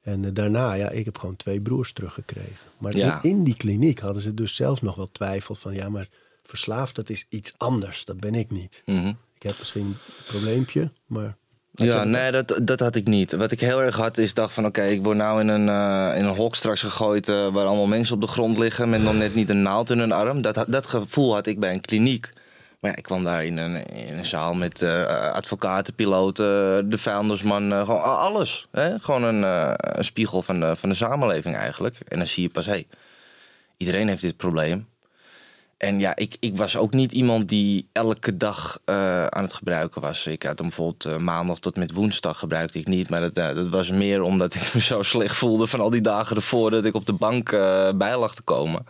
En 0.00 0.24
eh, 0.24 0.30
daarna, 0.34 0.72
ja, 0.72 0.90
ik 0.90 1.04
heb 1.04 1.18
gewoon 1.18 1.36
twee 1.36 1.60
broers 1.60 1.92
teruggekregen. 1.92 2.56
Maar 2.78 2.96
Ja. 2.96 3.22
in, 3.22 3.30
in 3.30 3.44
die 3.44 3.56
kliniek 3.56 3.98
hadden 3.98 4.22
ze 4.22 4.34
dus 4.34 4.54
zelfs 4.54 4.80
nog 4.80 4.94
wel 4.94 5.12
twijfel 5.12 5.54
van... 5.54 5.74
ja, 5.74 5.88
maar 5.88 6.08
verslaafd, 6.42 6.94
dat 6.94 7.10
is 7.10 7.26
iets 7.28 7.54
anders. 7.56 8.04
Dat 8.04 8.20
ben 8.20 8.34
ik 8.34 8.50
niet. 8.50 8.82
Mhm. 8.86 9.12
Ik 9.34 9.42
heb 9.42 9.58
misschien 9.58 9.86
een 9.86 9.96
probleempje, 10.26 10.92
maar... 11.06 11.36
Ja, 11.74 12.04
nee, 12.04 12.32
dat, 12.32 12.58
dat 12.62 12.80
had 12.80 12.94
ik 12.94 13.06
niet. 13.06 13.32
Wat 13.32 13.52
ik 13.52 13.60
heel 13.60 13.82
erg 13.82 13.96
had, 13.96 14.18
is 14.18 14.34
dacht 14.34 14.52
van... 14.52 14.66
oké, 14.66 14.82
ik 14.82 15.04
word 15.04 15.16
nou 15.16 15.40
in 15.40 15.48
een, 15.48 15.68
eh, 15.68 16.18
in 16.18 16.24
een 16.24 16.36
hok 16.36 16.54
straks 16.54 16.80
gegooid... 16.80 17.28
eh, 17.28 17.48
waar 17.48 17.64
allemaal 17.64 17.86
mensen 17.86 18.14
op 18.14 18.20
de 18.20 18.26
grond 18.26 18.58
liggen... 18.58 18.90
met 18.90 19.02
nog 19.02 19.14
net 19.14 19.34
niet 19.34 19.48
een 19.48 19.62
naald 19.62 19.90
in 19.90 19.98
hun 19.98 20.12
arm. 20.12 20.42
Dat, 20.42 20.64
dat 20.68 20.86
gevoel 20.86 21.34
had 21.34 21.46
ik 21.46 21.60
bij 21.60 21.72
een 21.72 21.80
kliniek. 21.80 22.28
Maar 22.80 22.90
ja, 22.90 22.96
ik 22.96 23.02
kwam 23.02 23.24
daar 23.24 23.44
in 23.44 23.56
een, 23.56 23.86
in 23.86 24.18
een 24.18 24.26
zaal 24.26 24.54
met 24.54 24.82
eh, 24.82 25.32
advocaten, 25.32 25.94
piloten... 25.94 26.88
de 26.90 26.98
vuilnisman, 26.98 27.70
gewoon 27.70 28.02
alles. 28.02 28.68
Hè? 28.70 28.98
Gewoon 28.98 29.22
een, 29.22 29.42
een 29.98 30.04
spiegel 30.04 30.42
van 30.42 30.60
de, 30.60 30.76
van 30.76 30.88
de 30.88 30.94
samenleving 30.94 31.56
eigenlijk. 31.56 31.98
En 32.08 32.18
dan 32.18 32.26
zie 32.26 32.42
je 32.42 32.48
pas, 32.48 32.66
hé, 32.66 32.72
hey, 32.72 32.86
iedereen 33.76 34.08
heeft 34.08 34.22
dit 34.22 34.36
probleem. 34.36 34.86
En 35.82 36.00
ja, 36.00 36.16
ik, 36.16 36.36
ik 36.40 36.56
was 36.56 36.76
ook 36.76 36.92
niet 36.92 37.12
iemand 37.12 37.48
die 37.48 37.88
elke 37.92 38.36
dag 38.36 38.78
eh, 38.84 39.26
aan 39.26 39.42
het 39.42 39.52
gebruiken 39.52 40.00
was. 40.00 40.26
Ik 40.26 40.42
had 40.42 40.58
hem 40.58 40.66
bijvoorbeeld 40.66 41.04
eh, 41.04 41.16
maandag 41.16 41.58
tot 41.58 41.76
met 41.76 41.92
woensdag 41.92 42.38
gebruikte 42.38 42.78
ik 42.78 42.86
niet. 42.86 43.08
Maar 43.08 43.20
dat, 43.20 43.36
eh, 43.36 43.54
dat 43.54 43.68
was 43.68 43.90
meer 43.90 44.22
omdat 44.22 44.54
ik 44.54 44.70
me 44.74 44.80
zo 44.80 45.02
slecht 45.02 45.36
voelde 45.36 45.66
van 45.66 45.80
al 45.80 45.90
die 45.90 46.00
dagen 46.00 46.36
ervoor 46.36 46.70
dat 46.70 46.84
ik 46.84 46.94
op 46.94 47.06
de 47.06 47.12
bank 47.12 47.50
bij 47.96 48.18
lag 48.18 48.34
te 48.34 48.42
komen. 48.42 48.86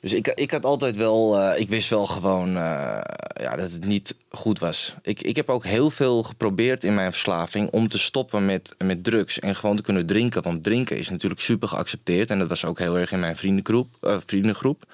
Dus 0.00 0.12
ik, 0.12 0.28
ik 0.28 0.50
had 0.50 0.64
altijd 0.64 0.96
wel, 0.96 1.40
eh, 1.40 1.60
ik 1.60 1.68
wist 1.68 1.88
wel 1.90 2.06
gewoon 2.06 2.48
eh, 2.48 3.00
ja, 3.40 3.56
dat 3.56 3.70
het 3.70 3.84
niet 3.84 4.16
goed 4.30 4.58
was. 4.58 4.94
Ik, 5.02 5.22
ik 5.22 5.36
heb 5.36 5.48
ook 5.48 5.64
heel 5.64 5.90
veel 5.90 6.22
geprobeerd 6.22 6.84
in 6.84 6.94
mijn 6.94 7.12
verslaving 7.12 7.70
om 7.70 7.88
te 7.88 7.98
stoppen 7.98 8.44
met, 8.44 8.74
met 8.84 9.04
drugs 9.04 9.38
en 9.38 9.56
gewoon 9.56 9.76
te 9.76 9.82
kunnen 9.82 10.06
drinken. 10.06 10.42
Want 10.42 10.64
drinken 10.64 10.98
is 10.98 11.10
natuurlijk 11.10 11.40
super 11.40 11.68
geaccepteerd 11.68 12.30
en 12.30 12.38
dat 12.38 12.48
was 12.48 12.64
ook 12.64 12.78
heel 12.78 12.98
erg 12.98 13.12
in 13.12 13.20
mijn 13.20 13.36
vriendengroep. 13.36 13.88
eh, 14.00 14.16
vriendengroep. 14.26 14.84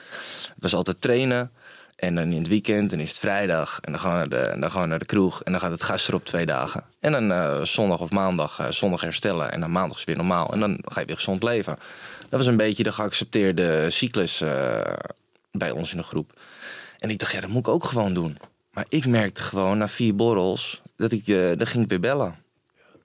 Het 0.43 0.62
was 0.62 0.75
altijd 0.75 1.01
trainen 1.01 1.51
en 1.97 2.15
dan 2.15 2.31
in 2.31 2.38
het 2.38 2.49
weekend, 2.49 2.91
dan 2.91 2.99
is 2.99 3.09
het 3.09 3.19
vrijdag 3.19 3.79
en 3.81 3.93
dan 3.93 4.01
gaan 4.01 4.11
we 4.11 4.29
naar 4.29 4.45
de, 4.45 4.61
dan 4.61 4.71
gaan 4.71 4.83
we 4.83 4.88
naar 4.88 4.99
de 4.99 5.05
kroeg 5.05 5.43
en 5.43 5.53
dan 5.53 5.61
gaat 5.61 5.71
het 5.71 5.83
gas 5.83 6.09
erop 6.09 6.25
twee 6.25 6.47
dagen. 6.47 6.85
En 7.01 7.12
dan 7.12 7.67
zondag 7.67 8.01
of 8.01 8.11
maandag, 8.11 8.67
zondag 8.71 9.01
herstellen 9.01 9.53
en 9.53 9.61
dan 9.61 9.73
maandag 9.73 9.99
is 9.99 10.05
weer 10.05 10.17
normaal 10.17 10.53
en 10.53 10.61
dan 10.61 10.79
ga 10.85 11.01
je 11.01 11.07
weer 11.07 11.17
gezond 11.17 11.43
leven. 11.43 11.77
Dat 12.33 12.40
was 12.40 12.51
een 12.51 12.57
beetje 12.57 12.83
de 12.83 12.92
geaccepteerde 12.92 13.90
cyclus 13.90 14.40
eh, 14.40 14.92
bij 15.51 15.71
ons 15.71 15.90
in 15.90 15.97
de 15.97 16.03
groep. 16.03 16.38
En 16.99 17.11
ik 17.11 17.18
dacht, 17.18 17.33
ja, 17.33 17.40
dat 17.40 17.51
moet 17.51 17.66
ik 17.66 17.73
ook 17.73 17.85
gewoon 17.85 18.14
doen. 18.14 18.38
Maar 18.71 18.85
ik 18.88 19.07
merkte 19.07 19.42
gewoon 19.42 19.79
na 19.79 19.88
vier 19.88 20.14
borrels 20.14 20.83
dat 20.97 21.12
ik, 21.12 21.29
eh 21.29 21.57
dan 21.57 21.66
ging 21.66 21.83
ik 21.83 21.88
weer 21.88 22.01
bellen. 22.01 22.35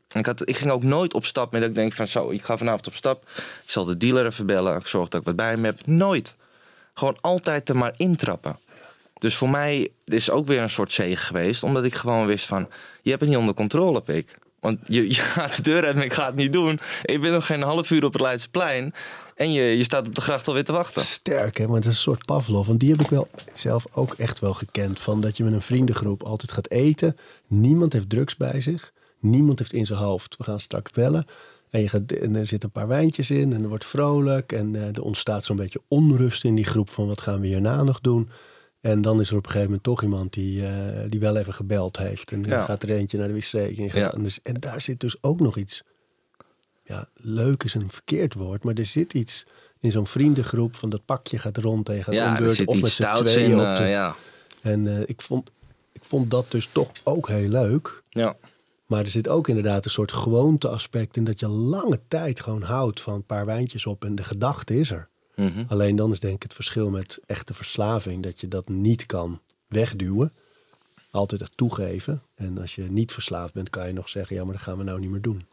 En 0.07 0.19
ik, 0.19 0.25
had, 0.25 0.49
ik 0.49 0.57
ging 0.57 0.71
ook 0.71 0.83
nooit 0.83 1.13
op 1.13 1.25
stap 1.25 1.51
met 1.51 1.63
ik 1.63 1.75
denk 1.75 1.93
van 1.93 2.07
zo, 2.07 2.29
ik 2.29 2.43
ga 2.43 2.57
vanavond 2.57 2.87
op 2.87 2.95
stap. 2.95 3.29
Ik 3.63 3.71
zal 3.71 3.85
de 3.85 3.97
dealer 3.97 4.25
even 4.25 4.45
bellen. 4.45 4.79
Ik 4.79 4.87
zorg 4.87 5.07
dat 5.07 5.19
ik 5.19 5.27
wat 5.27 5.35
bij 5.35 5.57
me 5.57 5.65
heb. 5.65 5.85
Nooit. 5.85 6.35
Gewoon 6.93 7.17
altijd 7.21 7.69
er 7.69 7.77
maar 7.77 7.93
intrappen. 7.97 8.59
Dus 9.13 9.35
voor 9.35 9.49
mij 9.49 9.89
is 10.05 10.29
ook 10.29 10.47
weer 10.47 10.61
een 10.61 10.69
soort 10.69 10.91
zegen 10.91 11.25
geweest. 11.25 11.63
Omdat 11.63 11.85
ik 11.85 11.95
gewoon 11.95 12.25
wist 12.25 12.45
van, 12.45 12.69
je 13.01 13.09
hebt 13.09 13.21
het 13.21 13.29
niet 13.29 13.39
onder 13.39 13.55
controle, 13.55 14.01
pik. 14.01 14.37
Want 14.59 14.79
je, 14.87 15.13
gaat 15.13 15.55
de 15.55 15.61
deur 15.61 15.85
uit, 15.85 15.95
maar 15.95 16.05
ik 16.05 16.13
ga 16.13 16.25
het 16.25 16.35
niet 16.35 16.53
doen. 16.53 16.79
En 17.03 17.13
je 17.13 17.19
bent 17.19 17.33
nog 17.33 17.45
geen 17.45 17.61
half 17.61 17.91
uur 17.91 18.05
op 18.05 18.13
het 18.13 18.21
Leidseplein. 18.21 18.93
En 19.35 19.51
je, 19.51 19.63
je 19.63 19.83
staat 19.83 20.07
op 20.07 20.15
de 20.15 20.21
gracht 20.21 20.47
alweer 20.47 20.63
te 20.63 20.71
wachten. 20.71 21.01
Sterk, 21.01 21.57
hè? 21.57 21.65
Want 21.67 21.77
het 21.77 21.85
is 21.85 21.91
een 21.91 22.03
soort 22.03 22.25
Pavlov. 22.25 22.67
Want 22.67 22.79
die 22.79 22.91
heb 22.91 23.01
ik 23.01 23.09
wel 23.09 23.27
zelf 23.53 23.85
ook 23.91 24.13
echt 24.13 24.39
wel 24.39 24.53
gekend. 24.53 24.99
Van 24.99 25.21
dat 25.21 25.37
je 25.37 25.43
met 25.43 25.53
een 25.53 25.61
vriendengroep 25.61 26.23
altijd 26.23 26.51
gaat 26.51 26.69
eten. 26.69 27.17
Niemand 27.47 27.93
heeft 27.93 28.09
drugs 28.09 28.37
bij 28.37 28.61
zich. 28.61 28.91
Niemand 29.19 29.59
heeft 29.59 29.73
in 29.73 29.85
zijn 29.85 29.99
hoofd. 29.99 30.35
We 30.37 30.43
gaan 30.43 30.59
straks 30.59 30.91
bellen. 30.91 31.25
En, 31.69 31.81
je 31.81 31.89
er 32.33 32.47
zitten 32.47 32.69
een 32.73 32.81
paar 32.81 32.87
wijntjes 32.87 33.31
in. 33.31 33.53
En 33.53 33.61
er 33.61 33.69
wordt 33.69 33.85
vrolijk. 33.85 34.51
En 34.51 34.75
eh, 34.75 34.95
er 34.95 35.01
ontstaat 35.01 35.43
zo'n 35.43 35.55
beetje 35.55 35.81
onrust 35.87 36.43
in 36.43 36.55
die 36.55 36.65
groep. 36.65 36.89
Van 36.89 37.07
wat 37.07 37.21
gaan 37.21 37.39
we 37.41 37.47
hierna 37.47 37.83
nog 37.83 37.99
doen? 37.99 38.29
En 38.81 39.01
dan 39.01 39.19
is 39.19 39.29
er 39.29 39.35
op 39.35 39.43
een 39.45 39.51
gegeven 39.51 39.65
moment 39.69 39.83
toch 39.83 40.03
iemand 40.03 40.33
die, 40.33 40.67
eh, 40.67 41.09
die 41.09 41.19
wel 41.19 41.35
even 41.37 41.53
gebeld 41.53 41.97
heeft. 41.97 42.31
En 42.31 42.41
dan 42.41 42.51
Ja. 42.51 42.63
gaat 42.63 42.83
er 42.83 42.89
eentje 42.89 43.17
naar 43.17 43.27
de 43.27 43.33
wc. 43.33 43.53
En, 43.53 43.75
gaat 43.89 43.93
Ja. 43.99 44.07
anders. 44.07 44.41
en 44.41 44.53
daar 44.59 44.81
zit 44.81 44.99
dus 44.99 45.15
ook 45.21 45.39
nog 45.39 45.57
iets 45.57 45.83
ja, 46.83 47.09
leuk 47.13 47.63
is 47.63 47.73
een 47.73 47.91
verkeerd 47.91 48.33
woord, 48.33 48.63
maar 48.63 48.73
er 48.73 48.85
zit 48.85 49.13
iets 49.13 49.45
in 49.79 49.91
zo'n 49.91 50.07
vriendengroep 50.07 50.75
van 50.75 50.89
dat 50.89 51.05
pakje 51.05 51.39
gaat 51.39 51.57
rond 51.57 51.89
en 51.89 51.95
je 51.95 52.03
gaat 52.03 52.13
Ja, 52.13 52.25
er 52.25 52.31
ombeurt 52.37 52.55
zit 52.55 52.67
of 52.67 52.81
met 52.81 52.91
z'n 52.91 53.13
tweeën 53.15 53.49
in. 53.51 53.59
op 53.59 53.65
eh, 53.65 53.89
ja. 53.89 54.15
En 54.61 54.87
eh, 54.87 55.03
ik, 55.05 55.21
vond, 55.21 55.49
ik 55.91 56.03
vond 56.03 56.31
dat 56.31 56.51
dus 56.51 56.69
toch 56.71 56.89
ook 57.03 57.27
heel 57.27 57.49
leuk. 57.49 58.01
ja. 58.09 58.35
Maar 58.85 58.99
er 59.01 59.07
zit 59.07 59.27
ook 59.27 59.47
inderdaad 59.47 59.85
een 59.85 59.91
soort 59.91 60.11
gewoonte-aspect 60.11 61.17
in 61.17 61.23
dat 61.23 61.39
je 61.39 61.47
lange 61.47 61.99
tijd 62.07 62.39
gewoon 62.41 62.61
houdt 62.61 63.01
van 63.01 63.13
een 63.13 63.25
paar 63.25 63.45
wijntjes 63.45 63.85
op 63.85 64.05
en 64.05 64.15
de 64.15 64.23
gedachte 64.23 64.79
is 64.79 64.91
er. 64.91 65.07
Mhm. 65.37 65.63
Alleen 65.67 65.95
dan 65.95 66.11
is 66.11 66.19
denk 66.19 66.35
ik 66.35 66.43
het 66.43 66.53
verschil 66.53 66.89
met 66.89 67.19
echte 67.25 67.53
verslaving 67.53 68.23
dat 68.23 68.41
je 68.41 68.47
dat 68.47 68.69
niet 68.69 69.05
kan 69.05 69.41
wegduwen. 69.67 70.33
Altijd 71.11 71.41
echt 71.41 71.57
toegeven. 71.57 72.21
En 72.35 72.57
als 72.57 72.75
je 72.75 72.81
niet 72.81 73.11
verslaafd 73.11 73.53
bent, 73.53 73.69
kan 73.69 73.87
je 73.87 73.93
nog 73.93 74.09
zeggen: 74.09 74.35
ja, 74.35 74.43
maar 74.43 74.53
dat 74.53 74.61
gaan 74.61 74.77
we 74.77 74.83
nou 74.83 74.99
niet 74.99 75.09
meer 75.09 75.21
doen. 75.21 75.45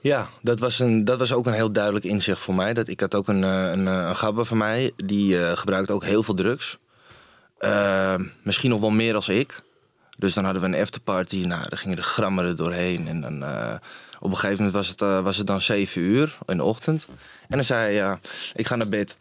Ja, 0.00 0.28
dat 0.42 0.58
was, 0.58 0.78
een, 0.78 1.04
dat 1.04 1.18
was 1.18 1.32
ook 1.32 1.46
een 1.46 1.52
heel 1.52 1.72
duidelijk 1.72 2.04
inzicht 2.04 2.40
voor 2.40 2.54
mij. 2.54 2.74
Dat, 2.74 2.88
ik 2.88 3.00
had 3.00 3.14
ook 3.14 3.28
een, 3.28 3.44
eh, 3.44 3.70
een, 3.70 3.88
eh, 3.88 4.06
een 4.08 4.16
gabber 4.16 4.44
van 4.44 4.58
mij, 4.58 4.92
die 4.96 5.42
eh, 5.44 5.56
gebruikte 5.56 5.92
ook 5.92 6.04
heel 6.04 6.22
veel 6.22 6.34
drugs. 6.34 6.78
Misschien 8.42 8.70
nog 8.70 8.80
wel 8.80 8.90
meer 8.90 9.14
als 9.14 9.28
ik. 9.28 9.62
Dus 10.18 10.34
dan 10.34 10.44
hadden 10.44 10.62
we 10.62 10.68
een 10.68 10.82
afterparty, 10.82 11.44
nou, 11.44 11.68
daar 11.68 11.78
gingen 11.78 11.96
de 11.96 12.02
grammen 12.02 12.44
er 12.44 12.56
doorheen. 12.56 13.08
En 13.08 13.20
dan, 13.20 13.42
op 14.18 14.30
een 14.30 14.36
gegeven 14.36 14.64
moment 14.64 14.72
was 14.72 14.88
het, 14.88 15.00
was 15.00 15.36
het 15.36 15.46
dan 15.46 15.60
zeven 15.60 16.02
uur 16.02 16.38
in 16.46 16.56
de 16.56 16.64
ochtend. 16.64 17.06
En 17.48 17.56
dan 17.56 17.64
zei 17.64 17.80
hij, 17.80 17.94
ja, 17.94 18.20
ik 18.54 18.66
ga 18.66 18.76
naar 18.76 18.88
bed. 18.88 19.16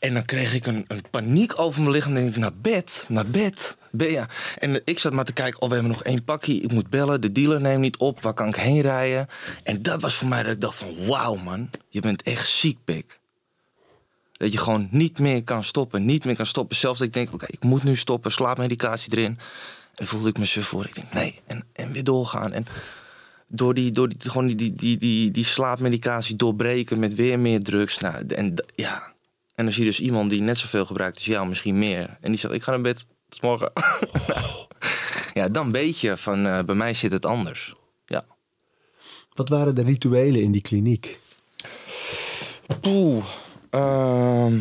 En 0.00 0.14
dan 0.14 0.24
kreeg 0.24 0.54
ik 0.54 0.66
een, 0.66 0.84
een 0.88 1.02
paniek 1.10 1.60
over 1.60 1.80
mijn 1.80 1.92
lichaam. 1.92 2.14
Dan 2.14 2.22
denk 2.22 2.34
ik, 2.34 2.40
naar 2.40 2.54
bed, 2.54 3.04
naar 3.08 3.26
bed. 3.26 3.76
Ben 3.90 4.10
ja. 4.10 4.28
En 4.58 4.80
ik 4.84 4.98
zat 4.98 5.12
maar 5.12 5.24
te 5.24 5.32
kijken, 5.32 5.62
oh, 5.62 5.68
we 5.68 5.74
hebben 5.74 5.92
nog 5.92 6.02
één 6.02 6.24
pakje. 6.24 6.54
Ik 6.54 6.72
moet 6.72 6.90
bellen, 6.90 7.20
de 7.20 7.32
dealer 7.32 7.60
neemt 7.60 7.80
niet 7.80 7.96
op. 7.96 8.22
Waar 8.22 8.34
kan 8.34 8.48
ik 8.48 8.56
heen 8.56 8.80
rijden? 8.80 9.28
En 9.62 9.82
dat 9.82 10.00
was 10.00 10.14
voor 10.14 10.28
mij 10.28 10.42
dat 10.42 10.52
ik 10.52 10.60
dacht 10.60 10.76
van, 10.76 11.06
wauw 11.06 11.34
man. 11.34 11.70
Je 11.88 12.00
bent 12.00 12.22
echt 12.22 12.48
ziek, 12.48 12.78
pik. 12.84 13.20
Dat 14.32 14.52
je 14.52 14.58
gewoon 14.58 14.88
niet 14.90 15.18
meer 15.18 15.44
kan 15.44 15.64
stoppen. 15.64 16.04
Niet 16.04 16.24
meer 16.24 16.36
kan 16.36 16.46
stoppen. 16.46 16.76
Zelfs 16.76 16.98
dat 16.98 17.08
ik 17.08 17.14
denk, 17.14 17.32
oké, 17.32 17.46
ik 17.48 17.62
moet 17.62 17.82
nu 17.82 17.96
stoppen. 17.96 18.32
Slaapmedicatie 18.32 19.16
erin. 19.16 19.38
En 19.94 20.06
voelde 20.06 20.28
ik 20.28 20.38
me 20.38 20.46
suf 20.46 20.66
voor. 20.66 20.84
Ik 20.84 20.94
denk, 20.94 21.12
nee. 21.12 21.40
En, 21.46 21.64
en 21.72 21.92
weer 21.92 22.04
doorgaan. 22.04 22.52
En 22.52 22.66
door 23.48 23.74
die, 23.74 23.90
door 23.90 24.08
die, 24.08 24.30
gewoon 24.30 24.46
die, 24.46 24.56
die, 24.56 24.74
die, 24.74 24.98
die, 24.98 25.30
die 25.30 25.44
slaapmedicatie 25.44 26.36
doorbreken 26.36 26.98
met 26.98 27.14
weer 27.14 27.38
meer 27.38 27.62
drugs. 27.62 27.98
Nou, 27.98 28.26
en 28.26 28.54
ja. 28.74 29.12
En 29.60 29.66
dan 29.66 29.74
zie 29.74 29.84
je 29.84 29.90
dus 29.90 30.00
iemand 30.00 30.30
die 30.30 30.40
net 30.40 30.58
zoveel 30.58 30.86
gebruikt 30.86 31.16
als 31.16 31.24
jou, 31.24 31.48
misschien 31.48 31.78
meer. 31.78 32.16
En 32.20 32.30
die 32.30 32.40
zegt, 32.40 32.54
ik 32.54 32.62
ga 32.62 32.70
naar 32.70 32.80
bed. 32.80 33.06
Tot 33.28 33.42
morgen. 33.42 33.72
ja, 35.38 35.48
dan 35.48 35.72
weet 35.72 36.00
je 36.00 36.16
van, 36.16 36.46
eh, 36.46 36.62
bij 36.62 36.74
mij 36.74 36.94
zit 36.94 37.12
het 37.12 37.26
anders. 37.26 37.74
Ja. 38.06 38.24
Wat 39.34 39.48
waren 39.48 39.74
de 39.74 39.82
rituelen 39.82 40.42
in 40.42 40.52
die 40.52 40.60
kliniek? 40.60 41.20
Poeh. 42.80 43.24
ehm, 43.70 44.58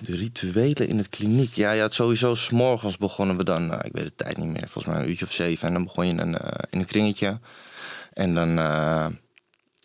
de 0.00 0.16
rituelen 0.16 0.88
in 0.88 0.98
het 0.98 1.08
kliniek. 1.08 1.54
Ja, 1.54 1.72
je 1.72 1.80
had 1.80 1.94
sowieso 1.94 2.34
s'morgens 2.34 2.96
begonnen 2.96 3.36
we 3.36 3.44
dan, 3.44 3.66
nou, 3.66 3.80
ik 3.84 3.92
weet 3.92 4.04
de 4.04 4.14
tijd 4.14 4.36
niet 4.36 4.52
meer, 4.52 4.68
volgens 4.68 4.94
mij 4.94 5.02
een 5.02 5.08
uurtje 5.08 5.24
of 5.24 5.32
zeven. 5.32 5.68
En 5.68 5.74
dan 5.74 5.84
begon 5.84 6.06
je 6.06 6.12
een, 6.12 6.38
eh, 6.38 6.62
in 6.70 6.78
een 6.78 6.86
kringetje. 6.86 7.40
En 8.12 8.34
dan 8.34 8.58
eh, 8.58 9.06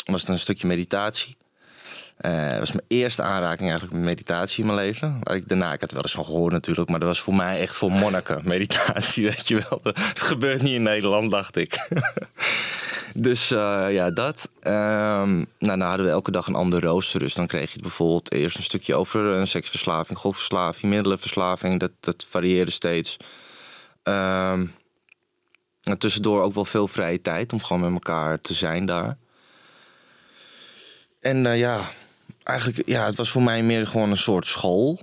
was 0.06 0.22
het 0.22 0.30
een 0.30 0.40
stukje 0.40 0.68
meditatie. 0.68 1.38
Eh, 2.18 2.50
dat 2.50 2.60
was 2.60 2.72
mijn 2.72 2.86
eerste 2.88 3.22
aanraking 3.22 3.70
eigenlijk 3.70 3.94
met 3.94 4.06
meditatie 4.06 4.60
in 4.60 4.66
mijn 4.66 4.78
leven. 4.78 5.20
Ik, 5.24 5.48
daarna, 5.48 5.74
ik 5.74 5.82
had 5.82 5.92
wel 5.92 6.02
eens 6.02 6.12
van 6.12 6.26
gehoord 6.26 6.54
natuurlijk, 6.54 6.90
maar 6.90 7.00
dat 7.00 7.08
was 7.08 7.20
voor 7.20 7.36
mij 7.36 7.60
echt 7.60 7.76
voor 7.76 7.92
monniken 7.92 8.42
meditatie, 8.54 9.24
weet 9.24 9.48
je 9.48 9.66
wel. 9.70 9.80
Het 9.84 10.22
gebeurt 10.22 10.62
niet 10.62 10.74
in 10.74 10.84
Nederland, 10.84 11.32
dacht 11.32 11.56
ik. 11.56 11.88
Dus 13.20 13.52
eh, 13.52 13.86
ja, 13.90 14.12
dat. 14.12 14.50
Ehm, 14.60 15.36
nou, 15.36 15.46
dan 15.80 15.82
hadden 15.82 16.06
we 16.06 16.12
elke 16.12 16.32
dag 16.32 16.48
een 16.48 16.56
ander 16.56 16.82
rooster. 16.82 17.20
Dus 17.20 17.34
dan 17.34 17.48
kreeg 17.48 17.74
je 17.74 17.82
bijvoorbeeld 17.82 18.32
eerst 18.32 18.58
een 18.58 18.64
stukje 18.64 18.96
over 18.96 19.26
een 19.26 19.48
seksverslaving, 19.48 20.18
gokverslaving, 20.18 20.94
middelenverslaving. 20.94 21.80
Dat, 21.80 21.92
dat 22.00 22.26
varieerde 22.30 22.72
steeds. 22.72 23.18
Ehm, 24.04 24.66
en 25.84 25.98
tussendoor 25.98 26.42
ook 26.42 26.54
wel 26.54 26.66
veel 26.66 26.88
vrije 26.88 27.22
tijd 27.22 27.54
om 27.54 27.62
gewoon 27.62 27.82
met 27.82 27.92
elkaar 27.92 28.40
te 28.40 28.54
zijn 28.54 28.86
daar. 28.86 29.18
En 31.20 31.46
eh, 31.46 31.60
ja, 31.60 31.90
eigenlijk, 32.48 32.88
ja, 32.88 33.06
het 33.06 33.16
was 33.16 33.30
voor 33.30 33.42
mij 33.42 33.64
meer 33.64 33.88
gewoon 33.88 34.10
een 34.10 34.18
soort 34.18 34.48
school. 34.48 35.00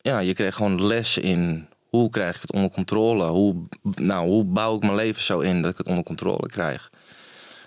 Ja, 0.00 0.18
je 0.18 0.34
kreeg 0.34 0.54
gewoon 0.54 0.86
les 0.86 1.18
in 1.18 1.68
hoe 1.88 2.10
krijg 2.10 2.34
ik 2.36 2.40
het 2.40 2.52
onder 2.52 2.70
controle. 2.70 3.24
Hoe, 3.24 3.66
nou, 3.82 4.28
hoe 4.28 4.44
bouw 4.44 4.76
ik 4.76 4.82
mijn 4.82 4.94
leven 4.94 5.22
zo 5.22 5.40
in 5.40 5.62
dat 5.62 5.70
ik 5.70 5.78
het 5.78 5.86
onder 5.86 6.04
controle 6.04 6.46
krijg. 6.46 6.90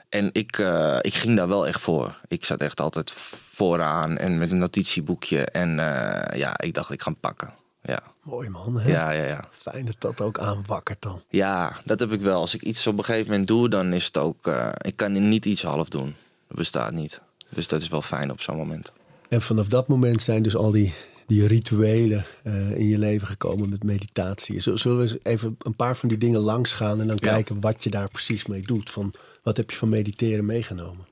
En 0.09 0.29
ik, 0.33 0.57
eh, 0.57 0.97
ik 1.01 1.13
ging 1.13 1.37
daar 1.37 1.47
wel 1.47 1.67
echt 1.67 1.81
voor. 1.81 2.19
Ik 2.27 2.45
zat 2.45 2.61
echt 2.61 2.81
altijd 2.81 3.11
vooraan 3.51 4.17
en 4.17 4.37
met 4.37 4.51
een 4.51 4.57
notitieboekje. 4.57 5.45
En 5.45 5.79
eh, 5.79 6.39
ja, 6.39 6.59
ik 6.59 6.73
dacht, 6.73 6.91
ik 6.91 7.01
ga 7.01 7.11
hem 7.11 7.19
pakken. 7.19 7.53
Ja, 7.81 7.99
Mooi 8.23 8.49
man, 8.49 8.79
hè? 8.79 8.91
ja, 8.91 9.11
ja, 9.11 9.23
ja. 9.25 9.45
Fijn 9.49 9.85
dat 9.85 9.95
dat 9.99 10.21
ook 10.21 10.39
aanwakkert 10.39 11.01
dan. 11.01 11.23
Ja, 11.29 11.77
dat 11.85 11.99
heb 11.99 12.11
ik 12.11 12.21
wel. 12.21 12.39
Als 12.39 12.53
ik 12.53 12.61
iets 12.61 12.87
op 12.87 12.97
een 12.97 13.03
gegeven 13.03 13.29
moment 13.29 13.47
doe, 13.47 13.69
dan 13.69 13.93
is 13.93 14.05
het 14.05 14.17
ook... 14.17 14.47
eh, 14.47 14.69
ik 14.77 14.95
kan 14.95 15.29
niet 15.29 15.45
iets 15.45 15.63
half 15.63 15.89
doen. 15.89 16.15
Dat 16.47 16.57
bestaat 16.57 16.91
niet. 16.91 17.21
Dus 17.49 17.67
dat 17.67 17.81
is 17.81 17.87
wel 17.87 18.01
fijn 18.01 18.31
op 18.31 18.41
zo'n 18.41 18.55
moment. 18.57 18.91
En 19.29 19.41
vanaf 19.41 19.67
dat 19.67 19.87
moment 19.87 20.21
zijn 20.21 20.43
dus 20.43 20.55
al 20.55 20.71
die 20.71 20.93
die 21.29 21.47
rituelen 21.47 22.25
eh, 22.43 22.71
in 22.71 22.87
je 22.87 22.97
leven 22.97 23.27
gekomen 23.27 23.69
met 23.69 23.83
meditatie. 23.83 24.59
Zullen 24.59 24.97
we 24.97 25.03
eens 25.03 25.17
even 25.23 25.55
een 25.59 25.75
paar 25.75 25.97
van 25.97 26.09
die 26.09 26.17
dingen 26.17 26.39
langs 26.39 26.73
gaan 26.73 27.01
en 27.01 27.07
dan 27.07 27.19
kijken 27.19 27.61
wat 27.61 27.83
je 27.83 27.89
daar 27.89 28.09
precies 28.09 28.45
mee 28.45 28.61
doet? 28.61 28.89
Van, 28.89 29.13
wat 29.43 29.57
heb 29.57 29.71
je 29.71 29.77
van 29.77 29.89
mediteren 29.89 30.45
meegenomen? 30.45 31.07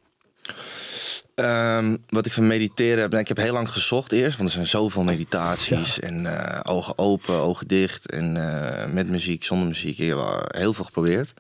Ehm, 1.36 1.98
wat 2.08 2.26
ik 2.26 2.32
van 2.32 2.48
mediteren 2.48 3.02
heb, 3.02 3.10
nou, 3.10 3.22
ik 3.22 3.28
heb 3.28 3.38
heel 3.38 3.54
lang 3.54 3.70
gezocht 3.70 4.12
eerst, 4.12 4.38
want 4.38 4.50
er 4.50 4.56
zijn 4.56 4.68
zoveel 4.68 5.04
meditaties 5.04 6.00
en 6.00 6.24
uh, 6.24 6.60
ogen 6.64 6.98
open, 6.98 7.36
ogen 7.36 7.68
dicht 7.68 8.12
en 8.12 8.36
uh, 8.36 8.86
met 8.94 9.10
muziek, 9.10 9.46
zonder 9.46 9.68
muziek. 9.68 9.98
Ik 9.98 10.08
heb 10.08 10.48
heel 10.48 10.74
veel 10.74 10.86
geprobeerd. 10.86 11.34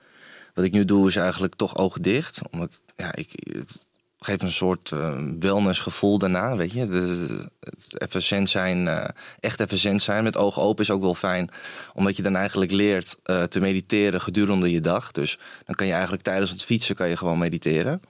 Wat 0.54 0.66
ik 0.66 0.72
nu 0.72 0.86
doe 0.86 1.08
is 1.08 1.16
eigenlijk 1.16 1.56
toch 1.56 1.78
ogen 1.78 2.02
dicht, 2.02 2.42
omdat 2.52 2.82
ja, 2.96 3.16
ik, 3.16 3.30
het 3.34 3.86
geeft 4.20 4.42
een 4.42 4.52
soort 4.52 4.92
uh, 4.92 5.16
wellnessgevoel 5.40 6.18
daarna, 6.18 6.56
weet 6.56 6.72
je. 6.72 6.88
Dus 6.88 7.30
even 7.98 8.22
zen 8.22 8.48
zijn, 8.48 9.12
echt 9.40 9.60
even 9.60 9.78
zen 9.78 10.00
zijn 10.00 10.24
met 10.24 10.38
ogen 10.38 10.62
open 10.62 10.84
is 10.84 10.92
ook 10.92 11.02
wel 11.02 11.16
fijn, 11.16 11.50
omdat 11.94 12.18
je 12.18 12.24
dan 12.24 12.36
eigenlijk 12.36 12.72
leert 12.72 13.18
te 13.24 13.60
mediteren 13.60 14.22
gedurende 14.22 14.72
je 14.72 14.82
dag. 14.82 15.12
Dus 15.12 15.40
dan 15.66 15.76
kan 15.76 15.88
je 15.88 15.94
eigenlijk 15.94 16.24
tijdens 16.24 16.52
het 16.52 16.66
fietsen 16.66 16.96
kan 16.96 17.10
je 17.10 17.18
gewoon 17.18 17.38
mediteren. 17.38 18.02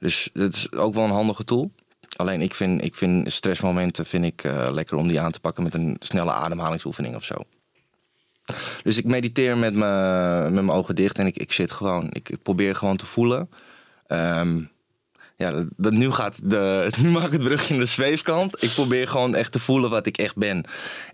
Dus 0.00 0.30
dat 0.32 0.54
is 0.54 0.72
ook 0.72 0.94
wel 0.94 1.04
een 1.04 1.10
handige 1.10 1.44
tool. 1.44 1.70
Alleen 2.16 2.40
ik 2.40 2.54
vind, 2.54 2.84
ik 2.84 2.94
vind 2.94 3.32
stressmomenten 3.32 4.06
vind 4.06 4.24
ik, 4.24 4.42
lekker 4.70 4.96
om 4.96 5.08
die 5.08 5.20
aan 5.20 5.32
te 5.32 5.40
pakken 5.40 5.62
met 5.62 5.74
een 5.74 5.96
snelle 5.98 6.32
ademhalingsoefening 6.32 7.16
of 7.16 7.24
zo. 7.24 7.34
Dus 8.82 8.96
ik 8.96 9.04
mediteer 9.04 9.58
met, 9.58 9.74
me, 9.74 10.40
met 10.42 10.64
mijn 10.64 10.78
ogen 10.78 10.94
dicht 10.94 11.18
en 11.18 11.26
ik, 11.26 11.36
ik 11.36 11.52
zit 11.52 11.72
gewoon. 11.72 12.08
Ik, 12.12 12.36
probeer 12.42 12.74
gewoon 12.74 12.96
te 12.96 13.06
voelen. 13.06 13.50
Um, 14.08 14.70
ja, 15.36 15.64
nu, 15.76 16.10
gaat 16.10 16.50
de, 16.50 16.90
nu 17.02 17.10
maak 17.10 17.26
ik 17.26 17.32
het 17.32 17.42
brugje 17.42 17.74
in 17.74 17.80
de 17.80 17.86
zweefkant. 17.86 18.62
Ik 18.62 18.70
probeer 18.70 19.08
gewoon 19.08 19.34
echt 19.34 19.52
te 19.52 19.58
voelen 19.58 19.90
wat 19.90 20.06
ik 20.06 20.18
echt 20.18 20.36
ben. 20.36 20.64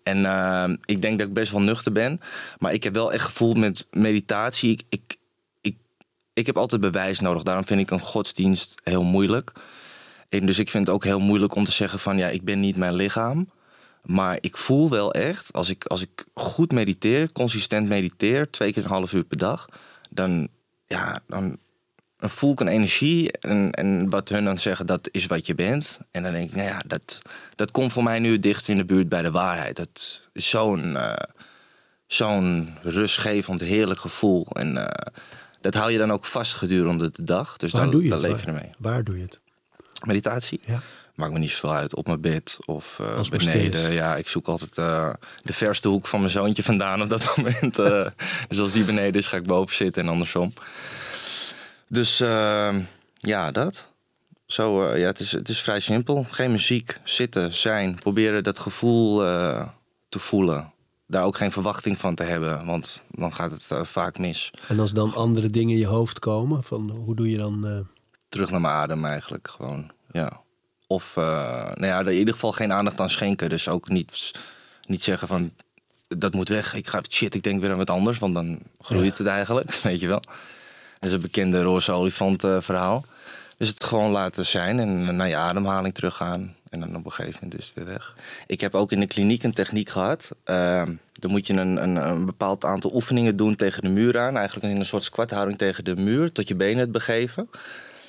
En 0.03 0.19
uh, 0.19 0.69
ik 0.85 1.03
denk 1.03 1.19
dat 1.19 1.29
ik 1.29 1.35
best 1.35 1.53
wel 1.53 1.61
nuchter 1.61 1.93
ben. 1.93 2.21
Maar 2.59 2.73
ik 2.73 2.85
heb 2.85 2.95
wel 2.95 3.13
echt 3.13 3.25
gevoeld 3.25 3.57
met 3.57 3.87
meditatie. 3.91 4.71
Ik, 4.71 4.83
ik, 4.89 5.17
ik 6.33 6.47
heb 6.47 6.57
altijd 6.57 6.81
bewijs 6.81 7.21
nodig. 7.21 7.43
Daarom 7.43 7.67
vind 7.67 7.81
ik 7.81 7.91
een 7.91 8.01
godsdienst 8.01 8.81
heel 8.85 9.03
moeilijk. 9.03 9.53
En 10.29 10.47
dus 10.47 10.59
ik 10.59 10.71
vind 10.71 10.87
het 10.87 10.95
ook 10.97 11.05
heel 11.05 11.21
moeilijk 11.21 11.55
om 11.55 11.65
te 11.65 11.73
zeggen 11.73 11.99
van 11.99 12.19
ja, 12.19 12.29
ik 12.29 12.45
ben 12.45 12.61
niet 12.61 12.77
mijn 12.77 12.95
lichaam. 12.95 13.51
Maar 14.03 14.39
ik 14.41 14.57
voel 14.57 14.91
wel 14.91 15.13
echt, 15.13 15.53
als 15.53 15.69
ik, 15.69 15.85
als 15.85 16.03
ik 16.03 16.25
goed 16.35 16.73
mediteer, 16.73 17.33
consistent 17.33 17.89
mediteer, 17.89 18.51
twee 18.51 18.73
keer 18.73 18.83
een 18.83 18.91
half 18.91 19.13
uur 19.13 19.25
per 19.25 19.39
dag, 19.39 19.69
dan, 20.11 20.49
ja, 20.87 21.21
dan, 21.27 21.59
dan 22.23 22.31
voel 22.31 22.53
ik 22.53 22.61
een 22.61 22.69
energie. 22.69 23.33
En, 23.33 23.71
en 23.71 24.11
wat 24.11 24.29
hun 24.29 24.45
dan 24.45 24.59
zeggen, 24.59 24.87
dat 24.87 25.09
is 25.11 25.27
wat 25.27 25.47
je 25.47 25.55
bent. 25.55 26.01
En 26.11 26.23
dan 26.23 26.33
denk 26.33 26.49
ik, 26.49 26.57
nou 26.57 26.69
ja, 26.69 26.83
dat, 26.87 27.23
dat 27.57 27.71
komt 27.71 27.93
voor 27.93 28.03
mij 28.03 28.19
nu 28.19 28.33
het 28.33 28.43
dichtst 28.43 28.69
in 28.69 28.77
de 28.77 28.85
buurt 28.85 29.09
bij 29.09 29.23
de 29.23 29.31
waarheid. 29.31 29.77
Dat 29.77 30.21
is 30.33 30.49
zo'n 30.49 30.93
uh, 30.93 31.13
zo'n 32.07 32.75
rustgevend, 32.83 33.61
heerlijk 33.61 34.01
gevoel. 34.01 34.47
En 34.53 34.77
uh, 34.77 34.85
dat 35.61 35.75
hou 35.75 35.91
je 35.91 35.99
dan 35.99 36.13
ook 36.13 36.25
vast 36.25 36.55
gedurende 36.55 37.11
de 37.11 37.25
dag. 37.25 37.57
Dus 37.57 37.73
Waar 37.73 37.83
dan, 37.83 37.91
doe 37.91 38.03
je 38.03 38.09
dan 38.09 38.23
het? 38.23 38.31
leef 38.31 38.41
je 38.41 38.47
Waar? 38.47 38.55
ermee. 38.55 38.71
Waar 38.79 39.05
doe 39.05 39.17
je 39.17 39.23
het? 39.23 39.41
Meditatie? 40.07 40.61
Ja. 40.65 40.81
Maakt 41.15 41.33
me 41.33 41.39
niet 41.39 41.51
zoveel 41.51 41.73
uit. 41.73 41.95
Op 41.95 42.07
mijn 42.07 42.21
bed 42.21 42.59
of 42.65 42.99
uh, 43.01 43.23
beneden. 43.29 43.93
Ja, 43.93 44.17
ik 44.17 44.29
zoek 44.29 44.47
altijd 44.47 44.79
uh, 44.79 45.13
de 45.43 45.53
verste 45.53 45.89
hoek 45.89 46.07
van 46.07 46.21
mijn 46.21 46.33
zoontje 46.33 46.63
vandaan 46.63 47.03
op 47.03 47.09
dat 47.09 47.25
moment. 47.37 47.77
Dus 48.49 48.61
als 48.61 48.73
die 48.73 48.85
beneden 48.85 49.21
is, 49.21 49.27
ga 49.27 49.37
ik 49.37 49.47
boven 49.47 49.77
zitten 49.77 50.03
en 50.03 50.09
andersom. 50.09 50.53
Dus 51.93 52.21
ehm, 52.21 52.81
ja, 53.19 53.51
dat. 53.51 53.89
Zo, 54.47 54.85
eh, 54.85 55.01
ja, 55.01 55.07
het, 55.07 55.21
is, 55.21 55.33
het 55.33 55.49
is 55.49 55.61
vrij 55.61 55.81
simpel. 55.81 56.27
Geen 56.31 56.51
muziek, 56.51 56.99
zitten, 57.05 57.55
zijn. 57.55 57.95
Proberen 57.95 58.45
dat 58.45 58.59
gevoel 58.59 59.27
eh, 59.27 59.69
te 60.09 60.19
voelen. 60.19 60.73
Daar 61.07 61.25
ook 61.25 61.37
geen 61.37 61.53
verwachting 61.53 61.99
van 61.99 62.15
te 62.15 62.23
hebben, 62.23 62.67
want 62.67 63.03
dan 63.11 63.35
gaat 63.35 63.51
het 63.51 63.71
eh, 63.71 63.85
vaak 63.85 64.19
mis. 64.19 64.51
En 64.69 64.81
als 64.81 64.93
dan 64.93 65.15
andere 65.15 65.51
dingen 65.51 65.75
in 65.75 65.81
je 65.81 65.87
hoofd 65.87 66.19
komen, 66.19 66.65
van 66.65 66.91
hoe 66.91 67.15
doe 67.15 67.31
je 67.31 67.37
dan? 67.37 67.87
terug 68.29 68.51
naar 68.51 68.61
mijn 68.61 68.75
adem 68.75 69.05
eigenlijk 69.05 69.49
gewoon. 69.49 69.91
Ja. 70.13 70.41
Of 70.87 71.13
nou 71.15 71.87
ja, 71.87 71.99
er 71.99 72.11
in 72.11 72.19
ieder 72.19 72.35
geval 72.35 72.53
geen 72.53 72.73
aandacht 72.73 73.01
aan 73.01 73.11
schenken. 73.11 73.49
Dus 73.49 73.69
ook 73.69 73.89
niet, 73.89 74.31
niet 74.87 75.03
zeggen 75.03 75.29
van 75.29 75.51
dat 76.09 76.35
moet 76.35 76.49
weg. 76.49 76.75
Ik 76.75 76.89
ga 76.89 77.01
shit, 77.11 77.35
ik 77.35 77.43
denk 77.43 77.61
weer 77.61 77.71
aan 77.71 77.77
wat 77.77 77.91
anders, 77.91 78.19
want 78.19 78.35
dan 78.35 78.59
groeit 78.81 79.19
het 79.19 79.27
eigenlijk, 79.27 79.75
weet 79.83 80.01
je 80.01 80.07
wel. 80.07 80.23
Dat 81.03 81.11
is 81.11 81.17
een 81.17 81.23
bekende 81.23 81.63
roze 81.63 81.93
olifant 81.93 82.45
uh, 82.45 82.61
verhaal. 82.61 83.05
Dus 83.57 83.69
het 83.69 83.85
gewoon 83.85 84.11
laten 84.11 84.47
zijn 84.47 84.79
en 84.79 85.17
naar 85.17 85.29
je 85.29 85.37
ademhaling 85.37 85.95
teruggaan. 85.95 86.55
En 86.71 86.81
dan 86.81 86.97
op 86.97 87.05
een 87.05 87.13
gegeven 87.13 87.39
moment 87.43 87.61
is 87.61 87.67
het 87.67 87.75
weer 87.75 87.85
weg. 87.85 88.17
Ik 88.47 88.61
heb 88.61 88.75
ook 88.75 88.93
in 88.93 89.01
de 89.01 89.07
kliniek 89.07 89.43
een 89.43 89.53
techniek 89.53 89.89
gehad. 89.89 90.31
Uh, 90.51 90.83
dan 91.13 91.31
moet 91.31 91.47
je 91.47 91.53
een, 91.53 91.83
een, 91.83 91.97
een, 91.97 92.27
bepaald 92.27 92.65
aantal 92.65 92.95
oefeningen 92.95 93.37
doen 93.37 93.55
tegen 93.55 93.83
de 93.83 93.89
muur 93.89 94.19
aan. 94.19 94.37
Eigenlijk 94.37 94.75
in 94.75 94.79
een 94.79 94.87
soort 94.87 95.05
squathouding 95.05 95.59
tegen 95.59 95.85
de 95.85 95.97
muur, 95.97 96.33
tot 96.33 96.49
je 96.49 96.55
benen 96.55 96.79
het 96.79 96.93
begeven. 96.93 97.51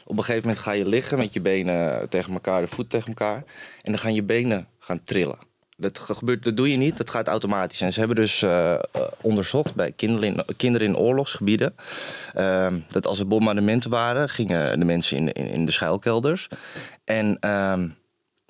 Op 0.05 0.17
een 0.17 0.23
gegeven 0.23 0.47
moment 0.47 0.65
ga 0.65 0.71
je 0.71 0.87
liggen 0.87 1.17
met 1.17 1.33
je 1.33 1.41
benen 1.41 2.09
tegen 2.09 2.33
elkaar, 2.33 2.61
de 2.61 2.67
voet 2.67 2.89
tegen 2.89 3.07
elkaar. 3.07 3.43
En 3.81 3.91
dan 3.91 3.99
gaan 3.99 4.13
je 4.13 4.23
benen 4.23 4.67
gaan 4.79 5.03
trillen. 5.03 5.52
Dat, 5.83 5.99
gebeurt, 5.99 6.43
dat 6.43 6.57
doe 6.57 6.71
je 6.71 6.77
niet, 6.77 6.97
dat 6.97 7.09
gaat 7.09 7.27
automatisch. 7.27 7.81
En 7.81 7.93
ze 7.93 7.99
hebben 7.99 8.17
dus 8.17 8.41
uh, 8.41 8.79
onderzocht 9.21 9.75
bij 9.75 9.91
kinderen 9.91 10.35
in, 10.35 10.55
kinderen 10.57 10.87
in 10.87 10.97
oorlogsgebieden... 10.97 11.75
Uh, 12.37 12.73
dat 12.87 13.07
als 13.07 13.19
er 13.19 13.27
bombardementen 13.27 13.89
waren, 13.89 14.29
gingen 14.29 14.79
de 14.79 14.85
mensen 14.85 15.17
in, 15.17 15.31
in, 15.33 15.65
de 15.65 15.71
schuilkelders. 15.71 16.47
En 17.03 17.37
ehm, 17.39 17.87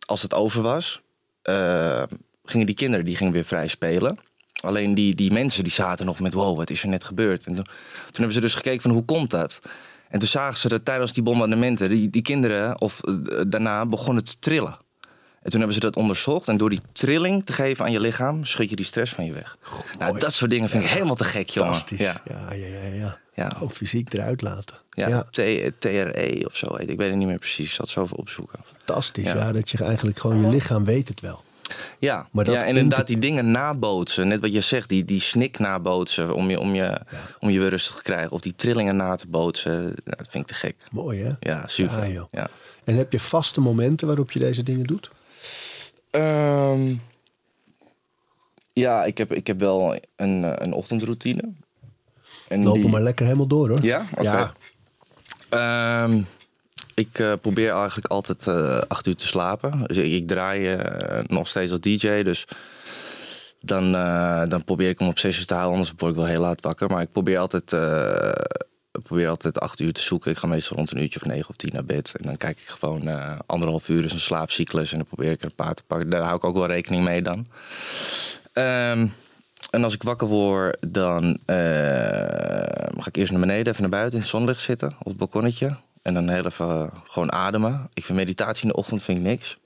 als 0.05 0.21
het 0.21 0.33
over 0.33 0.61
was, 0.61 1.01
uh, 1.49 2.03
gingen 2.43 2.65
die 2.65 2.75
kinderen 2.75 3.05
die 3.05 3.15
gingen 3.15 3.33
weer 3.33 3.45
vrij 3.45 3.67
spelen... 3.67 4.19
Alleen 4.63 4.93
die, 4.93 5.15
die 5.15 5.31
mensen 5.31 5.63
die 5.63 5.71
zaten 5.71 6.05
nog 6.05 6.19
met 6.19 6.33
wow, 6.33 6.57
wat 6.57 6.69
is 6.69 6.83
er 6.83 6.89
net 6.89 7.03
gebeurd? 7.03 7.45
En 7.45 7.55
toen, 7.55 7.65
hebben 8.13 8.33
ze 8.33 8.41
dus 8.41 8.55
gekeken 8.55 8.81
van 8.81 8.91
hoe 8.91 9.05
komt 9.05 9.31
dat? 9.31 9.59
En 10.09 10.19
toen 10.19 10.27
zagen 10.27 10.57
ze 10.57 10.67
dat 10.67 10.85
tijdens 10.85 11.13
die 11.13 11.23
bombardementen 11.23 11.89
die, 11.89 12.09
die 12.09 12.21
kinderen 12.21 12.81
of 12.81 13.01
uh, 13.03 13.41
daarna 13.47 13.85
begonnen 13.85 14.23
te 14.23 14.39
trillen. 14.39 14.77
En 15.43 15.49
toen 15.49 15.60
hebben 15.60 15.73
ze 15.73 15.79
dat 15.79 15.95
onderzocht. 15.95 16.47
En 16.47 16.58
door 16.58 16.69
die 16.69 16.82
trilling 16.91 17.45
te 17.45 17.53
geven 17.53 17.86
aan 17.86 17.91
je 17.91 17.99
lichaam, 17.99 18.45
schud 18.45 18.69
je 18.69 18.75
die 18.75 18.86
stress 18.86 19.13
van 19.13 19.25
je 19.25 19.34
weg. 19.34 19.58
Goh, 19.62 19.79
nou, 19.99 20.19
dat 20.19 20.34
soort 20.34 20.51
dingen 20.51 20.69
vind 20.69 20.84
ik 20.84 20.89
helemaal 20.89 21.15
te 21.15 21.23
gek, 21.23 21.49
jongen. 21.49 21.71
Fantastisch. 21.71 21.99
Ja, 21.99 22.21
ja, 22.29 22.53
ja. 22.53 22.65
ja, 22.65 22.93
ja. 22.93 23.17
ja. 23.34 23.49
Gewoon 23.49 23.71
fysiek 23.71 24.13
eruit 24.13 24.41
laten. 24.41 24.75
Ja. 24.89 25.25
TRE 25.79 26.43
of 26.45 26.56
zo. 26.56 26.75
Ik 26.75 26.97
weet 26.97 27.10
het 27.10 27.17
niet 27.17 27.27
meer 27.27 27.39
precies. 27.39 27.65
Ik 27.65 27.71
zal 27.71 27.86
het 27.86 27.93
zo 27.93 28.03
even 28.03 28.17
opzoeken. 28.17 28.60
Fantastisch, 28.77 29.32
ja. 29.32 29.51
Dat 29.51 29.69
je 29.69 29.84
eigenlijk 29.84 30.19
gewoon 30.19 30.41
je 30.41 30.47
lichaam 30.47 30.86
weet 30.86 31.08
het 31.08 31.21
wel. 31.21 31.43
Ja, 31.99 32.27
maar 32.32 32.45
dat 32.45 32.53
ja, 32.53 32.62
en 32.62 32.77
inderdaad 32.77 33.08
die 33.08 33.19
dingen 33.19 33.51
nabootsen. 33.51 34.27
Net 34.27 34.39
wat 34.39 34.53
je 34.53 34.62
zegt, 34.62 34.89
die, 34.89 35.06
die 35.06 35.21
snik 35.21 35.60
nabootsen 35.60 36.36
om 36.36 36.49
je, 36.49 36.60
om, 36.60 36.75
je, 36.75 36.82
ja. 36.82 37.01
om 37.39 37.49
je 37.49 37.60
weer 37.60 37.69
rustig 37.69 37.95
te 37.95 38.03
krijgen. 38.03 38.32
Of 38.32 38.41
die 38.41 38.56
trillingen 38.56 38.95
na 38.95 39.15
te 39.15 39.27
bootsen. 39.27 39.95
Dat 40.03 40.27
vind 40.29 40.43
ik 40.43 40.47
te 40.47 40.53
gek. 40.53 40.75
Mooi 40.91 41.23
hè? 41.23 41.32
Ja, 41.39 41.67
super. 41.67 42.10
Ja, 42.10 42.27
ja. 42.32 42.49
En 42.84 42.97
heb 42.97 43.12
je 43.12 43.19
vaste 43.19 43.62
momenten 43.62 44.08
waarop 44.08 44.32
je 44.32 44.39
deze 44.39 44.63
dingen 44.63 44.86
doet? 44.86 45.12
Um, 46.15 47.02
ja, 48.73 49.06
ik 49.06 49.17
heb, 49.17 49.34
ik 49.34 49.47
heb 49.47 49.60
wel 49.60 49.95
een, 50.15 50.63
een 50.63 50.73
ochtendroutine. 50.73 51.54
En 52.47 52.63
Lopen 52.63 52.82
die... 52.82 52.89
maar 52.89 53.02
lekker 53.02 53.26
helemaal 53.26 53.47
door 53.47 53.69
hoor. 53.69 53.84
Ja? 53.84 54.06
Okay. 54.17 54.52
Um, 56.04 56.28
ik 56.93 57.19
uh, 57.19 57.34
probeer 57.41 57.71
eigenlijk 57.71 58.08
altijd 58.08 58.47
uh, 58.47 58.82
acht 58.88 59.08
uur 59.08 59.15
te 59.15 59.28
slapen. 59.28 59.84
Dus 59.88 59.97
ik, 59.97 60.12
ik 60.12 60.28
draai 60.28 60.76
uh, 60.76 61.19
nog 61.28 61.47
steeds 61.47 61.71
als 61.71 61.80
DJ. 61.80 62.23
Dus 62.23 62.47
dan, 63.60 63.91
dan 64.49 64.63
probeer 64.65 64.89
ik 64.89 64.99
hem 64.99 65.08
op 65.08 65.19
zes 65.19 65.39
uur 65.39 65.45
te 65.45 65.54
houden. 65.54 65.76
Anders 65.76 65.93
word 65.97 66.12
ik 66.12 66.17
wel 66.17 66.28
heel 66.28 66.41
laat 66.41 66.62
wakker. 66.62 66.89
Maar 66.89 67.02
ik 67.02 67.12
probeer 67.12 67.38
altijd, 67.38 67.71
probeer 69.01 69.29
altijd 69.29 69.60
acht 69.60 69.79
uur 69.79 69.93
te 69.93 70.01
zoeken. 70.01 70.32
Ik 70.32 70.38
ga 70.38 70.47
meestal 70.47 70.77
rond 70.77 70.91
een 70.91 71.01
uurtje 71.01 71.19
of 71.19 71.25
negen 71.25 71.49
of 71.49 71.56
tien 71.56 71.73
naar 71.73 71.86
bed. 71.86 72.13
En 72.19 72.25
dan 72.25 72.38
kijk 72.38 72.60
ik 72.60 72.67
gewoon 72.67 73.08
anderhalf 73.45 73.89
uur 73.89 74.06
is 74.06 74.12
een 74.12 74.19
slaapcyclus. 74.19 74.91
En 74.91 74.97
dan 74.97 75.08
probeer 75.08 75.32
ik 75.32 75.39
er 75.39 75.45
een 75.45 75.56
paar 75.56 75.73
te 75.73 75.84
pakken. 75.88 76.10
Daar 76.10 76.21
hou 76.21 76.36
ik 76.36 76.43
ook 76.43 76.56
wel 76.56 76.65
rekening 76.65 77.03
mee 77.03 77.21
dan. 77.21 77.47
Um, 78.53 79.13
en 79.69 79.84
als 79.84 79.93
ik 79.93 80.03
wakker 80.03 80.27
word, 80.27 80.77
dan 80.88 81.39
ga 82.97 83.08
ik 83.08 83.15
eerst 83.15 83.32
naar 83.32 83.39
beneden, 83.39 83.67
even 83.67 83.82
naar 83.82 83.91
buiten 83.91 84.13
in 84.13 84.19
het 84.19 84.29
zonlicht 84.29 84.62
zitten. 84.62 84.95
Op 84.99 85.06
het 85.06 85.17
balkonnetje. 85.17 85.77
En 86.01 86.13
dan 86.13 86.29
heel 86.29 86.45
even 86.45 86.67
uh, 86.67 86.88
gewoon 87.08 87.32
ademen. 87.32 87.89
Ik 87.93 88.06
vind 88.06 88.17
meditatie 88.17 88.63
in 88.63 88.69
de 88.69 88.75
ochtend 88.75 89.03
vind 89.03 89.17
ik 89.17 89.23
niks. 89.23 89.58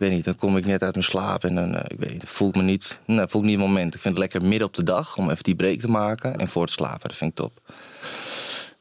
Ik 0.00 0.06
weet 0.06 0.14
niet, 0.14 0.24
dan 0.24 0.36
kom 0.36 0.56
ik 0.56 0.66
net 0.66 0.82
uit 0.82 0.92
mijn 0.92 1.04
slaap 1.04 1.44
en 1.44 1.54
dan, 1.54 1.74
uh, 1.74 1.80
ik 1.86 1.98
weet 1.98 2.12
niet, 2.12 2.24
voel 2.28 2.48
ik 2.48 2.54
me 2.54 2.62
niet, 2.62 3.00
nee, 3.06 3.26
voel 3.28 3.40
ik 3.40 3.46
niet 3.46 3.58
het 3.58 3.66
moment. 3.66 3.94
Ik 3.94 4.00
vind 4.00 4.14
het 4.14 4.22
lekker 4.22 4.48
midden 4.48 4.66
op 4.66 4.74
de 4.74 4.82
dag 4.82 5.16
om 5.16 5.30
even 5.30 5.42
die 5.42 5.54
break 5.54 5.78
te 5.78 5.88
maken 5.88 6.38
en 6.38 6.48
voor 6.48 6.62
het 6.62 6.70
slapen. 6.70 7.08
Dat 7.08 7.16
vind 7.16 7.30
ik 7.30 7.36
top. 7.36 7.72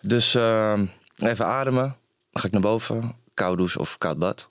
Dus 0.01 0.35
uh, 0.35 0.79
even 1.15 1.45
ademen. 1.45 1.83
Dan 2.31 2.41
ga 2.41 2.47
ik 2.47 2.51
naar 2.51 2.61
boven, 2.61 3.15
koud 3.33 3.57
douche 3.57 3.79
of 3.79 3.97
koud 3.97 4.17
bad. 4.17 4.49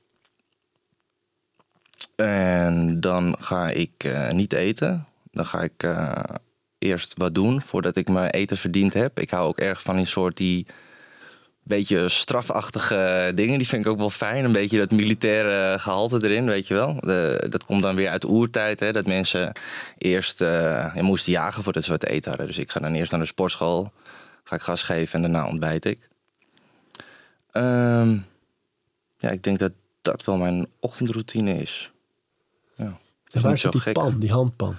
En 2.17 3.01
dan 3.01 3.37
ga 3.39 3.69
ik 3.69 4.05
uh, 4.05 4.31
niet 4.31 4.53
eten. 4.53 5.07
Dan 5.31 5.47
ga 5.47 5.63
ik 5.63 5.83
uh, 5.83 6.23
eerst 6.79 7.15
wat 7.17 7.35
doen 7.35 7.63
voordat 7.63 7.97
ik 7.97 8.09
mijn 8.09 8.31
eten 8.31 8.57
verdiend 8.57 8.95
heb. 8.95 9.21
Ik 9.21 9.31
hou 9.31 9.49
ook 9.49 9.59
erg 9.59 9.83
van 9.83 9.97
een 9.97 10.07
soort 10.07 10.37
die 10.37 10.67
beetje 11.69 12.09
strafachtige 12.09 13.33
dingen. 13.35 13.59
Die 13.59 13.69
vind 13.69 13.85
ik 13.85 13.91
ook 13.91 13.99
wel 13.99 14.11
fijn. 14.11 14.45
Een 14.45 14.53
beetje 14.53 14.79
dat 14.79 14.91
militaire 14.91 15.79
gehalte 15.79 16.19
erin, 16.23 16.47
weet 16.47 16.67
je 16.67 16.75
wel. 16.75 16.97
De, 17.01 17.47
dat 17.51 17.65
komt 17.65 17.83
dan 17.83 17.95
weer 17.95 18.09
uit 18.09 18.21
de 18.21 18.29
oertijd. 18.29 18.81
Hè? 18.81 18.93
Dat 18.93 19.07
mensen 19.07 19.53
eerst 19.99 20.41
uh, 20.41 20.95
moesten 20.95 21.33
jagen 21.33 21.63
voordat 21.63 21.85
ze 21.85 21.91
wat 21.91 22.01
te 22.01 22.11
eten 22.11 22.29
hadden. 22.29 22.47
Dus 22.47 22.59
ik 22.59 22.71
ga 22.71 22.81
dan 22.81 22.95
eerst 22.95 23.11
naar 23.11 23.21
de 23.21 23.27
sportschool. 23.27 23.93
Ga 24.45 24.57
ik 24.57 24.63
gas 24.63 24.83
geven 24.83 25.15
en 25.15 25.33
daarna 25.33 25.49
ontbijt 25.49 25.85
ik. 25.85 26.09
Um, 27.53 28.27
ja, 29.19 29.31
ik 29.31 29.43
denk 29.43 29.59
dat 29.59 29.73
dat 30.03 30.25
wel 30.25 30.37
mijn 30.37 30.67
ochtendroutine 30.81 31.61
is. 31.61 31.91
Ja. 32.77 32.99
En 33.31 33.43
waar 33.43 33.59
zit 33.59 33.73
die 33.73 33.93
pan, 33.93 34.19
die 34.19 34.33
handpan? 34.33 34.77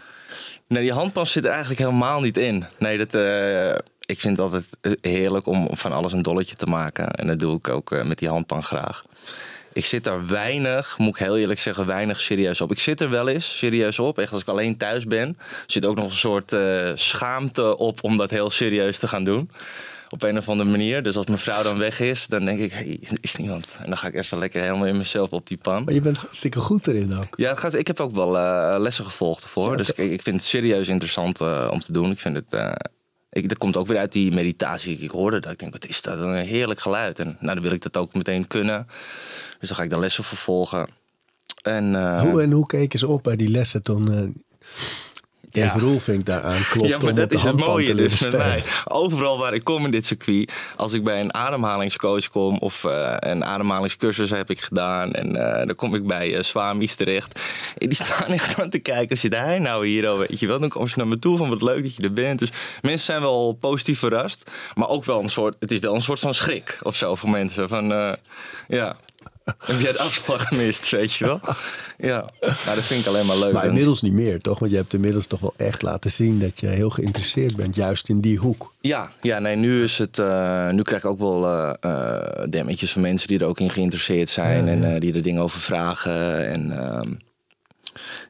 Nee, 0.67 0.83
die 0.83 0.93
handpan 0.93 1.25
zit 1.25 1.43
er 1.43 1.49
eigenlijk 1.49 1.79
helemaal 1.79 2.21
niet 2.21 2.37
in. 2.37 2.65
Nee, 2.79 2.97
dat, 2.97 3.13
uh, 3.13 3.75
ik 4.09 4.19
vind 4.19 4.37
het 4.37 4.45
altijd 4.45 4.97
heerlijk 5.01 5.47
om 5.47 5.67
van 5.71 5.91
alles 5.91 6.13
een 6.13 6.21
dolletje 6.21 6.55
te 6.55 6.65
maken. 6.65 7.11
En 7.11 7.27
dat 7.27 7.39
doe 7.39 7.57
ik 7.57 7.69
ook 7.69 7.91
uh, 7.91 8.03
met 8.03 8.17
die 8.17 8.29
handpan 8.29 8.63
graag. 8.63 9.03
Ik 9.73 9.85
zit 9.85 10.03
daar 10.03 10.27
weinig, 10.27 10.97
moet 10.97 11.09
ik 11.09 11.17
heel 11.17 11.37
eerlijk 11.37 11.59
zeggen, 11.59 11.85
weinig 11.85 12.19
serieus 12.19 12.61
op. 12.61 12.71
Ik 12.71 12.79
zit 12.79 13.01
er 13.01 13.09
wel 13.09 13.27
eens 13.27 13.57
serieus 13.57 13.99
op. 13.99 14.19
Echt 14.19 14.31
als 14.31 14.41
ik 14.41 14.47
alleen 14.47 14.77
thuis 14.77 15.05
ben, 15.05 15.37
zit 15.65 15.85
ook 15.85 15.95
nog 15.95 16.05
een 16.05 16.17
soort 16.17 16.53
uh, 16.53 16.91
schaamte 16.95 17.77
op 17.77 18.03
om 18.03 18.17
dat 18.17 18.29
heel 18.29 18.49
serieus 18.49 18.99
te 18.99 19.07
gaan 19.07 19.23
doen 19.23 19.51
op 20.09 20.23
een 20.23 20.37
of 20.37 20.49
andere 20.49 20.69
manier. 20.69 21.03
Dus 21.03 21.17
als 21.17 21.25
mijn 21.25 21.39
vrouw 21.39 21.63
dan 21.63 21.77
weg 21.77 21.99
is, 21.99 22.27
dan 22.27 22.45
denk 22.45 22.59
ik, 22.59 22.71
hey, 22.71 22.99
is 23.21 23.35
niemand. 23.35 23.75
En 23.79 23.85
dan 23.85 23.97
ga 23.97 24.07
ik 24.07 24.15
even 24.15 24.37
lekker 24.37 24.61
helemaal 24.61 24.87
in 24.87 24.97
mezelf 24.97 25.29
op 25.29 25.47
die 25.47 25.57
pan. 25.57 25.83
Maar 25.83 25.93
je 25.93 26.01
bent 26.01 26.17
hartstikke 26.17 26.59
goed 26.59 26.87
erin 26.87 27.17
ook. 27.17 27.33
Ja, 27.35 27.49
het 27.49 27.59
gaat, 27.59 27.73
ik 27.73 27.87
heb 27.87 27.99
ook 27.99 28.15
wel 28.15 28.35
uh, 28.35 28.75
lessen 28.77 29.05
gevolgd 29.05 29.43
ervoor. 29.43 29.77
Dus 29.77 29.89
ik, 29.89 29.97
ik, 29.97 30.21
vind 30.21 30.35
het 30.35 30.45
serieus 30.45 30.87
interessant 30.87 31.41
uh, 31.41 31.67
om 31.71 31.79
te 31.79 31.91
doen. 31.91 32.11
Ik 32.11 32.19
vind 32.19 32.35
het... 32.35 32.77
Ik, 33.31 33.49
dat 33.49 33.57
komt 33.57 33.77
ook 33.77 33.87
weer 33.87 33.97
uit 33.97 34.11
die 34.11 34.31
meditatie. 34.31 34.97
Ik 34.97 35.09
hoorde 35.09 35.39
dat. 35.39 35.51
Ik 35.51 35.59
denk, 35.59 35.71
wat 35.71 35.87
is 35.87 36.01
dat? 36.01 36.19
Een 36.19 36.33
heerlijk 36.33 36.79
geluid. 36.79 37.19
En 37.19 37.37
nou, 37.39 37.53
dan 37.53 37.63
wil 37.63 37.71
ik 37.73 37.81
dat 37.81 37.97
ook 37.97 38.13
meteen 38.13 38.47
kunnen. 38.47 38.87
Dus 39.59 39.67
dan 39.67 39.77
ga 39.77 39.83
ik 39.83 39.89
de 39.89 39.99
lessen 39.99 40.23
vervolgen. 40.23 40.87
En, 41.61 42.17
hoe 42.19 42.41
en 42.41 42.51
hoe 42.51 42.65
keken 42.65 42.99
ze 42.99 43.07
op 43.07 43.23
bij 43.23 43.35
die 43.35 43.49
lessen 43.49 43.81
toen? 43.81 44.07
Even 44.13 44.43
ja. 45.51 45.73
Roelvink 45.77 46.25
daaraan 46.25 46.61
klopt. 46.69 46.87
Ja, 46.89 46.97
maar 46.97 47.15
dat 47.15 47.33
is 47.33 47.43
het 47.43 47.57
mooie 47.57 47.95
dus 47.95 48.19
met 48.19 48.37
mij. 48.37 48.63
Overal 48.85 49.37
waar 49.37 49.53
ik 49.53 49.63
kom 49.63 49.85
in 49.85 49.91
dit 49.91 50.05
circuit, 50.05 50.53
als 50.75 50.93
ik 50.93 51.03
bij 51.03 51.19
een 51.19 51.33
ademhalingscoach 51.33 52.29
kom 52.29 52.57
of 52.57 52.83
uh, 52.83 53.15
een 53.19 53.45
ademhalingscursus 53.45 54.29
heb 54.29 54.49
ik 54.49 54.61
gedaan 54.61 55.11
en 55.11 55.35
uh, 55.35 55.65
dan 55.65 55.75
kom 55.75 55.95
ik 55.95 56.07
bij 56.07 56.35
uh, 56.35 56.41
Swamis 56.41 56.95
terecht. 56.95 57.41
En 57.77 57.89
die 57.89 57.97
staan 58.03 58.27
echt 58.27 58.59
aan 58.59 58.69
te 58.69 58.79
kijken, 58.79 59.17
zit 59.17 59.35
hij 59.35 59.59
nou 59.59 59.87
hier 59.87 60.07
al, 60.07 60.17
weet 60.17 60.39
je 60.39 60.47
wel. 60.47 60.59
Dan 60.59 60.69
kom 60.69 60.85
je 60.85 60.93
naar 60.95 61.07
me 61.07 61.19
toe 61.19 61.37
van 61.37 61.49
wat 61.49 61.61
leuk 61.61 61.83
dat 61.83 61.95
je 61.95 62.03
er 62.03 62.13
bent. 62.13 62.39
Dus 62.39 62.51
mensen 62.81 63.05
zijn 63.05 63.21
wel 63.21 63.57
positief 63.59 63.99
verrast, 63.99 64.51
maar 64.75 64.89
ook 64.89 65.05
wel 65.05 65.21
een 65.21 65.29
soort, 65.29 65.55
het 65.59 65.71
is 65.71 65.79
wel 65.79 65.95
een 65.95 66.01
soort 66.01 66.19
van 66.19 66.33
schrik 66.33 66.79
of 66.83 66.95
zo 66.95 67.15
voor 67.15 67.29
mensen. 67.29 67.67
Van, 67.67 68.17
ja, 68.67 68.97
heb 69.57 69.79
jij 69.79 69.91
de 69.91 69.99
afslag 69.99 70.47
gemist, 70.47 70.89
weet 70.89 71.13
je 71.13 71.25
wel? 71.25 71.39
Ja, 71.97 72.25
nou, 72.41 72.75
dat 72.75 72.83
vind 72.83 73.01
ik 73.01 73.07
alleen 73.07 73.25
maar 73.25 73.37
leuk. 73.37 73.53
Maar 73.53 73.65
inmiddels 73.65 74.01
niet 74.01 74.13
meer, 74.13 74.41
toch? 74.41 74.59
Want 74.59 74.71
je 74.71 74.77
hebt 74.77 74.93
inmiddels 74.93 75.27
toch 75.27 75.39
wel 75.39 75.53
echt 75.57 75.81
laten 75.81 76.11
zien 76.11 76.39
dat 76.39 76.59
je 76.59 76.67
heel 76.67 76.89
geïnteresseerd 76.89 77.55
bent, 77.55 77.75
juist 77.75 78.09
in 78.09 78.19
die 78.19 78.37
hoek. 78.37 78.73
Ja, 78.81 79.11
ja 79.21 79.39
nee, 79.39 79.55
nu 79.55 79.83
is 79.83 79.97
het. 79.97 80.17
Uh, 80.17 80.69
nu 80.69 80.81
krijg 80.81 81.03
ik 81.03 81.09
ook 81.09 81.19
wel 81.19 81.43
uh, 81.43 81.73
uh, 81.81 82.19
demmetjes 82.49 82.91
van 82.91 83.01
mensen 83.01 83.27
die 83.27 83.39
er 83.39 83.45
ook 83.45 83.59
in 83.59 83.69
geïnteresseerd 83.69 84.29
zijn 84.29 84.65
ja, 84.65 84.71
ja. 84.71 84.93
en 84.93 84.99
die 84.99 85.13
er 85.13 85.21
dingen 85.21 85.41
over 85.41 85.59
vragen. 85.59 86.47
En 86.47 86.71
ehm, 86.79 87.13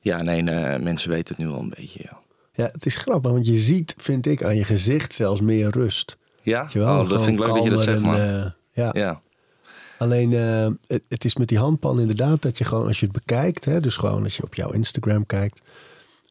ja, 0.02 0.22
nee, 0.22 0.44
mensen 0.80 1.10
weten 1.10 1.36
het 1.36 1.46
nu 1.46 1.52
al 1.54 1.60
een 1.60 1.74
beetje. 1.78 2.00
Ja. 2.04 2.20
ja, 2.54 2.70
het 2.74 2.86
is 2.86 2.96
grappig, 2.96 3.32
want 3.32 3.48
je 3.48 3.58
ziet, 3.58 3.96
vind 3.98 4.26
ik, 4.26 4.44
aan 4.44 4.56
je 4.56 4.64
gezicht 4.64 5.14
zelfs 5.14 5.42
meer 5.42 5.70
rust. 5.70 6.18
Ja, 6.44 6.70
oh, 6.76 7.10
dat 7.10 7.24
vind 7.24 7.40
ik 7.40 7.46
leuk 7.46 7.56
dat 7.56 7.64
je 7.64 7.70
dat 7.70 7.84
zegt, 7.84 8.00
man. 8.00 8.18
ja. 8.72 8.90
ja. 8.94 9.22
Alleen 10.00 10.32
uh, 10.32 10.68
het, 10.88 11.04
het, 11.08 11.26
is 11.26 11.36
met 11.36 11.48
die 11.48 11.58
handpan 11.58 12.00
inderdaad 12.00 12.42
dat 12.42 12.58
je 12.58 12.64
gewoon 12.64 12.88
als 12.88 13.00
je 13.00 13.06
het 13.06 13.16
bekijkt, 13.16 13.66
hè, 13.66 13.80
dus 13.80 13.98
gewoon 13.98 14.24
als 14.24 14.38
je 14.38 14.44
op 14.44 14.56
jouw 14.56 14.72
Instagram 14.72 15.26
kijkt, 15.26 15.62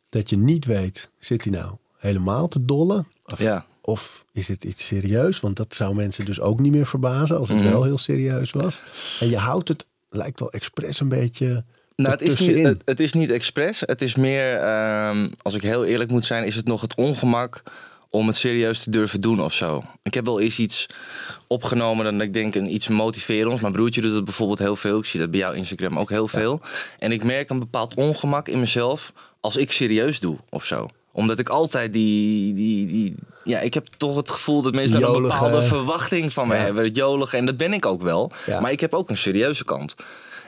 dat 0.08 0.30
je 0.30 0.36
niet 0.36 0.64
weet, 0.64 1.10
zit 1.18 1.44
hij 1.44 1.52
nou 1.52 1.74
helemaal 1.98 2.48
te 2.48 2.64
dollen? 2.64 3.06
Of, 3.24 3.38
ja. 3.38 3.66
of 3.80 4.24
is 4.32 4.48
het 4.48 4.64
iets 4.64 4.86
serieus? 4.86 5.40
Want 5.40 5.56
dat 5.56 5.74
zou 5.74 5.94
mensen 5.94 6.24
dus 6.24 6.40
ook 6.40 6.60
niet 6.60 6.72
meer 6.72 6.86
verbazen 6.86 7.38
als 7.38 7.48
het 7.48 7.60
Mhm. 7.60 7.70
wel 7.70 7.82
heel 7.82 7.98
serieus 7.98 8.50
was. 8.50 8.82
En 9.20 9.28
je 9.28 9.36
houdt 9.36 9.68
het, 9.68 9.86
lijkt 10.10 10.40
wel 10.40 10.52
expres 10.52 11.00
een 11.00 11.08
beetje 11.08 11.64
Nou, 11.96 12.10
het 12.10 12.22
is, 12.22 12.40
niet, 12.40 12.64
het, 12.66 12.82
het 12.84 13.00
is 13.00 13.12
niet 13.12 13.30
expres. 13.30 13.80
Het 13.80 14.02
is 14.02 14.14
meer, 14.14 14.56
ehm, 14.56 15.30
als 15.42 15.54
ik 15.54 15.62
heel 15.62 15.84
eerlijk 15.84 16.10
moet 16.10 16.24
zijn, 16.24 16.44
is 16.44 16.54
het 16.56 16.66
nog 16.66 16.80
het 16.80 16.94
ongemak 16.94 17.62
om 18.10 18.26
het 18.26 18.36
serieus 18.36 18.82
te 18.82 18.90
durven 18.90 19.20
doen 19.20 19.40
of 19.40 19.52
zo. 19.52 19.82
Ik 20.02 20.14
heb 20.14 20.24
wel 20.24 20.40
eens 20.40 20.58
iets 20.58 20.86
opgenomen 21.46 22.04
dan 22.04 22.20
ik 22.20 22.32
denk 22.32 22.54
een 22.54 22.74
iets 22.74 22.88
motiverends. 22.88 23.60
Mijn 23.60 23.72
broertje 23.72 24.00
doet 24.00 24.14
het 24.14 24.24
bijvoorbeeld 24.24 24.58
heel 24.58 24.76
veel. 24.76 24.98
Ik 24.98 25.04
zie 25.04 25.20
dat 25.20 25.30
bij 25.30 25.40
jouw 25.40 25.52
Instagram 25.52 25.98
ook 25.98 26.10
heel 26.10 26.28
veel. 26.28 26.60
En 26.98 27.12
ik 27.12 27.24
merk 27.24 27.50
een 27.50 27.58
bepaald 27.58 27.94
ongemak 27.94 28.48
in 28.48 28.60
mezelf 28.60 29.12
als 29.40 29.56
ik 29.56 29.72
serieus 29.72 30.20
doe 30.20 30.36
of 30.50 30.64
zo 30.64 30.88
omdat 31.12 31.38
ik 31.38 31.48
altijd 31.48 31.92
die, 31.92 32.54
die, 32.54 32.86
die... 32.86 33.14
Ja, 33.44 33.60
ik 33.60 33.74
heb 33.74 33.86
toch 33.96 34.16
het 34.16 34.30
gevoel 34.30 34.62
dat 34.62 34.72
mensen 34.74 35.00
dan 35.00 35.14
een 35.14 35.22
bepaalde 35.22 35.62
verwachting 35.62 36.32
van 36.32 36.48
me 36.48 36.54
Ja. 36.54 36.60
hebben. 36.60 36.84
Het 36.84 36.96
jolige. 36.96 37.36
En 37.36 37.46
dat 37.46 37.56
ben 37.56 37.72
ik 37.72 37.86
ook 37.86 38.02
wel. 38.02 38.30
Ja. 38.46 38.60
Maar 38.60 38.70
ik 38.70 38.80
heb 38.80 38.94
ook 38.94 39.10
een 39.10 39.16
serieuze 39.16 39.64
kant. 39.64 39.94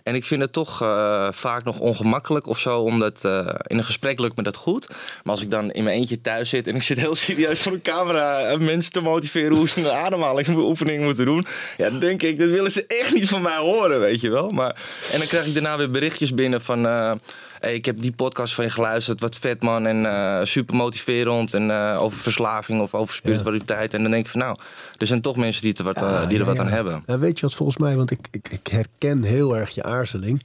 En 0.03 0.15
ik 0.15 0.25
vind 0.25 0.43
het 0.43 0.53
toch 0.53 0.83
eh, 0.83 1.29
vaak 1.33 1.65
nog 1.65 1.79
ongemakkelijk 1.79 2.47
of 2.47 2.59
zo. 2.59 2.81
Omdat 2.81 3.25
eh, 3.25 3.55
in 3.67 3.79
een 3.79 3.85
gesprek 3.85 4.19
lukt 4.19 4.37
me 4.37 4.43
dat 4.43 4.57
goed. 4.57 4.89
Maar 4.89 5.35
als 5.35 5.43
ik 5.43 5.51
dan 5.51 5.71
in 5.71 5.85
mijn 5.85 5.97
eentje 5.97 6.21
thuis 6.21 6.49
zit 6.49 6.69
en 6.69 6.75
ik 6.75 6.83
zit 6.83 6.99
heel 6.99 7.15
serieus 7.15 7.63
voor 7.63 7.73
de 7.73 7.81
camera 7.81 8.41
eh, 8.41 8.59
mensen 8.59 8.93
te 8.93 9.01
motiveren 9.01 9.57
hoe 9.57 9.69
ze 9.69 9.81
een 9.81 9.91
ademhalingsoefening 9.91 11.03
moeten 11.03 11.25
doen. 11.25 11.45
Ja, 11.77 11.91
dan 11.91 11.99
denk 11.99 12.23
ik, 12.23 12.39
dat 12.39 12.49
willen 12.49 12.71
ze 12.71 12.85
echt 12.87 13.15
niet 13.15 13.29
van 13.29 13.43
mij 13.43 13.57
horen, 13.57 14.01
weet 14.01 14.21
je 14.21 14.31
wel. 14.31 14.49
Maar, 14.51 14.77
en 15.13 15.19
dan 15.19 15.29
krijg 15.29 15.47
ik 15.47 15.55
daarna 15.55 15.77
weer 15.77 15.91
berichtjes 15.91 16.35
binnen 16.35 16.61
van. 16.61 17.19
Eh, 17.61 17.67
Hey, 17.69 17.75
ik 17.75 17.85
heb 17.85 18.01
die 18.01 18.13
podcast 18.13 18.55
van 18.55 18.65
je 18.65 18.71
geluisterd, 18.71 19.21
wat 19.21 19.37
vet 19.37 19.63
man 19.63 19.87
en 19.87 20.07
eh, 20.07 20.45
super 20.45 20.75
motiverend 20.75 21.55
en 21.55 21.71
eh, 21.71 22.03
over 22.03 22.19
verslaving 22.19 22.81
of 22.81 22.95
over 22.95 23.15
spiritualiteit. 23.15 23.95
En 23.95 24.03
dan 24.03 24.11
denk 24.11 24.25
ik 24.25 24.31
van 24.31 24.41
nou, 24.41 24.59
er 24.99 25.07
zijn 25.07 25.21
toch 25.21 25.37
mensen 25.37 25.63
die 25.63 25.75
er 25.75 25.85
wat, 25.85 25.97
Ja, 25.97 26.27
die 26.27 26.35
er 26.39 26.41
ja, 26.41 26.45
wat 26.49 26.57
ja. 26.57 26.63
aan 26.63 26.69
hebben. 26.69 27.03
Nou, 27.07 27.21
weet 27.21 27.39
je 27.41 27.47
wat 27.47 27.55
volgens 27.55 27.79
mij, 27.79 27.97
want 27.97 28.11
ik, 28.11 28.29
ik, 28.31 28.49
ik 28.49 28.67
herken 28.67 29.23
heel 29.23 29.57
erg 29.57 29.71
je 29.71 29.83
aarzeling. 29.83 30.43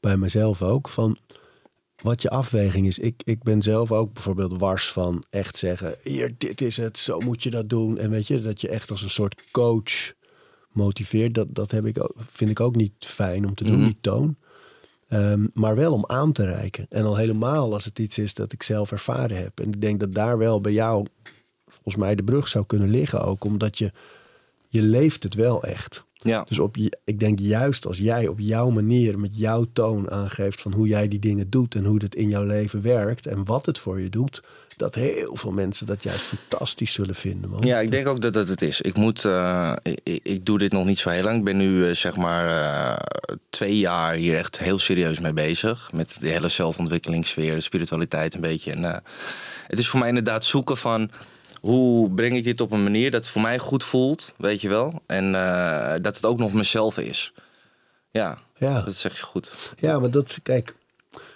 Bij 0.00 0.16
mezelf 0.16 0.62
ook. 0.62 0.88
Van 0.88 1.18
wat 2.02 2.22
je 2.22 2.30
afweging 2.30 2.86
is. 2.86 2.98
Ik, 2.98 3.22
ik 3.24 3.42
ben 3.42 3.62
zelf 3.62 3.92
ook 3.92 4.12
bijvoorbeeld 4.12 4.58
wars 4.58 4.92
van 4.92 5.24
echt 5.30 5.56
zeggen: 5.56 5.94
hier, 6.02 6.34
dit 6.38 6.60
is 6.60 6.76
het, 6.76 6.98
zo 6.98 7.20
moet 7.20 7.42
je 7.42 7.50
dat 7.50 7.68
doen. 7.68 7.98
En 7.98 8.10
weet 8.10 8.26
je, 8.26 8.40
dat 8.40 8.60
je 8.60 8.68
echt 8.68 8.90
als 8.90 9.02
een 9.02 9.10
soort 9.10 9.42
coach 9.50 10.12
motiveert. 10.70 11.34
Dat, 11.34 11.46
dat 11.50 11.70
heb 11.70 11.86
ik 11.86 12.02
ook, 12.02 12.12
vind 12.32 12.50
ik 12.50 12.60
ook 12.60 12.76
niet 12.76 12.92
fijn 12.98 13.46
om 13.46 13.54
te 13.54 13.64
doen, 13.64 13.76
Mhm. 13.76 13.84
die 13.84 13.98
toon. 14.00 14.36
Ehm, 15.08 15.46
maar 15.52 15.76
wel 15.76 15.92
om 15.92 16.04
aan 16.06 16.32
te 16.32 16.44
reiken. 16.44 16.86
En 16.88 17.04
al 17.04 17.16
helemaal 17.16 17.72
als 17.72 17.84
het 17.84 17.98
iets 17.98 18.18
is 18.18 18.34
dat 18.34 18.52
ik 18.52 18.62
zelf 18.62 18.92
ervaren 18.92 19.36
heb. 19.36 19.60
En 19.60 19.68
ik 19.68 19.80
denk 19.80 20.00
dat 20.00 20.14
daar 20.14 20.38
wel 20.38 20.60
bij 20.60 20.72
jou 20.72 21.06
volgens 21.68 21.96
mij 21.96 22.14
de 22.14 22.22
brug 22.22 22.48
zou 22.48 22.66
kunnen 22.66 22.88
liggen 22.88 23.20
ook. 23.20 23.44
Omdat 23.44 23.78
je, 23.78 23.90
je 24.68 24.82
leeft 24.82 25.22
het 25.22 25.34
wel 25.34 25.62
echt. 25.62 26.04
Ja. 26.12 26.44
Dus 26.48 26.58
op, 26.58 26.76
ik 27.04 27.20
denk 27.20 27.38
juist 27.38 27.86
als 27.86 27.98
jij 27.98 28.28
op 28.28 28.40
jouw 28.40 28.70
manier, 28.70 29.18
met 29.18 29.38
jouw 29.38 29.66
toon 29.72 30.10
aangeeft 30.10 30.60
van 30.60 30.72
hoe 30.72 30.86
jij 30.86 31.08
die 31.08 31.18
dingen 31.18 31.50
doet 31.50 31.74
en 31.74 31.84
hoe 31.84 31.98
dat 31.98 32.14
in 32.14 32.28
jouw 32.28 32.44
leven 32.44 32.82
werkt 32.82 33.26
en 33.26 33.44
wat 33.44 33.66
het 33.66 33.78
voor 33.78 34.00
je 34.00 34.08
doet, 34.08 34.42
dat 34.76 34.94
heel 34.94 35.36
veel 35.36 35.52
mensen 35.52 35.86
dat 35.86 36.02
juist 36.02 36.20
fantastisch 36.26 36.92
zullen 36.92 37.14
vinden. 37.14 37.50
Man. 37.50 37.60
Ja, 37.64 37.78
ik 37.78 37.90
denk 37.90 38.08
ook 38.08 38.20
dat 38.20 38.32
dat 38.32 38.48
het 38.48 38.62
is. 38.62 38.80
Ik 38.80 38.96
moet, 38.96 39.24
eh, 39.24 39.72
ik, 39.82 40.20
ik- 40.22 40.46
doe 40.46 40.58
dit 40.58 40.72
nog 40.72 40.84
niet 40.84 40.98
zo 40.98 41.08
heel 41.10 41.22
lang. 41.22 41.38
Ik 41.38 41.44
ben 41.44 41.56
nu 41.56 41.88
eh, 41.88 41.94
zeg 41.94 42.16
maar 42.16 42.48
eh, 42.48 43.36
twee 43.50 43.78
jaar 43.78 44.14
hier 44.14 44.36
echt 44.36 44.58
heel 44.58 44.78
serieus 44.78 45.20
mee 45.20 45.32
bezig. 45.32 45.92
Met 45.92 46.16
de 46.20 46.28
hele 46.28 46.48
zelfontwikkelingssfeer, 46.48 47.54
de 47.54 47.60
spiritualiteit 47.60 48.34
een 48.34 48.40
beetje. 48.40 48.72
En 48.72 48.82
het 49.66 49.78
is 49.78 49.88
voor 49.88 49.98
mij 49.98 50.08
inderdaad 50.08 50.44
zoeken 50.44 50.76
van 50.76 51.10
hoe 51.60 52.10
breng 52.10 52.36
ik 52.36 52.44
dit 52.44 52.60
op 52.60 52.70
een 52.72 52.82
manier 52.82 53.10
dat 53.10 53.20
het 53.24 53.32
voor 53.32 53.42
mij 53.42 53.58
goed 53.58 53.84
voelt, 53.84 54.34
weet 54.38 54.60
je 54.60 54.68
wel. 54.68 55.02
En 55.06 55.32
dat 56.02 56.16
het 56.16 56.26
ook 56.26 56.38
nog 56.38 56.52
mezelf 56.52 56.98
is. 56.98 57.32
Ja, 58.10 58.38
Ja. 58.54 58.82
dat 58.82 58.94
zeg 58.94 59.16
je 59.16 59.22
goed. 59.22 59.74
Ja, 59.76 59.98
maar 59.98 60.10
dat, 60.10 60.38
kijk, 60.42 60.74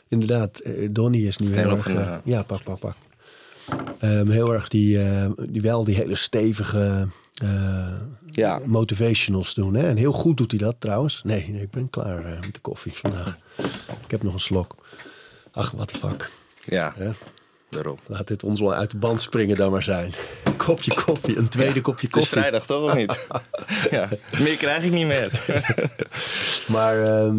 inderdaad, 0.08 0.62
Donnie 0.90 1.26
is 1.26 1.38
nu 1.38 1.54
heel 1.54 1.70
erg. 1.76 2.20
ja, 2.24 2.42
pak, 2.42 2.62
pak, 2.62 2.78
pak. 2.78 2.94
Ehm, 4.00 4.28
heel 4.28 4.52
erg 4.52 4.68
die, 4.68 5.02
eh, 5.02 5.26
die 5.48 5.62
wel 5.62 5.84
die 5.84 5.94
hele 5.94 6.14
stevige 6.14 7.08
eh, 7.42 7.86
Ja. 8.26 8.60
motivationals 8.64 9.54
doen. 9.54 9.74
Hè? 9.74 9.88
En 9.88 9.96
heel 9.96 10.12
goed 10.12 10.36
doet 10.36 10.50
hij 10.50 10.60
dat 10.60 10.76
trouwens. 10.78 11.20
Nee, 11.24 11.48
nee 11.50 11.62
ik 11.62 11.70
ben 11.70 11.90
klaar 11.90 12.24
eh, 12.24 12.40
met 12.40 12.54
de 12.54 12.60
koffie 12.60 12.92
vandaag. 12.94 13.38
ik 14.04 14.10
heb 14.10 14.22
nog 14.22 14.32
een 14.34 14.40
slok. 14.40 14.74
Ach, 15.52 15.70
wat 15.70 15.90
fuck. 15.90 16.30
Ja, 16.64 16.94
Hè? 16.96 17.10
daarom. 17.70 17.98
Laat 18.06 18.26
dit 18.28 18.42
ons 18.42 18.60
wel 18.60 18.74
uit 18.74 18.90
de 18.90 18.96
band 18.96 19.20
springen 19.22 19.56
dan 19.56 19.70
maar 19.70 19.82
zijn. 19.82 20.12
Een 20.44 20.56
kopje 20.56 20.94
koffie, 21.04 21.36
een 21.36 21.48
tweede 21.48 21.80
kopje 21.80 22.06
Het 22.06 22.16
is 22.16 22.22
koffie. 22.22 22.38
vrijdag 22.40 22.66
toch 22.66 22.82
of 22.90 22.94
niet? 22.94 23.26
ja, 23.90 24.08
meer 24.40 24.56
krijg 24.56 24.84
ik 24.84 24.92
niet 24.92 25.06
meer. 25.06 25.44
Maar, 26.68 27.02
ehm, 27.04 27.36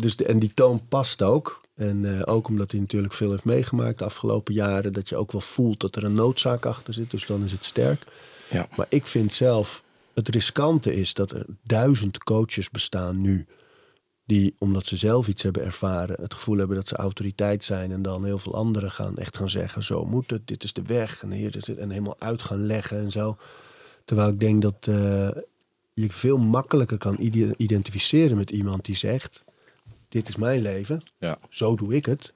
dus 0.00 0.16
de, 0.16 0.24
en 0.24 0.38
die 0.38 0.54
toon 0.54 0.82
past 0.88 1.22
ook. 1.22 1.62
En 1.74 2.18
eh, 2.18 2.34
ook 2.34 2.48
omdat 2.48 2.70
hij 2.70 2.80
natuurlijk 2.80 3.12
veel 3.14 3.30
heeft 3.30 3.44
meegemaakt 3.44 3.98
de 3.98 4.04
afgelopen 4.04 4.54
jaren. 4.54 4.92
Dat 4.92 5.08
je 5.08 5.16
ook 5.16 5.32
wel 5.32 5.40
voelt 5.40 5.80
dat 5.80 5.96
er 5.96 6.04
een 6.04 6.14
noodzaak 6.14 6.66
achter 6.66 6.94
zit. 6.94 7.10
Dus 7.10 7.26
dan 7.26 7.44
is 7.44 7.52
het 7.52 7.64
sterk. 7.64 8.04
ja. 8.50 8.68
Maar 8.76 8.86
ik 8.88 9.06
vind 9.06 9.32
zelf 9.32 9.82
het 10.14 10.28
riskante 10.28 10.94
is 10.94 11.14
dat 11.14 11.32
er 11.32 11.46
duizend 11.62 12.18
coaches 12.24 12.70
bestaan 12.70 13.20
nu. 13.20 13.46
Die, 14.26 14.54
omdat 14.58 14.86
ze 14.86 14.96
zelf 14.96 15.28
iets 15.28 15.42
hebben 15.42 15.64
ervaren, 15.64 16.20
het 16.20 16.34
gevoel 16.34 16.56
hebben 16.58 16.76
dat 16.76 16.88
ze 16.88 16.96
autoriteit 16.96 17.64
zijn. 17.64 17.92
En 17.92 18.02
dan 18.02 18.24
heel 18.24 18.38
veel 18.38 18.54
anderen 18.54 18.90
gaan 18.90 19.16
echt 19.16 19.36
gaan 19.36 19.50
zeggen: 19.50 19.84
zo 19.84 20.04
moet 20.04 20.30
het, 20.30 20.46
dit 20.46 20.64
is 20.64 20.72
de 20.72 20.82
weg. 20.82 21.22
En, 21.22 21.30
hier 21.30 21.52
het, 21.54 21.76
en 21.76 21.90
helemaal 21.90 22.16
uit 22.20 22.42
gaan 22.42 22.66
leggen 22.66 22.98
en 22.98 23.10
zo. 23.10 23.36
Terwijl 24.04 24.28
ik 24.28 24.40
denk 24.40 24.62
dat 24.62 24.76
eh, 24.80 25.28
je 25.94 26.10
veel 26.10 26.38
makkelijker 26.38 26.98
kan 26.98 27.16
ide- 27.18 27.54
identificeren 27.56 28.36
met 28.36 28.50
iemand 28.50 28.84
die 28.84 28.96
zegt: 28.96 29.44
Dit 30.14 30.28
is 30.28 30.36
mijn 30.36 30.62
leven, 30.62 31.02
Ja. 31.18 31.38
zo 31.48 31.76
doe 31.76 31.94
ik 31.94 32.06
het. 32.06 32.32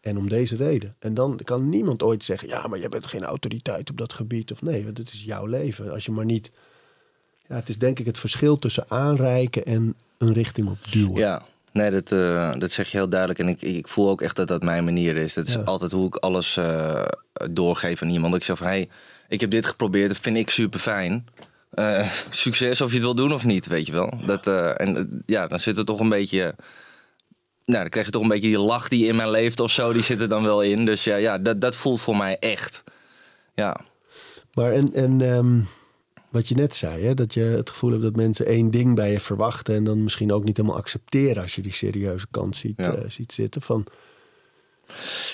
En 0.00 0.16
om 0.18 0.28
deze 0.28 0.56
reden. 0.56 0.94
En 0.98 1.14
dan 1.14 1.40
kan 1.44 1.68
niemand 1.68 2.02
ooit 2.02 2.24
zeggen: 2.24 2.48
Ja, 2.48 2.66
maar 2.66 2.78
jij 2.78 2.88
bent 2.88 3.06
geen 3.06 3.24
autoriteit 3.24 3.90
op 3.90 3.96
dat 3.98 4.12
gebied. 4.12 4.52
Of 4.52 4.62
nee, 4.62 4.84
want 4.84 4.98
het 4.98 5.12
is 5.12 5.24
jouw 5.24 5.46
leven. 5.46 5.92
Als 5.92 6.04
je 6.04 6.12
maar 6.12 6.24
niet. 6.24 6.50
Ja, 7.48 7.54
het 7.54 7.68
is 7.68 7.78
denk 7.78 7.98
ik 7.98 8.06
het 8.06 8.18
verschil 8.18 8.58
tussen 8.58 8.84
aanreiken 8.88 9.64
en 9.64 9.94
een 10.18 10.32
richting 10.32 10.68
op 10.68 10.78
duwen. 10.90 11.14
Ja, 11.14 11.42
nee, 11.72 11.90
dat, 11.90 12.12
eh, 12.12 12.58
dat 12.58 12.70
zeg 12.70 12.90
je 12.90 12.96
heel 12.96 13.08
duidelijk. 13.08 13.40
En 13.40 13.48
ik, 13.48 13.62
ik 13.62 13.88
voel 13.88 14.08
ook 14.08 14.22
echt 14.22 14.36
dat 14.36 14.48
dat 14.48 14.62
mijn 14.62 14.84
manier 14.84 15.16
is. 15.16 15.34
Dat 15.34 15.46
is 15.46 15.54
Ja. 15.54 15.60
altijd 15.60 15.92
hoe 15.92 16.06
ik 16.06 16.16
alles 16.16 16.56
eh, 16.56 17.04
doorgeef 17.50 18.02
aan 18.02 18.10
iemand. 18.10 18.34
Ik 18.34 18.44
zeg 18.44 18.58
van, 18.58 18.66
hé, 18.66 18.72
hey, 18.72 18.88
ik 19.28 19.40
heb 19.40 19.50
dit 19.50 19.66
geprobeerd, 19.66 20.08
dat 20.08 20.18
vind 20.18 20.36
ik 20.36 20.50
super 20.50 20.78
fijn. 20.80 21.26
succes 22.30 22.80
of 22.80 22.88
je 22.88 22.94
het 22.94 23.04
wil 23.04 23.14
doen 23.14 23.32
of 23.32 23.44
niet, 23.44 23.66
weet 23.66 23.86
je 23.86 23.92
wel. 23.92 24.12
Dat, 24.26 24.46
eh, 24.46 24.80
en 24.80 24.96
eh, 24.96 25.02
ja, 25.26 25.46
dan 25.46 25.60
zit 25.60 25.78
er 25.78 25.84
toch 25.84 26.00
een 26.00 26.08
beetje... 26.08 26.54
Nou, 27.68 27.80
dan 27.80 27.88
krijg 27.88 28.06
je 28.06 28.12
toch 28.12 28.22
een 28.22 28.28
beetje 28.28 28.48
die 28.48 28.58
lach 28.58 28.88
die 28.88 29.06
in 29.06 29.16
mij 29.16 29.30
leeft 29.30 29.60
of 29.60 29.70
zo. 29.70 29.92
Die 29.92 30.02
zit 30.02 30.20
er 30.20 30.28
dan 30.28 30.42
wel 30.42 30.62
in. 30.62 30.84
Dus 30.84 31.04
ja, 31.04 31.16
ja 31.16 31.38
dat, 31.38 31.60
dat 31.60 31.76
voelt 31.76 32.00
voor 32.00 32.16
mij 32.16 32.36
echt. 32.38 32.82
Ja, 33.54 33.80
Maar 34.54 34.72
en, 34.72 34.94
en 34.94 35.20
ehm, 35.20 35.60
wat 36.28 36.48
je 36.48 36.54
net 36.54 36.76
zei, 36.76 37.04
hè, 37.04 37.14
dat 37.14 37.34
je 37.34 37.40
het 37.40 37.70
gevoel 37.70 37.90
hebt 37.90 38.02
dat 38.02 38.16
mensen 38.16 38.46
één 38.46 38.70
ding 38.70 38.94
bij 38.94 39.10
je 39.12 39.20
verwachten. 39.20 39.74
en 39.74 39.84
dan 39.84 40.02
misschien 40.02 40.32
ook 40.32 40.44
niet 40.44 40.56
helemaal 40.56 40.78
accepteren 40.78 41.42
als 41.42 41.54
je 41.54 41.62
die 41.62 41.72
serieuze 41.72 42.26
kant 42.30 42.56
ziet, 42.56 42.76
Ja. 42.76 42.92
eh, 42.92 43.04
ziet 43.08 43.32
zitten. 43.32 43.62
Van, 43.62 43.86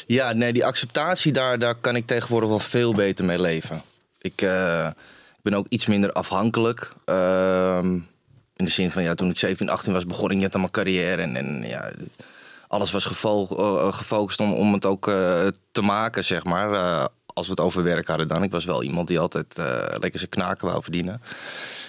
Ja, 0.07 0.32
nee, 0.32 0.53
die 0.53 0.64
acceptatie, 0.64 1.32
daar, 1.32 1.59
daar 1.59 1.74
kan 1.74 1.97
ik 1.97 2.07
tegenwoordig 2.07 2.49
wel 2.49 2.59
veel 2.59 2.95
beter 2.95 3.24
mee 3.24 3.41
leven. 3.41 3.82
Ik, 4.18 4.43
eh, 4.43 4.87
ik 5.35 5.41
ben 5.43 5.55
ook 5.55 5.66
iets 5.68 5.87
minder 5.87 6.12
afhankelijk. 6.12 6.93
Ehm, 7.05 7.99
in 8.57 8.64
de 8.64 8.70
zin 8.70 8.90
van, 8.90 9.02
ja, 9.02 9.14
toen 9.14 9.30
ik 9.30 9.38
17, 9.38 9.68
18 9.68 9.92
was, 9.92 10.07
begon 10.07 10.30
ik 10.30 10.36
net 10.36 10.55
aan 10.55 10.61
mijn 10.61 10.72
carrière. 10.72 11.22
En, 11.22 11.36
en 11.36 11.62
ja, 11.66 11.92
alles 12.68 12.92
was 12.92 13.05
eh, 13.05 13.92
gefocust 13.92 14.40
om, 14.40 14.52
om 14.52 14.72
het 14.72 14.86
ook 14.86 15.09
eh, 15.09 15.46
te 15.72 15.82
maken, 15.82 16.24
zeg 16.24 16.44
maar. 16.44 16.72
eh, 16.72 17.05
als 17.26 17.46
we 17.46 17.52
het 17.52 17.61
over 17.61 17.82
werk 17.82 18.07
hadden 18.07 18.28
dan. 18.28 18.42
Ik 18.42 18.50
was 18.50 18.64
wel 18.64 18.82
iemand 18.82 19.09
die 19.09 19.18
altijd 19.18 19.55
lekker 20.00 20.18
zijn 20.18 20.30
knaken 20.30 20.66
wou 20.66 20.82
verdienen. 20.82 21.22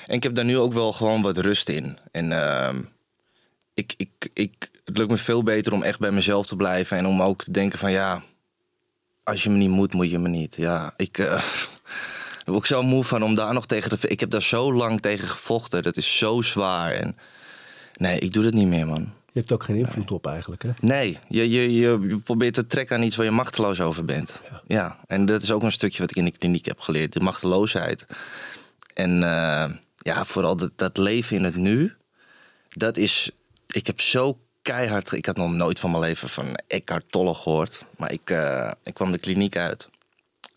En 0.06 0.16
ik 0.16 0.24
heb 0.24 0.36
daar 0.36 0.46
nu 0.46 0.58
ook 0.58 0.74
wel 0.74 0.94
gewoon 0.94 1.22
wat 1.22 1.38
rust 1.38 1.70
in. 1.70 1.98
En 2.12 2.32
ehm, 2.32 2.82
ik, 3.74 3.94
ik, 3.98 4.30
ik, 4.34 4.70
het 4.86 4.98
lukt 4.98 5.12
me 5.12 5.18
veel 5.18 5.44
beter 5.44 5.74
om 5.74 5.84
echt 5.84 6.00
bij 6.00 6.12
mezelf 6.12 6.46
te 6.46 6.56
blijven. 6.56 6.98
En 6.98 7.06
om 7.06 7.22
ook 7.22 7.44
te 7.44 7.52
denken 7.52 7.80
van 7.80 7.92
ja, 7.92 8.24
als 9.24 9.44
je 9.44 9.50
me 9.50 9.58
niet 9.58 9.70
moet, 9.70 9.94
moet 9.94 10.10
je 10.10 10.20
me 10.20 10.30
niet. 10.30 10.56
Ja, 10.56 10.94
ik 10.98 11.18
word 12.54 12.66
ik 12.66 12.76
zo 12.76 12.84
moe 12.84 13.04
van 13.04 13.24
om 13.24 13.36
daar 13.36 13.54
nog 13.54 13.66
tegen 13.66 14.00
te... 14.00 14.08
Ik 14.08 14.20
heb 14.20 14.30
daar 14.30 14.42
zo 14.42 14.74
lang 14.74 15.02
tegen 15.02 15.28
gevochten. 15.28 15.84
Dat 15.84 15.98
is 15.98 16.18
zo 16.18 16.42
zwaar. 16.42 16.92
En 16.92 17.18
nee, 17.98 18.20
ik 18.20 18.34
doe 18.34 18.44
dat 18.44 18.54
niet 18.54 18.68
meer, 18.68 18.88
man. 18.88 19.02
je 19.32 19.40
hebt 19.40 19.52
ook 19.52 19.64
geen 19.64 19.76
invloed 19.76 20.12
op 20.12 20.28
eigenlijk. 20.28 20.64
Hè? 20.64 20.70
Nee, 20.80 21.20
je, 21.28 21.50
je, 21.50 21.74
je, 21.74 22.18
probeert 22.24 22.54
te 22.54 22.68
trekken 22.68 22.96
aan 22.96 23.04
iets 23.04 23.16
waar 23.16 23.26
je 23.26 23.32
machteloos 23.32 23.82
over 23.82 24.06
bent. 24.06 24.40
Ja. 24.68 25.00
en 25.08 25.26
dat 25.26 25.42
is 25.42 25.52
ook 25.52 25.64
een 25.64 25.72
stukje 25.72 26.02
wat 26.02 26.10
ik 26.10 26.18
in 26.18 26.24
de 26.24 26.32
kliniek 26.32 26.66
heb 26.66 26.80
geleerd. 26.80 27.14
De 27.14 27.20
machteloosheid. 27.20 28.06
En 28.94 29.24
eh, 29.24 29.72
ja, 29.98 30.26
vooral 30.26 30.56
dat, 30.56 30.72
dat 30.76 30.98
leven 30.98 31.36
in 31.36 31.44
het 31.44 31.56
nu. 31.56 31.94
Dat 32.70 32.98
is... 32.98 33.32
Ik 33.68 33.88
heb 33.88 34.02
zo 34.02 34.38
keihard... 34.62 35.12
Ik 35.12 35.26
had 35.26 35.38
nog 35.38 35.52
nooit 35.52 35.80
van 35.80 35.92
mijn 35.92 36.04
leven 36.04 36.30
van 36.30 36.60
Eckhart 36.68 37.06
Tolle 37.10 37.34
gehoord. 37.34 37.86
Maar 37.98 38.12
ik, 38.12 38.30
eh, 38.30 38.72
ik 38.84 38.94
kwam 38.94 39.12
de 39.12 39.18
kliniek 39.18 39.58
uit. 39.58 39.90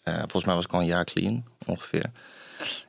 Eh, 0.08 0.14
volgens 0.18 0.44
mij 0.44 0.54
was 0.54 0.64
ik 0.64 0.72
al 0.72 0.80
een 0.80 0.86
jaar 0.86 1.04
clean, 1.04 1.44
ongeveer. 1.68 2.10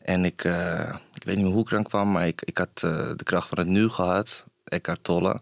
En 0.02 0.26
ik, 0.26 0.44
eh, 0.44 0.96
ik 1.14 1.24
weet 1.24 1.38
niet 1.38 1.46
hoe 1.46 1.62
ik 1.62 1.72
eraan 1.72 1.84
kwam, 1.84 2.12
maar 2.12 2.28
ik, 2.28 2.42
ik 2.46 2.58
had 2.58 2.70
eh, 2.84 3.10
de 3.16 3.24
kracht 3.24 3.48
van 3.48 3.58
het 3.58 3.68
nu 3.68 3.90
gehad. 3.90 4.46
Eckhart 4.64 5.04
Tolle. 5.04 5.40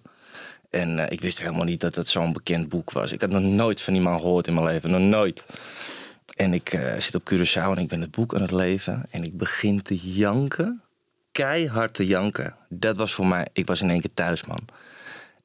En 0.69 0.99
eh, 0.99 1.11
ik 1.11 1.21
wist 1.21 1.39
helemaal 1.39 1.63
niet 1.63 1.81
dat 1.81 1.95
het 1.95 2.07
zo'n 2.07 2.33
bekend 2.33 2.69
boek 2.69 2.91
was. 2.91 3.11
Ik 3.11 3.21
had 3.21 3.29
nog 3.29 3.41
nooit 3.41 3.81
van 3.81 3.93
iemand 3.93 4.21
gehoord 4.21 4.47
in 4.47 4.53
mijn 4.53 4.65
leven. 4.65 4.91
Nog 4.91 5.01
nooit. 5.01 5.45
En 6.35 6.53
ik 6.53 6.69
zit 6.99 7.15
op 7.15 7.33
Curaçao 7.33 7.71
en 7.71 7.77
ik 7.77 7.87
ben 7.87 8.01
het 8.01 8.11
boek 8.11 8.35
aan 8.35 8.41
het 8.41 8.51
lezen. 8.51 9.05
En 9.09 9.23
ik 9.23 9.37
begin 9.37 9.81
te 9.81 9.97
janken. 9.97 10.81
Keihard 11.31 11.93
te 11.93 12.07
janken. 12.07 12.55
Dat 12.69 12.97
was 12.97 13.13
voor 13.13 13.27
mij... 13.27 13.47
Ik 13.53 13.67
was 13.67 13.81
in 13.81 13.89
één 13.89 13.99
keer 13.99 14.13
thuis, 14.13 14.45
man. 14.45 14.65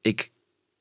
Ik, 0.01 0.31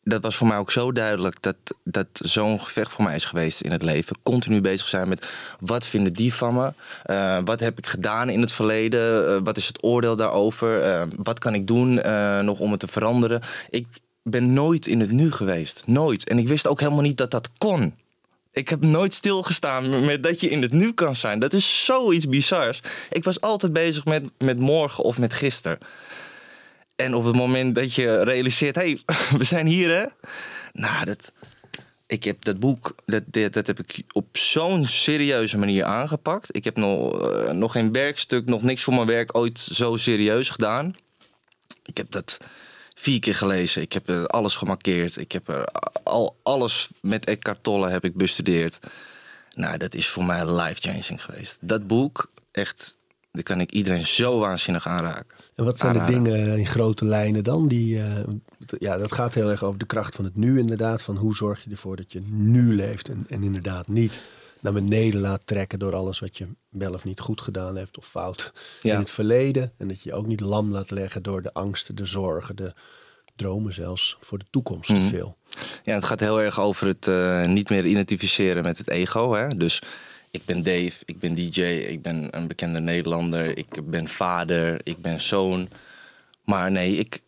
dat 0.05 0.23
was 0.23 0.37
voor 0.37 0.47
mij 0.47 0.57
ook 0.57 0.71
zo 0.71 0.93
duidelijk 0.93 1.37
dat, 1.41 1.57
dat 1.85 2.07
zo'n 2.13 2.61
gevecht 2.61 2.93
voor 2.93 3.05
mij 3.05 3.15
is 3.15 3.25
geweest 3.25 3.61
in 3.61 3.73
het 3.73 3.83
leven. 3.83 4.17
Continu 4.23 4.61
bezig 4.61 4.89
zijn 4.89 5.09
met 5.09 5.29
wat 5.61 5.87
vinden 5.87 6.13
die 6.13 6.35
van 6.35 6.55
me? 6.55 6.73
Eh, 7.03 7.39
wat 7.45 7.61
heb 7.61 7.79
ik 7.79 7.87
gedaan 7.87 8.29
in 8.29 8.41
het 8.41 8.53
verleden? 8.53 9.29
Eh, 9.29 9.39
wat 9.45 9.57
is 9.57 9.67
het 9.67 9.83
oordeel 9.83 10.17
daarover? 10.17 10.83
Eh, 10.83 11.03
wat 11.17 11.39
kan 11.39 11.55
ik 11.55 11.67
doen 11.67 11.95
nog 12.45 12.59
om 12.59 12.71
het 12.71 12.81
te 12.81 12.89
veranderen? 12.89 13.43
Ik 13.71 13.87
ben 14.23 14.53
nooit 14.53 14.87
in 14.87 15.01
het 15.01 15.11
nu 15.11 15.33
geweest. 15.33 15.83
Nooit. 15.87 16.29
En 16.29 16.39
ik 16.39 16.49
wist 16.49 16.67
ook 16.67 16.81
helemaal 16.81 17.03
niet 17.03 17.17
dat 17.17 17.31
dat 17.31 17.51
kon. 17.59 17.95
Ik 18.53 18.69
heb 18.69 18.81
nooit 18.81 19.15
stilgestaan 19.15 20.05
met 20.05 20.23
dat 20.23 20.41
je 20.41 20.49
in 20.49 20.63
het 20.63 20.73
nu 20.73 20.93
kan 20.93 21.17
zijn. 21.17 21.39
Dat 21.39 21.53
is 21.53 21.85
zoiets 21.85 22.29
bizars. 22.29 22.81
Ik 23.11 23.25
was 23.25 23.41
altijd 23.41 23.73
bezig 23.73 24.05
met, 24.05 24.25
met 24.39 24.59
morgen 24.59 25.05
of 25.05 25.19
met 25.19 25.33
gisteren. 25.33 25.79
En 27.03 27.15
op 27.15 27.25
het 27.25 27.37
moment 27.37 27.75
dat 27.75 27.95
je 27.95 28.23
realiseert, 28.23 28.75
hé, 28.75 28.83
hey, 28.83 29.03
we 29.39 29.45
zijn 29.45 29.67
hier 29.67 29.91
hè. 29.91 30.05
Nou, 30.73 31.05
dat, 31.05 31.33
ik 32.07 32.25
heb 32.25 32.45
dat 32.45 32.61
boek, 32.61 32.95
dat, 33.07 33.23
dat, 33.27 33.53
dat 33.53 33.67
heb 33.67 33.79
ik 33.79 34.03
op 34.13 34.37
zo'n 34.37 34.87
serieuze 34.87 35.59
manier 35.59 35.85
aangepakt. 35.85 36.57
Ik 36.57 36.65
heb 36.65 36.77
nog, 36.77 37.31
eh, 37.31 37.51
nog 37.51 37.73
geen 37.73 37.93
werkstuk, 37.93 38.47
nog 38.47 38.63
niks 38.63 38.83
voor 38.83 38.95
mijn 38.95 39.07
werk 39.07 39.37
ooit 39.37 39.59
zo 39.59 39.97
serieus 39.97 40.51
gedaan. 40.51 40.95
Ik 41.85 41.97
heb 41.97 42.11
dat 42.11 42.37
vier 42.95 43.21
keer 43.21 43.35
gelezen. 43.35 43.83
Ik 43.83 43.93
heb 43.93 44.11
alles 44.11 44.55
gemarkeerd. 44.55 45.17
Ik 45.17 45.33
heb 45.33 45.49
er 45.49 45.69
al 46.03 46.37
alles 46.43 46.89
met 47.01 47.27
Eckhart 47.27 47.63
Tolle 47.63 47.91
heb 47.91 48.05
ik 48.05 48.17
bestudeerd. 48.17 48.79
Nou, 49.55 49.77
dat 49.77 49.95
is 49.95 50.09
voor 50.09 50.25
mij 50.25 50.55
life-changing 50.55 51.25
geweest. 51.25 51.59
Dat 51.63 51.87
boek, 51.87 52.31
echt, 52.51 52.97
dat 53.33 53.43
kan 53.43 53.61
ik 53.61 53.73
iedereen 53.73 54.07
zo 54.07 54.39
waanzinnig 54.39 54.87
aanraken. 54.87 55.37
En 55.55 55.65
wat 55.65 55.79
zijn 55.79 55.93
de 55.99 56.05
dingen 56.05 56.59
in 56.59 56.67
grote 56.67 57.05
lijnen 57.05 57.45
dan? 57.45 57.69
Die, 57.69 58.03
eh, 58.03 58.07
ja, 58.79 58.97
dat 58.97 59.13
gaat 59.13 59.35
heel 59.35 59.51
erg 59.51 59.63
over 59.65 59.79
de 59.79 59.87
kracht 59.87 60.15
van 60.17 60.25
het 60.25 60.37
nu 60.37 60.59
inderdaad. 60.59 61.03
Van 61.03 61.17
hoe 61.17 61.35
zorg 61.35 61.65
je 61.65 61.71
ervoor 61.71 61.97
dat 61.97 62.13
je 62.13 62.21
nu 62.27 62.75
leeft 62.75 63.09
en, 63.09 63.25
en 63.29 63.43
inderdaad 63.43 63.89
niet 63.89 64.21
naar 64.61 64.73
beneden 64.73 65.21
laat 65.21 65.47
trekken 65.47 65.79
door 65.79 65.95
alles 65.95 66.19
wat 66.19 66.37
je 66.39 66.47
wel 66.69 66.93
of 66.95 67.05
niet 67.05 67.21
goed 67.21 67.41
gedaan 67.41 67.77
hebt 67.77 67.99
of 67.99 68.07
fout 68.07 68.53
Ja. 68.81 68.93
in 68.93 68.99
het 68.99 69.11
verleden. 69.11 69.73
En 69.79 69.89
dat 69.89 70.03
je 70.03 70.09
je 70.11 70.17
ook 70.17 70.27
niet 70.27 70.41
lam 70.41 70.71
laat 70.71 70.91
leggen 70.91 71.23
door 71.23 71.43
de 71.43 71.53
angsten, 71.53 71.97
de 71.97 72.07
zorgen, 72.07 72.57
de 72.57 72.73
dromen 73.37 73.73
zelfs 73.75 74.17
voor 74.21 74.39
de 74.39 74.45
toekomst 74.51 74.91
Mhm. 74.91 75.01
te 75.01 75.07
veel. 75.07 75.37
Ja, 75.85 75.95
het 75.95 76.05
gaat 76.05 76.21
heel 76.21 76.41
erg 76.41 76.61
over 76.61 76.87
het 76.87 77.07
eh, 77.09 77.47
niet 77.47 77.69
meer 77.71 77.87
identificeren 77.87 78.63
met 78.63 78.79
het 78.79 78.89
ego. 78.89 79.33
Hè? 79.35 79.49
Dus 79.49 79.83
ik 80.33 80.45
ben 80.45 80.63
Dave, 80.63 80.93
ik 81.05 81.19
ben 81.19 81.35
DJ, 81.35 81.61
ik 81.63 82.03
ben 82.03 82.29
een 82.37 82.47
bekende 82.47 82.81
Nederlander, 82.81 83.59
ik 83.59 83.91
ben 83.91 84.09
vader, 84.09 84.81
ik 84.83 85.03
ben 85.03 85.21
zoon. 85.21 85.69
Maar 86.45 86.71
nee, 86.71 86.97
ik, 86.97 87.23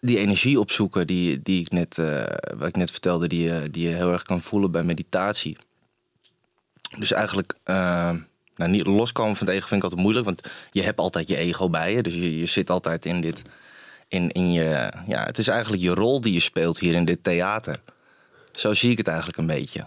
die 0.00 0.18
energie 0.18 0.60
opzoeken 0.60 1.06
die, 1.06 1.42
die 1.42 1.60
ik 1.60 1.70
net, 1.70 1.98
eh, 1.98 2.24
wat 2.56 2.68
ik 2.68 2.76
net 2.76 2.90
vertelde, 2.90 3.28
die, 3.28 3.42
je- 3.42 3.70
die 3.70 3.88
je 3.88 3.94
heel 3.94 4.12
erg 4.12 4.22
kan 4.22 4.42
voelen 4.42 4.70
bij 4.70 4.82
meditatie. 4.82 5.56
Dus 6.98 7.12
eigenlijk, 7.12 7.54
eh, 7.64 7.74
nou, 8.56 8.70
niet 8.70 8.86
loskomen 8.86 9.36
van 9.36 9.46
het 9.46 9.56
ego 9.56 9.66
vind 9.66 9.78
ik 9.78 9.84
altijd 9.84 10.02
moeilijk, 10.02 10.26
want 10.26 10.40
je 10.70 10.82
hebt 10.82 10.98
altijd 10.98 11.28
je 11.28 11.36
ego 11.36 11.70
bij 11.70 11.92
je. 11.94 12.02
Dus 12.02 12.14
je, 12.14 12.38
je 12.38 12.46
zit 12.46 12.70
altijd 12.70 13.06
in 13.06 13.20
dit, 13.20 13.42
in, 14.08 14.30
in 14.30 14.52
je, 14.52 14.92
ja, 15.06 15.24
het 15.24 15.38
is 15.38 15.48
eigenlijk 15.48 15.82
je 15.82 15.94
rol 15.94 16.20
die 16.20 16.32
je 16.32 16.40
speelt 16.40 16.78
hier 16.78 16.94
in 16.94 17.04
dit 17.04 17.24
theater. 17.24 17.80
Zo 18.52 18.72
zie 18.74 18.90
ik 18.90 18.98
het 18.98 19.06
eigenlijk 19.08 19.38
een 19.38 19.46
beetje. 19.46 19.86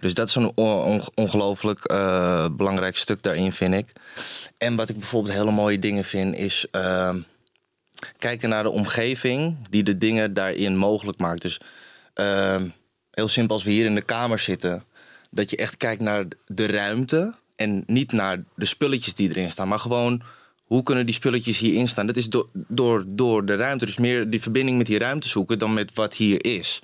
Dus 0.00 0.14
dat 0.14 0.28
is 0.28 0.34
een 0.34 0.52
on- 0.54 0.82
on- 0.82 1.08
ongelooflijk 1.14 1.84
eh, 1.84 2.46
belangrijk 2.52 2.96
stuk 2.96 3.22
daarin, 3.22 3.52
vind 3.52 3.74
ik. 3.74 3.92
En 4.58 4.76
wat 4.76 4.88
ik 4.88 4.98
bijvoorbeeld 4.98 5.34
hele 5.34 5.50
mooie 5.50 5.78
dingen 5.78 6.04
vind, 6.04 6.36
is 6.36 6.66
ehm, 6.70 7.20
kijken 8.18 8.48
naar 8.48 8.62
de 8.62 8.70
omgeving 8.70 9.56
die 9.70 9.82
de 9.82 9.98
dingen 9.98 10.34
daarin 10.34 10.76
mogelijk 10.76 11.18
maakt. 11.18 11.42
Dus 11.42 11.60
ehm, 12.14 12.68
heel 13.10 13.28
simpel, 13.28 13.54
als 13.54 13.64
we 13.64 13.70
hier 13.70 13.84
in 13.84 13.94
de 13.94 14.02
kamer 14.02 14.38
zitten, 14.38 14.84
dat 15.30 15.50
je 15.50 15.56
echt 15.56 15.76
kijkt 15.76 16.02
naar 16.02 16.24
de 16.46 16.66
ruimte 16.66 17.34
en 17.56 17.84
niet 17.86 18.12
naar 18.12 18.44
de 18.54 18.64
spulletjes 18.64 19.14
die 19.14 19.28
erin 19.28 19.50
staan, 19.50 19.68
maar 19.68 19.78
gewoon 19.78 20.22
hoe 20.64 20.82
kunnen 20.82 21.06
die 21.06 21.14
spulletjes 21.14 21.58
hierin 21.58 21.88
staan. 21.88 22.06
Dat 22.06 22.16
is 22.16 22.28
door, 22.28 22.48
door, 22.52 23.04
door 23.06 23.44
de 23.44 23.56
ruimte, 23.56 23.86
dus 23.86 23.96
meer 23.96 24.30
die 24.30 24.42
verbinding 24.42 24.76
met 24.78 24.86
die 24.86 24.98
ruimte 24.98 25.28
zoeken 25.28 25.58
dan 25.58 25.74
met 25.74 25.90
wat 25.94 26.14
hier 26.14 26.44
is. 26.44 26.80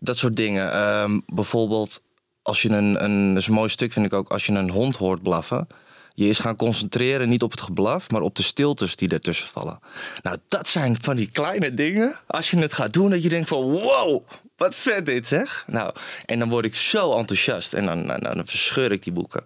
Dat 0.00 0.16
soort 0.16 0.36
dingen. 0.36 0.72
Ehm, 0.72 1.20
bijvoorbeeld, 1.34 2.02
als 2.48 2.62
je 2.62 2.68
een, 2.68 3.04
een, 3.04 3.28
dat 3.28 3.42
is 3.42 3.48
een 3.48 3.54
mooi 3.54 3.68
stuk 3.68 3.92
vind 3.92 4.06
ik 4.06 4.12
ook, 4.12 4.28
als 4.28 4.46
je 4.46 4.52
een 4.52 4.70
hond 4.70 4.96
hoort 4.96 5.22
blaffen. 5.22 5.66
Je 6.14 6.28
is 6.28 6.38
gaan 6.38 6.56
concentreren 6.56 7.28
niet 7.28 7.42
op 7.42 7.50
het 7.50 7.60
geblaf, 7.60 8.10
maar 8.10 8.20
op 8.20 8.34
de 8.36 8.42
stiltes 8.42 8.96
die 8.96 9.08
ertussen 9.08 9.46
vallen. 9.46 9.78
Nou, 10.22 10.36
dat 10.48 10.68
zijn 10.68 10.96
van 11.00 11.16
die 11.16 11.30
kleine 11.30 11.74
dingen. 11.74 12.18
Als 12.26 12.50
je 12.50 12.58
het 12.58 12.72
gaat 12.72 12.92
doen, 12.92 13.10
dat 13.10 13.22
je 13.22 13.28
denkt 13.28 13.48
van 13.48 13.62
wow, 13.62 14.22
wat 14.56 14.74
vet 14.74 15.06
dit 15.06 15.26
zeg. 15.26 15.64
Nou, 15.66 15.94
en 16.26 16.38
dan 16.38 16.48
word 16.48 16.64
ik 16.64 16.74
zo 16.76 17.12
enthousiast 17.18 17.74
en 17.74 17.86
dan, 17.86 18.06
dan, 18.06 18.20
dan 18.20 18.46
verscheur 18.46 18.92
ik 18.92 19.02
die 19.02 19.12
boeken. 19.12 19.42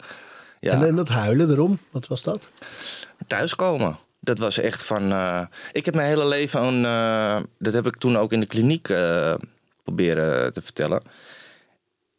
Ja. 0.61 0.73
En, 0.73 0.87
en 0.87 0.95
dat 0.97 1.09
huilen 1.09 1.51
erom, 1.51 1.79
wat 1.91 2.07
was 2.07 2.23
dat? 2.23 2.49
thuiskomen. 3.27 3.99
Dat 4.21 4.39
was 4.39 4.59
echt 4.59 4.83
van. 4.83 5.13
eh, 5.13 5.43
ik 5.73 5.85
heb 5.85 5.95
mijn 5.95 6.09
hele 6.09 6.27
leven 6.27 6.63
een. 6.63 6.85
eh, 6.85 7.43
dat 7.59 7.73
heb 7.73 7.87
ik 7.87 7.97
toen 7.97 8.17
ook 8.17 8.33
in 8.33 8.41
de 8.41 8.47
kliniek 8.47 8.89
eh, 8.89 9.35
proberen 9.83 10.53
te 10.53 10.63
vertellen. 10.63 11.03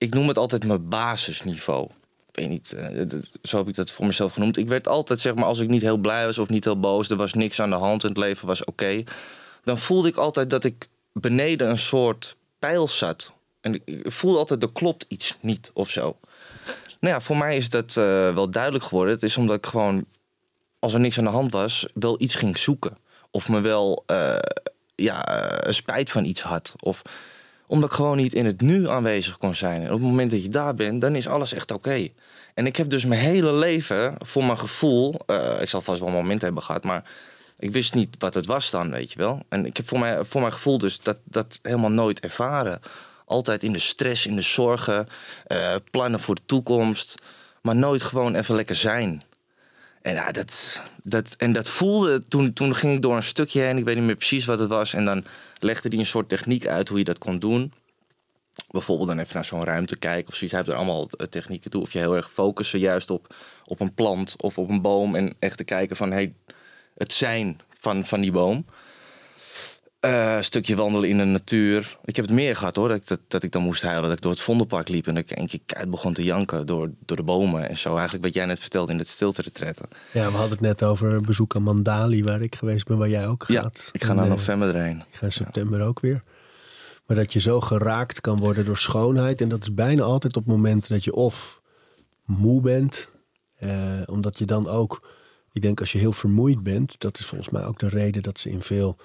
Ik 0.04 0.14
noem 0.14 0.28
het 0.28 0.38
altijd 0.38 0.66
mijn 0.66 0.90
basisniveau. 0.90 1.86
Ik 2.28 2.36
weet 2.40 2.50
niet, 2.50 2.72
eh, 2.72 3.02
zo 3.44 3.58
heb 3.58 3.68
ik 3.68 3.76
dat 3.76 3.92
voor 3.92 4.06
mezelf 4.06 4.34
genoemd. 4.34 4.58
Ik 4.58 4.68
werd 4.68 4.88
altijd, 4.88 5.20
zeg 5.20 5.36
maar, 5.36 5.44
als 5.46 5.60
ik 5.60 5.70
niet 5.70 5.82
heel 5.82 5.98
blij 5.98 6.26
was 6.26 6.38
of 6.38 6.50
niet 6.50 6.64
heel 6.64 6.80
boos, 6.80 7.10
er 7.10 7.16
was 7.16 7.34
niks 7.34 7.60
aan 7.62 7.70
de 7.70 7.76
hand 7.76 8.04
en 8.04 8.10
het 8.10 8.18
leven 8.18 8.48
was 8.48 8.64
oké. 8.64 9.04
dan 9.64 9.78
voelde 9.78 10.08
ik 10.08 10.16
altijd 10.16 10.50
dat 10.50 10.64
ik 10.64 10.88
beneden 11.14 11.70
een 11.70 11.78
soort 11.78 12.36
pijl 12.60 12.88
zat. 12.88 13.34
En 13.62 13.74
ik- 13.86 14.12
voelde 14.12 14.38
altijd, 14.38 14.64
er 14.64 14.72
klopt 14.72 15.06
iets 15.08 15.38
niet 15.42 15.72
of 15.74 15.90
zo. 15.90 16.18
Nou 17.00 17.14
ja, 17.14 17.22
voor 17.22 17.38
mij 17.38 17.58
is 17.58 17.70
dat 17.70 17.98
eh, 17.98 18.34
wel 18.34 18.50
duidelijk 18.50 18.84
geworden. 18.84 19.14
Het 19.14 19.24
is 19.24 19.38
omdat 19.38 19.56
ik 19.56 19.66
gewoon 19.66 20.06
als 20.80 20.94
er 20.94 21.00
niks 21.00 21.18
aan 21.18 21.24
de 21.24 21.30
hand 21.30 21.52
was, 21.52 21.86
wel 21.94 22.22
iets 22.22 22.36
ging 22.36 22.58
zoeken. 22.58 22.98
Of 23.32 23.50
me 23.50 23.62
wel 23.62 24.04
eh, 24.06 24.36
ja, 24.96 25.26
spijt 25.70 26.12
van 26.12 26.26
iets 26.26 26.42
had. 26.42 26.74
Of 26.80 27.02
omdat 27.74 27.90
ik 27.90 27.96
gewoon 27.96 28.18
niet 28.18 28.34
in 28.34 28.46
het 28.46 28.62
nu 28.62 28.90
aanwezig 28.90 29.38
kon 29.38 29.56
zijn. 29.56 29.82
En 29.82 29.88
op 29.88 30.00
het 30.00 30.10
moment 30.10 30.32
dat 30.32 30.44
je 30.44 30.50
daar 30.50 30.76
bent, 30.76 31.02
dan 31.02 31.16
is 31.16 31.28
alles 31.28 31.54
echt 31.54 31.72
oké. 31.72 32.08
En 32.54 32.66
ik 32.66 32.76
heb 32.76 32.90
dus 32.90 33.06
mijn 33.06 33.22
hele 33.22 33.54
leven, 33.54 34.16
voor 34.20 34.44
mijn 34.44 34.58
gevoel... 34.58 35.20
eh, 35.26 35.62
ik 35.62 35.70
zal 35.70 35.82
vast 35.82 36.00
wel 36.00 36.10
momenten 36.10 36.46
hebben 36.46 36.64
gehad, 36.64 36.84
maar... 36.84 37.04
Ik 37.58 37.72
wist 37.72 37.94
niet 37.94 38.16
wat 38.20 38.34
het 38.34 38.46
was 38.46 38.70
dan, 38.70 38.92
weet 38.92 39.12
je 39.12 39.20
wel. 39.20 39.42
En 39.50 39.66
ik 39.66 39.78
heb 39.78 39.88
voor, 39.88 40.00
mij, 40.00 40.26
voor 40.26 40.42
mijn 40.42 40.54
gevoel 40.54 40.78
dus 40.78 41.00
dat, 41.02 41.18
dat 41.24 41.60
helemaal 41.62 41.92
nooit 41.92 42.20
ervaren. 42.20 42.80
Altijd 43.26 43.64
in 43.64 43.74
de 43.74 43.80
stress, 43.80 44.26
in 44.26 44.36
de 44.36 44.42
zorgen, 44.42 45.08
eh, 45.48 45.76
plannen 45.92 46.20
voor 46.20 46.36
de 46.36 46.46
toekomst. 46.46 47.22
Maar 47.62 47.76
nooit 47.76 48.02
gewoon 48.02 48.36
even 48.36 48.56
lekker 48.56 48.76
zijn. 48.76 49.24
En, 50.02 50.14
ja, 50.14 50.32
dat, 50.32 50.82
dat, 51.04 51.36
en 51.38 51.54
dat 51.54 51.70
voelde, 51.70 52.20
toen, 52.28 52.54
toen 52.54 52.76
ging 52.76 52.96
ik 52.96 53.02
door 53.02 53.16
een 53.16 53.24
stukje 53.24 53.62
heen, 53.62 53.78
ik 53.78 53.86
weet 53.86 53.96
niet 53.96 54.06
meer 54.06 54.16
precies 54.16 54.46
wat 54.46 54.60
het 54.60 54.70
was. 54.70 54.94
En 54.94 55.06
dan 55.06 55.26
legde 55.64 55.90
hij 55.90 55.98
een 55.98 56.06
soort 56.06 56.30
techniek 56.30 56.68
uit 56.68 56.88
hoe 56.88 56.98
je 56.98 57.04
dat 57.04 57.18
kon 57.18 57.40
doen. 57.40 57.74
Bijvoorbeeld 58.70 59.08
dan 59.08 59.20
even 59.20 59.36
naar 59.36 59.46
zo'n 59.46 59.64
ruimte 59.64 59.98
kijken 59.98 60.28
of 60.28 60.36
zoiets. 60.36 60.52
Hij 60.52 60.60
heeft 60.60 60.74
er 60.74 60.84
allemaal 60.84 61.10
eh, 61.10 61.28
technieken 61.28 61.72
toe. 61.72 61.82
Of 61.82 61.94
je 61.94 62.00
heel 62.00 62.16
erg 62.16 62.32
focussen 62.32 62.80
juist 62.80 63.10
op, 63.10 63.36
op 63.66 63.80
een 63.80 63.94
plant 63.94 64.36
of 64.38 64.58
op 64.58 64.70
een 64.70 64.82
boom. 64.82 65.16
En 65.16 65.36
echt 65.40 65.58
te 65.58 65.64
kijken 65.64 65.96
van 65.96 66.12
hey, 66.12 66.34
het 66.96 67.14
zijn 67.14 67.62
van, 67.78 68.06
van 68.06 68.22
die 68.22 68.32
boom. 68.32 68.66
Een 70.04 70.44
stukje 70.44 70.76
wandelen 70.76 71.10
in 71.10 71.18
de 71.18 71.24
natuur. 71.24 71.98
Ik 72.06 72.16
heb 72.16 72.26
het 72.26 72.34
meer 72.34 72.56
gehad 72.56 72.76
hoor, 72.76 72.88
dat 72.88 72.98
ik, 72.98 73.08
dat, 73.08 73.20
dat 73.28 73.44
ik 73.44 73.52
dan 73.52 73.62
moest 73.62 73.82
huilen. 73.82 74.04
Dat 74.04 74.18
ik 74.18 74.22
door 74.22 74.32
het 74.32 74.42
Vondelpark 74.42 74.88
liep 74.90 75.08
en 75.08 75.14
dat 75.16 75.24
ik 75.32 75.38
een 75.40 75.48
keer 75.48 75.60
keihard 75.66 75.92
begon 75.92 76.14
te 76.14 76.24
janken 76.24 76.66
door, 76.66 76.90
door 77.06 77.18
de 77.18 77.24
bomen. 77.24 77.70
En 77.70 77.78
zo 77.78 77.94
eigenlijk 77.94 78.24
wat 78.24 78.34
jij 78.34 78.46
net 78.46 78.60
vertelde 78.60 78.92
in 78.92 78.98
het 78.98 79.08
stilte 79.08 79.42
retretten. 79.42 79.88
Ja, 80.12 80.26
we 80.26 80.32
hadden 80.32 80.50
het 80.52 80.62
net 80.62 80.84
over 80.84 81.22
bezoek 81.22 81.56
aan 81.56 81.64
Mandali, 81.64 82.24
waar 82.24 82.42
ik 82.42 82.56
geweest 82.56 82.86
ben, 82.86 82.98
waar 82.98 83.10
jij 83.10 83.28
ook 83.28 83.46
Ja, 83.48 83.62
gaat. 83.62 83.90
ik 83.92 84.04
ga 84.04 84.14
naar 84.14 84.24
eh, 84.26 84.30
november 84.32 84.76
erheen. 84.76 84.98
Ik 84.98 85.16
ga 85.16 85.26
in 85.26 85.32
september 85.32 85.82
ook 85.82 86.00
weer. 86.00 86.24
Maar 87.06 87.18
dat 87.18 87.34
je 87.34 87.40
zo 87.40 87.62
geraakt 87.62 88.22
kan 88.22 88.38
worden 88.40 88.66
door 88.66 88.78
schoonheid. 88.78 89.42
En 89.42 89.50
dat 89.50 89.62
is 89.62 89.74
bijna 89.74 90.04
altijd 90.04 90.36
op 90.38 90.46
momenten 90.46 90.94
dat 90.94 91.04
je 91.04 91.14
of 91.14 91.62
moe 92.26 92.62
bent. 92.62 93.08
eh, 93.58 94.02
omdat 94.06 94.38
je 94.38 94.46
dan 94.46 94.68
ook... 94.68 95.08
Ik 95.52 95.62
denk 95.62 95.80
als 95.80 95.92
je 95.92 95.98
heel 95.98 96.14
vermoeid 96.14 96.64
bent. 96.64 97.00
Dat 97.00 97.20
is 97.20 97.26
volgens 97.26 97.50
mij 97.50 97.66
ook 97.66 97.80
de 97.80 97.90
reden 97.90 98.22
dat 98.22 98.40
ze 98.40 98.50
in 98.50 98.62
veel 98.62 98.98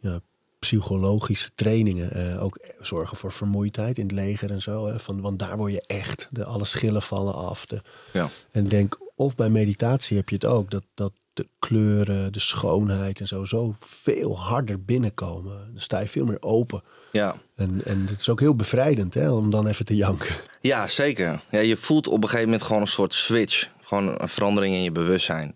ja, 0.00 0.20
psychologische 0.58 1.50
trainingen... 1.54 2.10
eh, 2.12 2.42
ook 2.42 2.58
zorgen 2.80 3.16
voor 3.16 3.32
vermoeidheid 3.32 3.98
in 3.98 4.04
het 4.04 4.12
leger 4.12 4.50
en 4.50 4.62
zo. 4.62 4.86
Hè, 4.86 4.98
van, 4.98 5.20
want 5.20 5.38
daar 5.38 5.56
word 5.56 5.72
je 5.72 5.82
echt... 5.86 6.28
De, 6.30 6.44
alle 6.44 6.64
schillen 6.64 7.02
vallen 7.02 7.34
af. 7.34 7.66
De, 7.66 7.80
Ja. 8.12 8.28
en 8.50 8.68
denk, 8.68 8.98
of 9.14 9.34
bij 9.34 9.48
meditatie 9.48 10.16
heb 10.16 10.28
je 10.28 10.34
het 10.34 10.44
ook, 10.44 10.70
dat, 10.70 10.82
dat 10.94 11.12
de 11.32 11.46
kleuren, 11.58 12.32
de 12.32 12.38
schoonheid 12.38 13.20
en 13.20 13.26
zo, 13.26 13.44
zo 13.44 13.74
veel 13.80 14.38
harder 14.38 14.84
binnenkomen. 14.84 15.68
Dan 15.72 15.80
sta 15.82 16.00
je 16.00 16.08
veel 16.08 16.24
meer 16.24 16.42
open. 16.42 16.80
Ja. 17.12 17.36
En, 17.54 17.80
en 17.84 18.06
het 18.06 18.20
is 18.20 18.28
ook 18.28 18.40
heel 18.40 18.54
bevrijdend 18.56 19.14
hè, 19.14 19.30
om 19.30 19.50
dan 19.50 19.66
even 19.66 19.84
te 19.84 19.96
janken. 19.96 20.34
ja, 20.60 20.88
zeker. 20.88 21.42
Ja, 21.50 21.60
je 21.60 21.76
voelt 21.76 22.06
op 22.08 22.22
een 22.22 22.28
gegeven 22.28 22.44
moment 22.44 22.62
gewoon 22.62 22.82
een 22.82 22.88
soort 22.88 23.14
switch. 23.14 23.68
Gewoon 23.82 24.20
een 24.20 24.28
verandering 24.28 24.74
in 24.74 24.82
je 24.82 24.92
bewustzijn. 24.92 25.54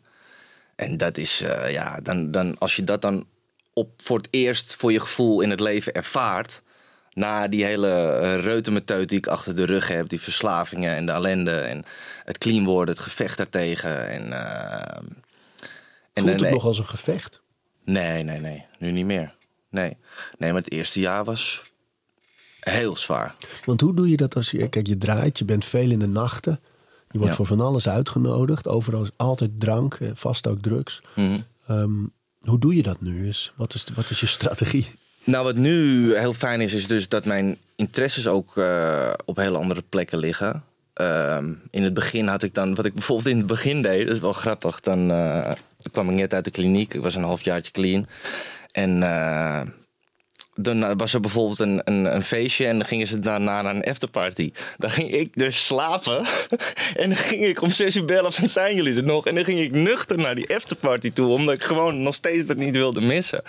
En 0.81 0.97
dat 0.97 1.17
is, 1.17 1.41
eh, 1.41 1.73
ja, 1.73 1.99
dan, 2.03 2.31
dan, 2.31 2.59
als 2.59 2.77
je 2.77 2.85
dat 2.85 3.03
dan 3.03 3.27
op, 3.73 3.91
voor 4.03 4.17
het 4.17 4.29
eerst 4.31 4.75
voor 4.75 4.93
je 4.93 5.01
gevoel 5.01 5.41
in 5.41 5.51
het 5.51 5.61
leven 5.61 5.93
ervaart. 5.93 6.63
Na 7.13 7.49
die 7.49 7.65
hele 7.65 8.21
uh, 8.23 8.45
reutemeteut 8.45 9.09
die 9.09 9.19
ik 9.19 9.27
achter 9.27 9.57
de 9.57 9.65
rug 9.65 9.89
heb. 9.89 10.09
Die 10.09 10.21
verslavingen 10.21 10.95
en 10.95 11.07
de 11.07 11.13
ellende. 11.13 11.57
En 11.57 11.85
het 12.25 12.39
clean 12.39 12.65
worden, 12.65 12.95
het 12.95 13.03
gevecht 13.03 13.37
daartegen. 13.37 14.09
En, 14.09 14.33
eh, 14.33 14.97
en 16.13 16.23
Voelt 16.23 16.41
het 16.41 16.51
nog 16.51 16.65
als 16.65 16.79
een 16.79 16.87
gevecht? 16.87 17.43
Nee, 17.85 18.23
nee, 18.23 18.41
nee. 18.41 18.67
Nu 18.79 18.91
niet 18.91 19.07
meer. 19.07 19.35
Nee. 19.71 19.97
Nee, 20.39 20.53
maar 20.53 20.63
het 20.63 20.73
eerste 20.73 21.01
jaar 21.01 21.25
was 21.25 21.63
heel 22.61 22.97
zwaar. 22.97 23.35
Want 23.65 23.81
hoe 23.81 23.95
doe 23.95 24.11
je 24.11 24.17
dat 24.17 24.37
als 24.37 24.51
je, 24.51 24.69
kijk, 24.69 24.87
je 24.87 24.99
draait, 24.99 25.39
je 25.39 25.45
bent 25.45 25.65
veel 25.65 25.91
in 25.91 25.99
de 25.99 26.09
nachten. 26.09 26.61
Je 27.11 27.19
wordt 27.19 27.31
Ja. 27.31 27.37
voor 27.37 27.47
van 27.47 27.61
alles 27.61 27.89
uitgenodigd. 27.89 28.69
Overal 28.69 29.03
is 29.03 29.11
altijd 29.17 29.51
drank, 29.59 29.95
eh, 29.95 30.09
vast 30.15 30.47
ook 30.47 30.63
drugs. 30.63 31.01
Mhm. 31.15 31.39
Ehm, 31.67 31.91
hoe 32.41 32.59
doe 32.59 32.75
je 32.77 32.83
dat 32.83 33.01
nu? 33.01 33.29
Is, 33.29 33.53
wat, 33.57 33.75
is, 33.75 33.87
wat 33.95 34.11
is 34.11 34.21
je 34.21 34.27
strategie? 34.27 34.87
Nou, 35.25 35.45
wat 35.45 35.57
nu 35.57 36.15
heel 36.17 36.35
fijn 36.35 36.61
is, 36.61 36.73
is 36.73 36.87
dus 36.87 37.09
dat 37.09 37.25
mijn 37.25 37.57
interesses 37.77 38.27
ook 38.27 38.57
eh, 38.57 39.13
op 39.25 39.37
hele 39.37 39.59
andere 39.59 39.83
plekken 39.89 40.19
liggen. 40.19 40.65
Ehm, 40.95 41.53
in 41.71 41.83
het 41.83 41.95
begin 41.95 42.27
had 42.27 42.43
ik 42.43 42.55
dan, 42.55 42.75
wat 42.75 42.85
ik 42.85 42.95
bijvoorbeeld 42.95 43.29
in 43.29 43.37
het 43.37 43.47
begin 43.47 43.83
deed, 43.83 44.07
dat 44.07 44.15
is 44.15 44.21
wel 44.21 44.33
grappig. 44.33 44.81
Dan 44.81 45.11
eh, 45.11 45.53
kwam 45.93 46.09
ik 46.11 46.15
net 46.15 46.35
uit 46.35 46.45
de 46.45 46.51
kliniek, 46.51 46.95
ik 46.95 47.03
was 47.03 47.15
een 47.15 47.23
halfjaartje 47.23 47.73
clean. 47.73 48.07
En 48.73 48.99
dan 50.63 50.97
was 50.97 51.15
er 51.15 51.21
bijvoorbeeld 51.21 51.59
een, 51.59 51.81
een, 51.85 52.15
een 52.15 52.25
feestje 52.25 52.67
en 52.67 52.77
dan 52.77 52.87
gingen 52.87 53.07
ze 53.07 53.19
daarna 53.19 53.63
naar 53.63 53.75
een 53.75 53.85
afterparty. 53.85 54.53
Dan 54.77 54.91
ging 54.91 55.11
ik 55.11 55.31
dus 55.35 55.67
slapen 55.67 56.19
en 57.03 57.09
dan 57.09 57.17
ging 57.17 57.45
ik 57.45 57.63
om 57.63 57.71
zes 57.71 57.97
uur 57.97 58.05
bellen 58.05 58.33
van 58.33 58.49
zijn 58.49 58.77
jullie 58.77 58.97
er 58.97 59.03
nog? 59.03 59.27
En 59.27 59.35
dan 59.35 59.45
ging 59.45 59.61
ik 59.61 59.73
nuchter 59.73 60.19
naar 60.19 60.35
die 60.35 60.55
afterparty 60.55 61.13
toe, 61.13 61.33
omdat 61.33 61.55
ik 61.55 61.63
gewoon 61.63 62.03
nog 62.03 62.15
steeds 62.15 62.47
dat 62.47 62.57
niet 62.57 62.77
wilde 62.77 63.01
missen. 63.01 63.43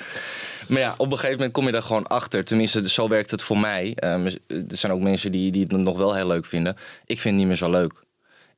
Maar 0.68 0.80
ja, 0.80 0.94
op 0.98 1.06
een 1.06 1.12
gegeven 1.12 1.36
moment 1.36 1.54
kom 1.54 1.66
je 1.66 1.72
daar 1.72 1.82
gewoon 1.82 2.08
achter. 2.08 2.44
Tenminste, 2.44 2.90
zo 2.90 3.08
werkt 3.08 3.32
het 3.32 3.44
voor 3.44 3.58
mij. 3.58 3.94
Ehm, 3.96 4.26
er 4.48 4.64
zijn 4.68 4.92
ook 4.92 5.02
mensen 5.02 5.32
die, 5.32 5.52
die 5.52 5.62
het 5.62 5.72
nog 5.72 5.98
wel 5.98 6.16
heel 6.16 6.28
leuk 6.28 6.46
vinden. 6.46 6.76
Ik 7.06 7.20
vind 7.20 7.24
het 7.24 7.34
niet 7.34 7.48
meer 7.48 7.56
zo 7.56 7.70
leuk. 7.70 8.04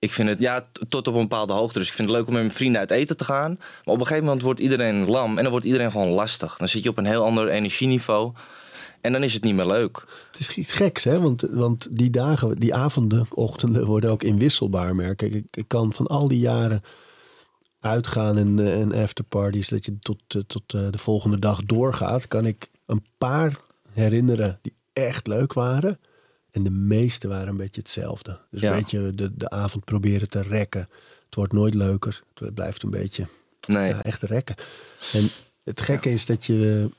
Ik 0.03 0.13
vind 0.13 0.29
het, 0.29 0.39
ja, 0.39 0.67
tot 0.89 1.07
op 1.07 1.13
een 1.13 1.21
bepaalde 1.21 1.53
hoogte. 1.53 1.79
Dus 1.79 1.87
ik 1.87 1.93
vind 1.93 2.07
het 2.09 2.17
leuk 2.17 2.27
om 2.27 2.33
met 2.33 2.41
mijn 2.41 2.55
vrienden 2.55 2.79
uit 2.79 2.91
eten 2.91 3.17
te 3.17 3.23
gaan. 3.23 3.51
Maar 3.57 3.93
op 3.93 3.99
een 3.99 4.05
gegeven 4.05 4.23
moment 4.23 4.41
wordt 4.41 4.59
iedereen 4.59 5.09
lam. 5.09 5.37
En 5.37 5.43
dan 5.43 5.51
wordt 5.51 5.65
iedereen 5.65 5.91
gewoon 5.91 6.09
lastig. 6.09 6.57
Dan 6.57 6.67
zit 6.67 6.83
je 6.83 6.89
op 6.89 6.97
een 6.97 7.05
heel 7.05 7.23
ander 7.23 7.47
energieniveau. 7.47 8.33
En 9.01 9.11
dan 9.11 9.23
is 9.23 9.33
het 9.33 9.43
niet 9.43 9.55
meer 9.55 9.65
leuk. 9.65 10.05
Het 10.31 10.39
is 10.39 10.55
iets 10.55 10.73
geks, 10.73 11.03
hè? 11.03 11.19
Want, 11.19 11.41
want 11.41 11.87
die 11.91 12.09
dagen, 12.09 12.59
die 12.59 12.73
avonden, 12.73 13.25
ochtenden 13.29 13.85
worden 13.85 14.11
ook 14.11 14.23
inwisselbaar, 14.23 14.95
merk 14.95 15.21
ik. 15.21 15.33
Ik, 15.33 15.45
ik 15.51 15.67
kan 15.67 15.93
van 15.93 16.07
al 16.07 16.27
die 16.27 16.39
jaren 16.39 16.83
uitgaan 17.79 18.37
en, 18.37 18.59
eh, 18.59 18.81
en 18.81 18.93
afterparties, 18.93 19.69
dat 19.69 19.85
je 19.85 19.99
tot, 19.99 20.21
eh, 20.27 20.41
tot 20.47 20.73
eh, 20.73 20.87
de 20.89 20.97
volgende 20.97 21.39
dag 21.39 21.63
doorgaat, 21.65 22.27
kan 22.27 22.45
ik 22.45 22.69
een 22.85 23.05
paar 23.17 23.59
herinneren 23.91 24.59
die 24.61 24.73
echt 24.93 25.27
leuk 25.27 25.53
waren. 25.53 25.99
En 26.53 26.63
de 26.63 26.71
meeste 26.71 27.27
waren 27.27 27.47
een 27.47 27.57
beetje 27.57 27.81
hetzelfde. 27.81 28.39
Dus 28.51 28.61
Ja. 28.61 28.71
een 28.73 28.79
beetje 28.79 29.15
de, 29.15 29.35
de 29.35 29.49
avond 29.49 29.85
proberen 29.85 30.29
te 30.29 30.41
rekken. 30.41 30.89
Het 31.25 31.35
wordt 31.35 31.53
nooit 31.53 31.73
leuker. 31.73 32.23
Het 32.33 32.53
blijft 32.53 32.83
een 32.83 32.89
beetje 32.89 33.27
Nee. 33.67 33.89
ja, 33.89 34.03
echt 34.03 34.21
rekken. 34.21 34.55
En 35.13 35.27
het 35.63 35.81
gekke 35.81 36.11
is 36.11 36.25
dat 36.25 36.45
je. 36.45 36.89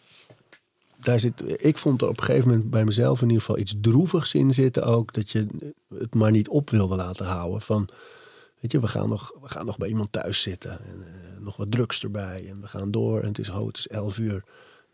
Daar 1.01 1.21
zit, 1.21 1.65
ik 1.65 1.79
vond 1.79 2.03
er 2.03 2.09
op 2.09 2.19
een 2.19 2.25
gegeven 2.25 2.49
moment 2.49 2.71
bij 2.71 2.85
mezelf 2.85 3.21
in 3.23 3.27
ieder 3.29 3.41
geval 3.43 3.59
iets 3.59 3.75
droevigs 3.81 4.35
in 4.35 4.51
zitten 4.51 4.85
ook. 4.85 5.13
Dat 5.13 5.31
je 5.31 5.47
het 5.99 6.15
maar 6.15 6.31
niet 6.31 6.49
op 6.49 6.71
wilde 6.71 6.97
laten 6.97 7.27
houden. 7.27 7.61
Van, 7.61 7.89
weet 8.61 8.73
je, 8.73 8.81
we 8.81 8.89
gaan 8.89 9.09
nog, 9.09 9.33
we 9.43 9.49
gaan 9.49 9.67
nog 9.67 9.77
bij 9.79 9.89
iemand 9.89 10.13
thuis 10.13 10.43
zitten. 10.43 10.71
En, 10.71 11.03
eh, 11.03 11.41
nog 11.41 11.57
wat 11.57 11.71
drugs 11.71 12.03
erbij. 12.03 12.47
En 12.49 12.61
we 12.61 12.67
gaan 12.67 12.91
door. 12.91 13.21
En 13.21 13.29
het 13.29 13.39
is, 13.39 13.49
oh, 13.49 13.67
het 13.67 13.77
is 13.79 13.89
elf 13.89 14.19
uur. 14.19 14.45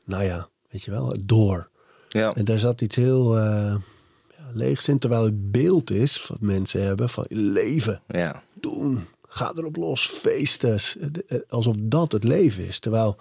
Nou 0.04 0.24
ja, 0.24 0.48
weet 0.70 0.82
je 0.82 0.90
wel, 0.90 1.16
door. 1.24 1.68
Ja. 2.08 2.34
En 2.34 2.44
daar 2.44 2.58
zat 2.58 2.80
iets 2.80 2.96
heel 2.96 3.38
eh 3.38 3.74
ja, 4.53 4.59
leegs 4.59 4.88
in. 4.88 4.98
Terwijl 4.98 5.24
het 5.24 5.51
beeld 5.53 5.90
is 5.90 6.26
wat 6.26 6.40
mensen 6.40 6.82
hebben 6.82 7.09
van 7.09 7.24
leven 7.28 8.03
Ja. 8.09 8.42
doen. 8.55 9.07
Ga 9.28 9.53
erop 9.57 9.76
los, 9.76 10.07
feesten. 10.07 10.78
Alsof 11.48 11.74
dat 11.78 12.12
het 12.12 12.24
leven 12.24 12.66
is. 12.66 12.78
Terwijl 12.78 13.16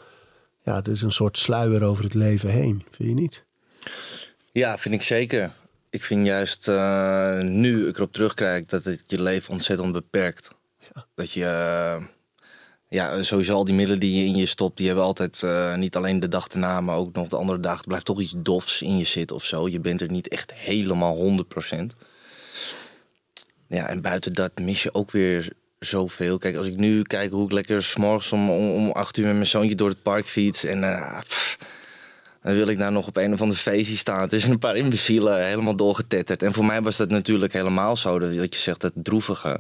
ja, 0.62 0.76
het 0.76 0.88
is 0.88 1.02
een 1.02 1.12
soort 1.12 1.38
sluier 1.38 1.84
over 1.84 2.04
het 2.04 2.14
leven 2.14 2.50
heen. 2.50 2.84
Vind 2.92 3.10
je 3.10 3.16
niet? 3.16 3.44
Ja, 4.52 4.78
vind 4.78 4.96
ik 4.96 5.04
zeker. 5.04 5.52
Ik 5.90 6.04
vind 6.04 6.26
juist 6.26 6.68
eh, 6.68 7.40
nu 7.42 7.88
ik 7.88 7.96
erop 7.98 8.14
terugkijk 8.14 8.70
dat 8.70 8.84
het 8.84 9.04
je 9.08 9.22
leven 9.22 9.54
ontzettend 9.54 9.92
beperkt. 9.92 10.48
Dat 11.16 11.32
je, 11.32 11.46
ja, 12.90 13.24
sowieso 13.24 13.54
al 13.54 13.66
die 13.66 13.76
middelen 13.76 14.00
die 14.00 14.16
je 14.16 14.26
in 14.26 14.36
je 14.36 14.46
stopt, 14.46 14.78
die 14.78 14.88
hebben 14.88 15.06
altijd 15.06 15.44
eh, 15.44 15.76
niet 15.76 15.96
alleen 15.96 16.20
de 16.20 16.28
dag 16.28 16.48
erna, 16.48 16.82
maar 16.82 16.98
ook 16.98 17.16
nog 17.16 17.28
de 17.28 17.36
andere 17.36 17.60
dag. 17.60 17.80
Er 17.80 17.88
blijft 17.88 18.06
toch 18.06 18.22
iets 18.22 18.34
dofs 18.38 18.82
in 18.82 18.98
je 18.98 19.06
zitten 19.06 19.36
of 19.36 19.44
zo. 19.44 19.68
Je 19.68 19.80
bent 19.80 20.02
er 20.02 20.12
niet 20.12 20.28
echt 20.28 20.54
helemaal 20.54 21.44
100%. 21.72 21.78
Ja, 23.68 23.88
en 23.88 24.02
buiten 24.02 24.34
dat 24.34 24.52
mis 24.60 24.84
je 24.84 24.94
ook 24.94 25.12
weer 25.12 25.54
zoveel. 25.80 26.38
Kijk, 26.38 26.56
als 26.56 26.68
ik 26.68 26.78
nu 26.78 27.02
kijk 27.02 27.32
hoe 27.32 27.46
ik 27.46 27.52
lekker 27.52 27.84
s'morgens 27.84 28.32
om, 28.32 28.50
om, 28.50 28.72
om 28.72 28.92
acht 28.92 29.18
uur 29.18 29.26
met 29.26 29.34
mijn 29.34 29.48
zoontje 29.48 29.76
door 29.76 29.90
het 29.90 30.04
park 30.04 30.26
fiets. 30.26 30.64
En 30.64 30.84
eh, 30.84 31.20
dan 32.42 32.54
wil 32.54 32.68
ik 32.68 32.78
daar 32.78 32.92
nog 32.92 33.08
op 33.08 33.18
een 33.18 33.34
of 33.34 33.42
ander 33.42 33.58
feestje 33.58 33.98
staan. 33.98 34.22
Het 34.22 34.34
is 34.34 34.46
een 34.46 34.60
paar 34.60 34.76
imbecielen 34.76 35.46
helemaal 35.46 35.76
doorgetetterd. 35.76 36.44
En 36.44 36.54
voor 36.54 36.66
mij 36.66 36.82
was 36.82 36.98
dat 36.98 37.10
natuurlijk 37.10 37.54
helemaal 37.54 37.96
zo. 37.96 38.20
Dat 38.20 38.34
je 38.56 38.62
zegt, 38.62 38.82
dat 38.82 38.94
droevige. 38.96 39.60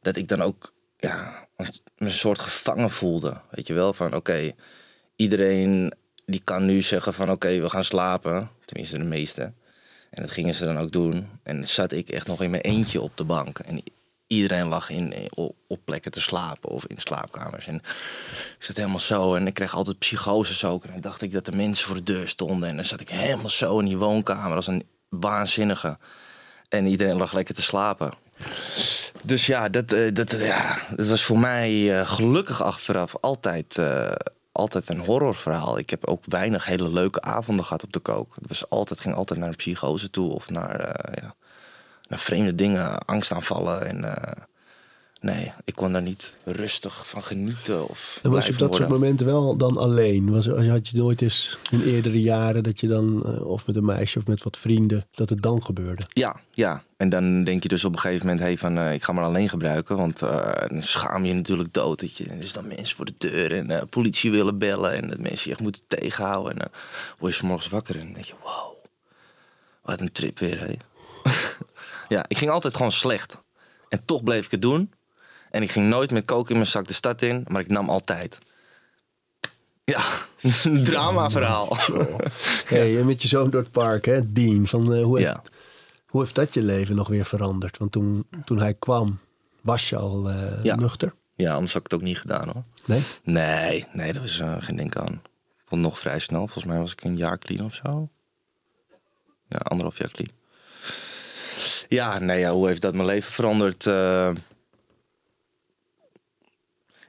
Dat 0.00 0.16
ik 0.16 0.28
dan 0.28 0.42
ook 0.42 0.72
ja, 0.98 1.48
een 1.96 2.10
soort 2.10 2.38
gevangen 2.38 2.90
voelde. 2.90 3.40
Weet 3.50 3.66
je 3.66 3.74
wel, 3.74 3.92
van 3.92 4.14
oké, 4.14 4.52
iedereen 5.16 5.92
die 6.26 6.40
kan 6.44 6.66
nu 6.66 6.82
zeggen 6.82 7.14
van 7.14 7.30
oké, 7.30 7.60
we 7.60 7.70
gaan 7.70 7.84
slapen. 7.84 8.50
Tenminste 8.64 8.98
de 8.98 9.04
meeste. 9.04 9.52
En 10.10 10.22
dat 10.22 10.30
gingen 10.30 10.54
ze 10.54 10.64
dan 10.64 10.78
ook 10.78 10.92
doen. 10.92 11.28
En 11.42 11.66
zat 11.66 11.92
ik 11.92 12.08
echt 12.08 12.26
nog 12.26 12.42
in 12.42 12.50
mijn 12.50 12.62
eentje 12.62 13.00
op 13.00 13.16
de 13.16 13.24
bank. 13.24 13.58
En 13.58 13.82
iedereen 14.26 14.68
lag 14.68 14.90
in, 14.90 15.14
op, 15.34 15.56
op 15.66 15.80
plekken 15.84 16.10
te 16.10 16.20
slapen 16.20 16.70
of 16.70 16.86
in 16.86 16.98
slaapkamers. 16.98 17.66
En 17.66 17.74
ik 17.74 18.56
zat 18.58 18.76
helemaal 18.76 19.00
zo 19.00 19.34
en 19.34 19.46
ik 19.46 19.54
kreeg 19.54 19.74
altijd 19.74 19.98
psychoses 19.98 20.64
ook. 20.64 20.84
En 20.84 20.92
dan 20.92 21.00
dacht 21.00 21.22
ik 21.22 21.32
dat 21.32 21.46
er 21.46 21.56
mensen 21.56 21.86
voor 21.86 21.96
de 21.96 22.02
deur 22.02 22.28
stonden. 22.28 22.68
En 22.68 22.76
dan 22.76 22.84
zat 22.84 23.00
ik 23.00 23.08
helemaal 23.08 23.50
zo 23.50 23.78
in 23.78 23.84
die 23.84 23.98
woonkamer 23.98 24.56
als 24.56 24.66
een 24.66 24.86
waanzinnige. 25.08 25.98
En 26.68 26.86
iedereen 26.86 27.16
lag 27.16 27.32
lekker 27.32 27.54
te 27.54 27.62
slapen. 27.62 28.12
Dus 29.24 29.46
ja, 29.46 29.68
dat, 29.68 29.92
eh, 29.92 30.14
dat, 30.14 30.38
ja, 30.38 30.78
dat 30.96 31.06
was 31.06 31.24
voor 31.24 31.38
mij 31.38 31.98
eh, 31.98 32.08
gelukkig 32.08 32.62
achteraf 32.62 33.16
altijd, 33.20 33.78
eh, 33.78 34.10
altijd 34.52 34.88
een 34.88 34.98
horrorverhaal. 34.98 35.78
Ik 35.78 35.90
heb 35.90 36.06
ook 36.06 36.24
weinig 36.26 36.64
hele 36.64 36.92
leuke 36.92 37.20
avonden 37.20 37.64
gehad 37.64 37.84
op 37.84 37.92
de 37.92 37.98
kook. 37.98 38.34
Het 38.40 38.48
was 38.48 38.70
altijd, 38.70 39.00
ging 39.00 39.14
altijd 39.14 39.40
naar 39.40 39.48
een 39.48 39.56
psychose 39.56 40.10
toe 40.10 40.32
of 40.32 40.50
naar, 40.50 40.80
ja, 41.22 41.34
naar 42.08 42.18
vreemde 42.18 42.54
dingen, 42.54 42.98
angstaanvallen. 42.98 43.86
En 43.86 44.04
nee, 45.20 45.52
ik 45.64 45.74
kon 45.74 45.92
daar 45.92 46.02
niet 46.02 46.36
rustig 46.44 47.08
van 47.08 47.22
genieten. 47.22 47.88
Of 47.88 48.20
En 48.22 48.30
was 48.30 48.46
je 48.46 48.52
op 48.52 48.58
dat 48.58 48.76
soort 48.76 48.88
momenten 48.88 49.26
wel 49.26 49.56
dan 49.56 49.76
alleen? 49.76 50.30
Was, 50.30 50.46
had 50.46 50.88
je 50.88 50.96
nooit 50.96 51.22
eens 51.22 51.58
in 51.70 51.80
eerdere 51.80 52.20
jaren 52.20 52.62
dat 52.62 52.80
je 52.80 52.86
dan, 52.86 53.26
eh, 53.26 53.46
of 53.46 53.66
met 53.66 53.76
een 53.76 53.84
meisje 53.84 54.18
of 54.18 54.26
met 54.26 54.42
wat 54.42 54.56
vrienden, 54.56 55.06
dat 55.10 55.30
het 55.30 55.42
dan 55.42 55.62
gebeurde? 55.62 56.02
Ja, 56.08 56.40
ja. 56.54 56.82
En 56.96 57.08
dan 57.08 57.44
denk 57.44 57.62
je 57.62 57.68
dus 57.68 57.84
op 57.84 57.92
een 57.92 57.98
gegeven 57.98 58.26
moment, 58.26 58.44
hey, 58.44 58.58
van, 58.58 58.78
eh, 58.78 58.92
ik 58.92 59.02
ga 59.02 59.12
maar 59.12 59.24
alleen 59.24 59.48
gebruiken. 59.48 59.96
Want 59.96 60.22
eh, 60.22 60.68
dan 60.68 60.82
schaam 60.82 61.24
je 61.24 61.34
natuurlijk 61.34 61.72
dood. 61.72 62.00
Dat 62.00 62.16
je, 62.16 62.24
is 62.24 62.52
dan 62.52 62.68
mensen 62.68 62.96
voor 62.96 63.06
de 63.06 63.14
deur 63.18 63.52
en 63.52 63.88
politie 63.88 64.30
willen 64.30 64.58
bellen. 64.58 64.92
En 64.92 65.08
dat 65.08 65.18
mensen 65.18 65.44
je 65.44 65.50
echt 65.50 65.60
moeten 65.60 65.82
tegenhouden. 65.86 66.52
En 66.52 66.58
dan 66.58 66.68
word 67.18 67.32
je 67.32 67.38
's 67.38 67.42
morgens 67.42 67.68
wakker 67.68 67.94
en 67.94 68.04
dan 68.04 68.12
denk 68.12 68.24
je, 68.24 68.34
wow, 68.42 68.74
wat 69.82 70.00
een 70.00 70.12
trip 70.12 70.38
weer, 70.38 70.60
hé. 70.60 70.74
ja, 72.14 72.24
ik 72.28 72.38
ging 72.38 72.50
altijd 72.50 72.76
gewoon 72.76 72.92
slecht. 72.92 73.36
En 73.88 74.04
toch 74.04 74.22
bleef 74.22 74.44
ik 74.44 74.50
het 74.50 74.62
doen. 74.62 74.92
En 75.50 75.62
ik 75.62 75.70
ging 75.70 75.88
nooit 75.88 76.10
met 76.10 76.24
koken 76.24 76.50
in 76.50 76.56
mijn 76.56 76.70
zak 76.70 76.86
de 76.86 76.92
stad 76.92 77.22
in, 77.22 77.44
maar 77.48 77.60
ik 77.60 77.68
nam 77.68 77.90
altijd. 77.90 78.38
Ja, 79.84 80.02
een 80.64 80.84
dramaverhaal. 80.84 81.76
Hey, 82.64 82.92
met 83.04 83.22
je 83.22 83.28
zoon 83.28 83.50
door 83.50 83.60
het 83.62 83.70
park, 83.70 84.04
hè, 84.04 84.32
Dean. 84.32 84.66
Van, 84.66 84.94
eh, 84.94 85.02
hoe, 85.02 85.18
heeft, 85.18 85.30
Ja. 85.30 85.42
hoe 86.06 86.20
heeft 86.20 86.34
dat 86.34 86.54
je 86.54 86.62
leven 86.62 86.96
nog 86.96 87.08
weer 87.08 87.24
veranderd? 87.24 87.78
Want 87.78 87.92
toen, 87.92 88.26
toen 88.44 88.58
hij 88.58 88.74
kwam, 88.74 89.18
was 89.60 89.88
je 89.88 89.96
al 89.96 90.28
eh, 90.30 90.62
Ja. 90.62 90.74
nuchter? 90.74 91.14
Ja, 91.34 91.52
anders 91.52 91.72
had 91.72 91.84
ik 91.84 91.90
het 91.90 92.00
ook 92.00 92.06
niet 92.06 92.18
gedaan 92.18 92.48
hoor. 92.52 92.62
Nee? 92.84 93.02
Nee, 93.22 93.86
nee, 93.92 94.12
dat 94.12 94.22
was 94.22 94.38
eh, 94.40 94.54
geen 94.58 94.76
denk 94.76 94.96
aan. 94.96 95.12
Ik 95.58 95.64
vond 95.74 95.82
nog 95.82 95.98
vrij 95.98 96.18
snel. 96.18 96.40
Volgens 96.40 96.64
mij 96.64 96.78
was 96.78 96.92
ik 96.92 97.04
een 97.04 97.16
jaar 97.16 97.38
clean 97.38 97.64
of 97.64 97.74
zo. 97.74 98.08
Ja, 99.48 99.58
anderhalf 99.58 99.98
jaar 99.98 100.10
clean. 100.10 100.30
Ja, 101.88 102.18
nee, 102.18 102.38
ja, 102.38 102.50
hoe 102.52 102.66
heeft 102.66 102.80
dat 102.82 102.94
mijn 102.94 103.06
leven 103.06 103.32
veranderd? 103.32 103.86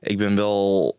Ik 0.02 0.18
ben 0.18 0.36
wel... 0.36 0.98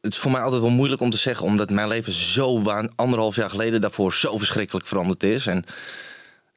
Het 0.00 0.12
is 0.12 0.18
voor 0.18 0.30
mij 0.30 0.40
altijd 0.40 0.62
wel 0.62 0.70
moeilijk 0.70 1.00
om 1.00 1.10
te 1.10 1.16
zeggen, 1.16 1.46
omdat 1.46 1.70
mijn 1.70 1.88
leven 1.88 2.12
zo 2.12 2.62
waan, 2.62 2.92
anderhalf 2.96 3.36
jaar 3.36 3.50
geleden 3.50 3.80
daarvoor 3.80 4.14
zo 4.14 4.38
verschrikkelijk 4.38 4.86
veranderd 4.86 5.22
is. 5.22 5.46
En 5.46 5.64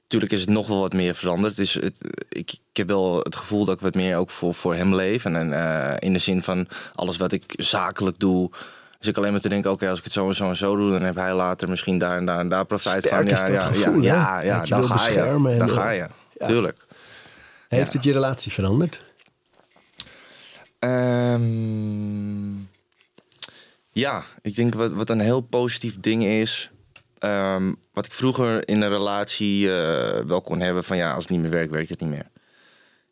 natuurlijk 0.01 0.31
is 0.31 0.41
het 0.41 0.49
nog 0.49 0.67
wel 0.67 0.79
wat 0.79 0.93
meer 0.93 1.15
veranderd. 1.15 1.57
Het 1.57 1.65
is, 1.65 1.73
het, 1.73 2.01
ik, 2.29 2.51
ik 2.51 2.77
heb 2.77 2.87
wel 2.87 3.19
het 3.19 3.35
gevoel 3.35 3.65
dat 3.65 3.75
ik 3.75 3.81
wat 3.81 3.95
meer 3.95 4.17
ook 4.17 4.29
voor, 4.29 4.53
voor 4.53 4.75
hem 4.75 4.95
leef. 4.95 5.25
En, 5.25 5.35
en 5.35 5.53
eh, 5.53 5.95
in 5.99 6.13
de 6.13 6.19
zin 6.19 6.43
van 6.43 6.67
alles 6.95 7.17
wat 7.17 7.31
ik 7.31 7.53
zakelijk 7.57 8.19
doe. 8.19 8.49
Dus 8.99 9.07
ik 9.07 9.17
alleen 9.17 9.31
maar 9.31 9.41
te 9.41 9.49
denken, 9.49 9.71
oké, 9.71 9.89
als 9.89 9.97
ik 9.97 10.03
het 10.03 10.13
zo 10.13 10.27
en 10.27 10.35
zo 10.35 10.49
en 10.49 10.57
zo 10.57 10.75
doe, 10.75 10.91
dan 10.91 11.01
heb 11.01 11.15
hij 11.15 11.33
later 11.33 11.69
misschien 11.69 11.97
daar 11.97 12.17
en 12.17 12.25
daar 12.25 12.39
en 12.39 12.49
daar 12.49 12.65
profijt 12.65 13.03
Sterk 13.03 13.15
van. 13.15 13.27
is 13.27 13.39
Ja, 13.39 13.45
dat 13.45 13.53
ja, 13.53 13.67
gevoel, 13.67 14.01
ja, 14.01 14.41
ja, 14.41 14.41
ja, 14.41 14.61
dan 14.61 14.87
ga 14.87 15.09
je. 15.09 15.57
Dan 15.57 15.69
ga 15.69 15.89
je, 15.89 16.07
tuurlijk. 16.37 16.85
Heeft 17.67 17.93
het 17.93 18.03
je 18.03 18.13
relatie 18.13 18.51
veranderd? 18.51 19.01
Ehm, 20.79 22.57
ja, 23.91 24.23
ik 24.41 24.55
denk 24.55 24.73
wat, 24.73 24.91
wat 24.91 25.09
een 25.09 25.19
heel 25.19 25.41
positief 25.41 25.99
ding 25.99 26.23
is. 26.23 26.69
ehm, 27.19 27.73
wat 27.93 28.05
ik 28.05 28.13
vroeger 28.13 28.67
in 28.67 28.81
een 28.81 28.89
relatie 28.89 29.71
eh, 29.73 30.25
wel 30.25 30.41
kon 30.41 30.59
hebben 30.59 30.83
van 30.83 30.97
ja, 30.97 31.13
als 31.13 31.23
het 31.23 31.31
niet 31.31 31.41
meer 31.41 31.49
werkt, 31.51 31.71
werkt 31.71 31.89
het 31.89 31.99
niet 31.99 32.09
meer. 32.09 32.29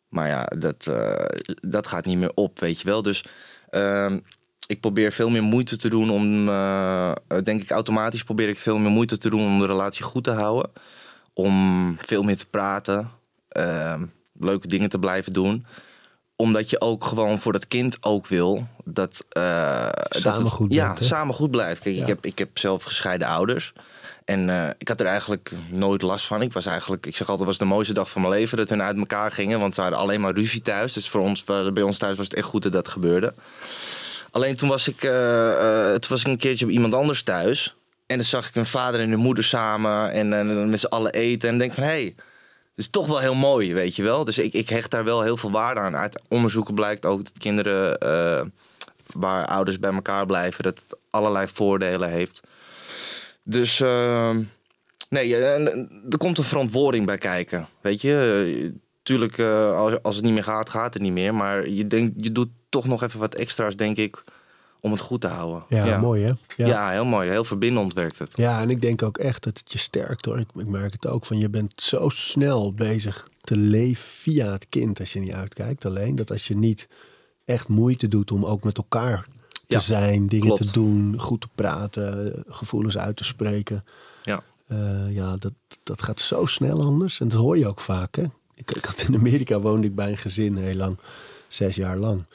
Maar 0.08 0.28
ja, 0.28 0.44
dat, 0.44 0.86
eh, 0.86 1.24
dat 1.70 1.86
gaat 1.86 2.04
niet 2.04 2.18
meer 2.18 2.32
op, 2.34 2.58
weet 2.60 2.80
je 2.80 2.84
wel. 2.86 3.02
Dus 3.02 3.24
ehm, 3.70 4.20
ik 4.66 4.80
probeer 4.80 5.12
veel 5.12 5.30
meer 5.30 5.42
moeite 5.42 5.76
te 5.76 5.88
doen 5.88 6.10
om, 6.10 6.48
eh, 6.48 7.12
denk 7.44 7.62
ik 7.62 7.70
automatisch 7.70 8.24
probeer 8.24 8.48
ik 8.48 8.58
veel 8.58 8.78
meer 8.78 8.90
moeite 8.90 9.18
te 9.18 9.30
doen 9.30 9.46
om 9.46 9.58
de 9.60 9.66
relatie 9.66 10.04
goed 10.04 10.24
te 10.24 10.30
houden. 10.30 10.70
Om 11.32 11.96
veel 11.98 12.22
meer 12.22 12.36
te 12.36 12.46
praten, 12.46 13.10
leuke 14.32 14.68
dingen 14.68 14.88
te 14.88 14.98
blijven 14.98 15.32
doen 15.32 15.66
omdat 16.40 16.70
je 16.70 16.80
ook 16.80 17.04
gewoon 17.04 17.38
voor 17.38 17.52
dat 17.52 17.66
kind 17.66 17.98
ook 18.00 18.26
wil 18.26 18.66
dat, 18.84 19.24
eh, 19.30 19.82
dat 19.82 20.06
Samen 20.08 20.42
het, 20.42 20.52
goed 20.52 20.72
ja, 20.72 20.86
bent, 20.86 21.04
samen 21.04 21.34
goed 21.34 21.50
blijft. 21.50 21.82
Kijk, 21.82 21.94
Ja. 21.94 22.00
ik, 22.00 22.06
heb, 22.06 22.24
ik 22.24 22.38
heb 22.38 22.58
zelf 22.58 22.82
gescheiden 22.82 23.26
ouders. 23.26 23.72
En 24.24 24.50
eh, 24.50 24.68
ik 24.78 24.88
had 24.88 25.00
er 25.00 25.06
eigenlijk 25.06 25.50
nooit 25.70 26.02
last 26.02 26.26
van. 26.26 26.42
Ik 26.42 26.52
was 26.52 26.66
eigenlijk, 26.66 27.06
ik 27.06 27.16
zeg 27.16 27.28
altijd, 27.28 27.48
het 27.48 27.58
was 27.58 27.68
de 27.68 27.74
mooiste 27.74 27.94
dag 27.94 28.10
van 28.10 28.20
mijn 28.20 28.32
leven 28.34 28.56
dat 28.56 28.68
hun 28.68 28.82
uit 28.82 28.96
elkaar 28.96 29.30
gingen. 29.30 29.60
Want 29.60 29.74
ze 29.74 29.80
hadden 29.80 29.98
alleen 29.98 30.20
maar 30.20 30.34
ruzie 30.34 30.62
thuis. 30.62 30.92
Dus 30.92 31.08
voor 31.08 31.20
ons, 31.20 31.44
bij 31.44 31.82
ons 31.82 31.98
thuis 31.98 32.16
was 32.16 32.26
het 32.26 32.34
echt 32.34 32.46
goed 32.46 32.62
dat 32.62 32.72
dat 32.72 32.88
gebeurde. 32.88 33.34
Alleen 34.30 34.56
toen 34.56 34.68
was 34.68 34.88
ik, 34.88 35.02
eh, 35.02 35.92
toen 35.92 36.10
was 36.10 36.20
ik 36.20 36.26
een 36.26 36.36
keertje 36.36 36.64
bij 36.64 36.74
iemand 36.74 36.94
anders 36.94 37.22
thuis. 37.22 37.74
En 38.06 38.16
dan 38.16 38.24
zag 38.24 38.48
ik 38.48 38.54
hun 38.54 38.66
vader 38.66 39.00
en 39.00 39.10
hun 39.10 39.18
moeder 39.18 39.44
samen. 39.44 40.10
En, 40.10 40.32
eh, 40.32 40.66
met 40.66 40.80
z'n 40.80 40.86
allen 40.86 41.12
eten. 41.12 41.48
En 41.48 41.58
denk 41.58 41.72
van, 41.72 41.82
hé, 41.82 41.88
hey, 41.88 42.14
is 42.78 42.90
toch 42.90 43.06
wel 43.06 43.18
heel 43.18 43.34
mooi, 43.34 43.74
weet 43.74 43.96
je 43.96 44.02
wel. 44.02 44.24
Dus 44.24 44.38
ik, 44.38 44.52
ik 44.52 44.68
hecht 44.68 44.90
daar 44.90 45.04
wel 45.04 45.22
heel 45.22 45.36
veel 45.36 45.50
waarde 45.50 45.80
aan. 45.80 45.96
Uit 45.96 46.22
onderzoeken 46.28 46.74
blijkt 46.74 47.06
ook 47.06 47.24
dat 47.24 47.38
kinderen 47.38 47.98
eh, 47.98 48.42
waar 49.06 49.46
ouders 49.46 49.78
bij 49.78 49.92
elkaar 49.92 50.26
blijven, 50.26 50.64
dat 50.64 50.78
het 50.78 50.98
allerlei 51.10 51.46
voordelen 51.52 52.10
heeft. 52.10 52.40
Dus 53.42 53.80
eh, 53.80 54.36
nee, 55.08 55.36
er 55.36 56.18
komt 56.18 56.38
een 56.38 56.44
verantwoording 56.44 57.06
bij 57.06 57.18
kijken. 57.18 57.68
Weet 57.80 58.00
je, 58.00 58.72
tuurlijk, 59.02 59.38
eh, 59.38 59.76
als, 59.76 60.02
als 60.02 60.16
het 60.16 60.24
niet 60.24 60.34
meer 60.34 60.44
gaat, 60.44 60.70
gaat 60.70 60.94
het 60.94 61.02
niet 61.02 61.12
meer. 61.12 61.34
Maar 61.34 61.68
je, 61.68 61.86
denkt, 61.86 62.24
je 62.24 62.32
doet 62.32 62.50
toch 62.68 62.86
nog 62.86 63.02
even 63.02 63.20
wat 63.20 63.34
extra's, 63.34 63.76
denk 63.76 63.96
ik, 63.96 64.24
om 64.80 64.92
het 64.92 65.00
goed 65.00 65.20
te 65.20 65.26
houden. 65.26 65.64
Ja, 65.68 65.98
mooi 66.00 66.24
hè? 66.24 66.32
Ja. 66.64 66.90
heel 66.90 67.04
mooi. 67.04 67.28
Heel 67.28 67.44
verbindend 67.44 67.94
werkt 67.94 68.18
het. 68.18 68.32
Ja, 68.36 68.60
en 68.60 68.70
ik 68.70 68.80
denk 68.80 69.02
ook 69.02 69.18
echt 69.18 69.44
dat 69.44 69.58
het 69.58 69.72
je 69.72 69.78
sterkt 69.78 70.24
hoor. 70.24 70.38
Ik, 70.38 70.48
ik 70.54 70.66
merk 70.66 70.92
het 70.92 71.06
ook 71.06 71.24
van 71.24 71.38
je 71.38 71.48
bent 71.48 71.82
zo 71.82 72.08
snel 72.08 72.72
bezig 72.72 73.28
te 73.40 73.56
leven 73.56 74.06
via 74.06 74.52
het 74.52 74.66
kind 74.68 75.00
als 75.00 75.12
je 75.12 75.20
niet 75.20 75.32
uitkijkt. 75.32 75.84
Alleen 75.84 76.16
dat 76.16 76.30
als 76.30 76.48
je 76.48 76.56
niet 76.56 76.88
echt 77.44 77.68
moeite 77.68 78.08
doet 78.08 78.30
om 78.30 78.44
ook 78.44 78.62
met 78.64 78.76
elkaar 78.76 79.26
te 79.48 79.74
Ja, 79.74 79.80
zijn, 79.80 80.26
dingen 80.26 80.46
klopt. 80.46 80.64
te 80.66 80.72
doen, 80.72 81.14
goed 81.18 81.40
te 81.40 81.48
praten, 81.54 82.42
gevoelens 82.48 82.98
uit 82.98 83.16
te 83.16 83.24
spreken. 83.24 83.84
Ja. 84.24 84.42
Eh, 84.66 85.14
ja, 85.14 85.36
dat, 85.36 85.52
dat 85.82 86.02
gaat 86.02 86.20
zo 86.20 86.46
snel 86.46 86.82
anders. 86.82 87.20
En 87.20 87.28
dat 87.28 87.40
hoor 87.40 87.58
je 87.58 87.66
ook 87.68 87.80
vaak. 87.80 88.16
Hè? 88.16 88.24
Ik, 88.54 88.70
ik 88.70 88.84
had 88.84 89.04
in 89.08 89.14
Amerika 89.14 89.60
woonde 89.60 89.86
ik 89.86 89.94
bij 89.94 90.10
een 90.10 90.18
gezin 90.18 90.56
heel 90.56 90.74
lang, 90.74 90.98
zes 91.48 91.76
jaar 91.76 91.96
lang. 91.96 92.26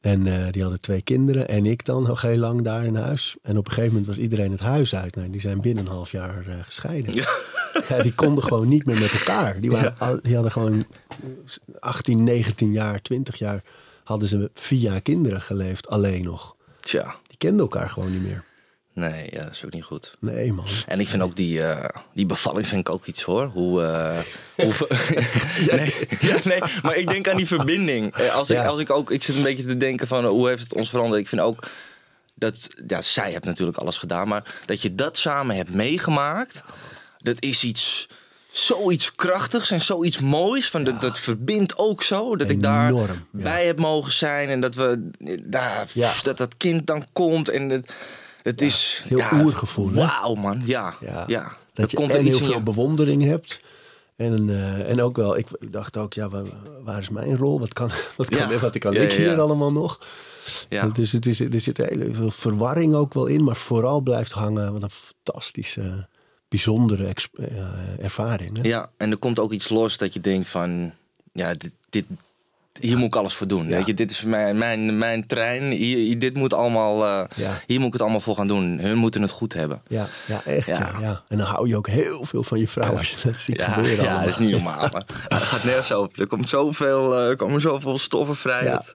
En 0.00 0.26
eh, 0.26 0.52
die 0.52 0.62
hadden 0.62 0.80
twee 0.80 1.02
kinderen 1.02 1.48
en 1.48 1.66
ik 1.66 1.84
dan 1.84 2.02
nog 2.02 2.22
heel 2.22 2.36
lang 2.36 2.62
daar 2.62 2.84
in 2.84 2.94
huis. 2.96 3.36
En 3.42 3.56
op 3.58 3.66
een 3.66 3.72
gegeven 3.72 3.92
moment 3.92 4.06
was 4.08 4.18
iedereen 4.24 4.50
het 4.50 4.60
huis 4.60 4.94
uit. 4.94 5.14
Nou, 5.16 5.30
die 5.30 5.40
zijn 5.40 5.60
binnen 5.60 5.86
een 5.86 5.90
half 5.92 6.10
jaar 6.12 6.46
eh, 6.46 6.54
gescheiden. 6.62 7.14
Ja. 7.14 8.02
die 8.02 8.14
konden 8.14 8.44
gewoon 8.44 8.68
niet 8.68 8.86
meer 8.86 8.98
met 9.00 9.10
elkaar. 9.12 9.60
Die, 9.60 9.70
waren 9.70 9.94
al- 9.98 10.20
die 10.22 10.34
hadden 10.34 10.52
gewoon 10.52 10.86
18, 11.80 12.24
19 12.24 12.72
jaar, 12.72 13.02
20 13.02 13.36
jaar 13.36 13.62
hadden 14.04 14.28
ze 14.28 14.50
via 14.54 14.98
kinderen 14.98 15.40
geleefd, 15.40 15.88
alleen 15.88 16.24
nog. 16.24 16.56
Tja, 16.80 17.14
Die 17.26 17.36
kenden 17.36 17.60
elkaar 17.60 17.90
gewoon 17.90 18.10
niet 18.12 18.22
meer. 18.22 18.44
Nee, 18.98 19.26
ja, 19.30 19.42
dat 19.42 19.52
is 19.52 19.64
ook 19.64 19.72
niet 19.72 19.84
goed. 19.84 20.14
Nee, 20.20 20.52
man. 20.52 20.64
En 20.86 21.00
ik 21.00 21.08
vind 21.08 21.22
ook 21.22 21.36
die, 21.36 21.62
eh, 21.62 21.88
die 22.14 22.26
bevalling 22.26 22.68
vind 22.68 22.80
ik 22.80 22.88
ook 22.88 23.06
iets 23.06 23.22
hoor. 23.22 23.46
Hoe, 23.46 23.82
eh, 23.82 24.18
hoe 24.56 24.74
nee, 25.76 25.94
ja, 26.20 26.36
nee, 26.44 26.60
maar 26.82 26.96
ik 26.96 27.08
denk 27.08 27.28
aan 27.28 27.36
die 27.36 27.46
verbinding. 27.46 28.14
Eh, 28.14 28.34
Als 28.34 28.50
ik, 28.50 28.58
als 28.58 28.80
ik 28.80 28.90
ook, 28.90 29.10
ik 29.10 29.22
zit 29.22 29.36
een 29.36 29.42
beetje 29.42 29.64
te 29.66 29.76
denken 29.76 30.06
van 30.06 30.24
hoe 30.24 30.48
heeft 30.48 30.62
het 30.62 30.74
ons 30.74 30.90
veranderd. 30.90 31.20
Ik 31.20 31.28
vind 31.28 31.40
ook 31.40 31.66
dat, 32.34 32.68
ja, 32.86 33.02
zij 33.02 33.30
heeft 33.30 33.44
natuurlijk 33.44 33.78
alles 33.78 33.96
gedaan, 33.96 34.28
maar 34.28 34.54
dat 34.66 34.82
je 34.82 34.94
dat 34.94 35.16
samen 35.18 35.56
hebt 35.56 35.74
meegemaakt, 35.74 36.62
dat 37.18 37.42
is 37.42 37.64
iets, 37.64 38.08
zoiets 38.50 39.14
krachtigs 39.14 39.70
en 39.70 39.80
zoiets 39.80 40.18
moois. 40.18 40.70
Van 40.70 40.84
dat, 40.84 41.00
dat 41.00 41.18
verbindt 41.18 41.76
ook 41.78 42.02
zo, 42.02 42.36
dat 42.36 42.50
ik 42.50 42.62
daar 42.62 42.94
ja. 42.94 43.06
bij 43.30 43.64
heb 43.66 43.78
mogen 43.78 44.12
zijn 44.12 44.48
en 44.48 44.60
dat 44.60 44.74
we 44.74 45.10
daar, 45.46 45.88
Ja. 45.92 46.12
dat 46.22 46.36
dat 46.38 46.56
kind 46.56 46.86
dan 46.86 47.06
komt 47.12 47.48
en 47.48 47.68
het, 47.68 47.92
het 48.48 48.60
is 48.62 49.02
heel 49.06 49.18
ja, 49.18 49.42
oergevoel? 49.44 49.92
Wauw 49.92 50.34
man, 50.34 50.62
ja, 50.64 50.96
Ja. 51.00 51.24
ja. 51.26 51.56
Dat 51.72 51.90
je 51.90 51.96
komt 51.96 52.10
en 52.10 52.18
er 52.18 52.24
heel 52.24 52.38
veel 52.38 52.62
bewondering 52.62 53.22
hebt. 53.22 53.60
En, 54.16 54.48
eh, 54.50 54.90
en 54.90 55.00
ook 55.02 55.16
wel, 55.16 55.36
ik, 55.36 55.46
ik 55.58 55.72
dacht 55.72 55.96
ook, 55.96 56.12
ja, 56.12 56.28
waar, 56.28 56.44
waar 56.84 57.00
is 57.00 57.08
mijn 57.08 57.36
rol? 57.36 57.60
Wat 57.60 57.72
kan, 57.72 57.90
wat 58.16 58.28
kan, 58.28 58.50
Ja. 58.50 58.58
wat 58.58 58.78
kan 58.78 58.92
Ja, 58.92 59.00
ik 59.00 59.10
ja, 59.10 59.16
hier 59.16 59.40
allemaal 59.40 59.72
nog? 59.72 60.00
Ja. 60.68 60.86
Dus 60.86 61.12
het 61.12 61.26
is, 61.26 61.40
er 61.40 61.60
zit 61.60 61.76
heel 61.76 62.12
veel 62.14 62.30
verwarring 62.30 62.94
ook 62.94 63.14
wel 63.14 63.26
in. 63.26 63.44
Maar 63.44 63.56
vooral 63.56 64.00
blijft 64.00 64.32
hangen 64.32 64.72
wat 64.72 64.82
een 64.82 64.90
fantastische, 64.90 66.06
bijzondere 66.48 67.14
eh, 67.32 68.04
ervaring. 68.04 68.56
Hè? 68.56 68.68
Ja, 68.68 68.90
en 68.96 69.10
er 69.10 69.18
komt 69.18 69.38
ook 69.38 69.52
iets 69.52 69.68
los 69.68 69.98
dat 69.98 70.14
je 70.14 70.20
denkt 70.20 70.48
van, 70.48 70.92
ja, 71.32 71.54
dit, 71.54 71.76
dit, 71.90 72.04
hier 72.80 72.96
moet 72.96 73.06
ik 73.06 73.16
alles 73.16 73.34
voor 73.34 73.46
doen. 73.46 73.66
Weet 73.66 73.86
je, 73.86 73.94
dit 73.94 74.10
is 74.10 74.24
mijn, 74.24 74.58
mijn, 74.58 74.98
mijn 74.98 75.26
trein, 75.26 75.62
hier, 75.70 76.18
dit 76.18 76.34
moet 76.34 76.52
allemaal, 76.54 77.04
eh, 77.04 77.50
hier 77.66 77.78
moet 77.78 77.86
ik 77.86 77.92
het 77.92 78.02
allemaal 78.02 78.20
voor 78.20 78.36
gaan 78.36 78.48
doen. 78.48 78.78
Hun 78.78 78.96
moeten 78.98 79.22
het 79.22 79.30
goed 79.30 79.52
hebben. 79.52 79.82
Ja, 79.88 80.06
ja, 80.26 80.44
echt. 80.44 80.66
Ja. 80.66 81.22
En 81.28 81.38
dan 81.38 81.46
hou 81.46 81.68
je 81.68 81.76
ook 81.76 81.88
heel 81.88 82.24
veel 82.24 82.42
van 82.42 82.58
je 82.58 82.68
vrouw 82.68 82.94
als 82.96 83.10
je 83.10 83.16
dat 83.28 83.40
ziet 83.40 83.58
Ja, 83.60 83.68
gebeuren. 83.72 83.96
ja 83.96 84.10
allemaal. 84.10 84.20
dat 84.20 84.28
is 84.28 84.38
niet 84.38 84.50
normaal. 84.50 84.88
Dat 84.90 85.42
gaat 85.42 85.64
nergens 85.64 85.92
over. 85.92 86.20
Er, 86.20 86.26
komt 86.26 86.48
zoveel, 86.48 87.14
eh, 87.14 87.28
er 87.28 87.36
komen 87.36 87.60
zoveel 87.60 87.98
stoffen 87.98 88.36
vrij. 88.36 88.64
Dat- 88.70 88.94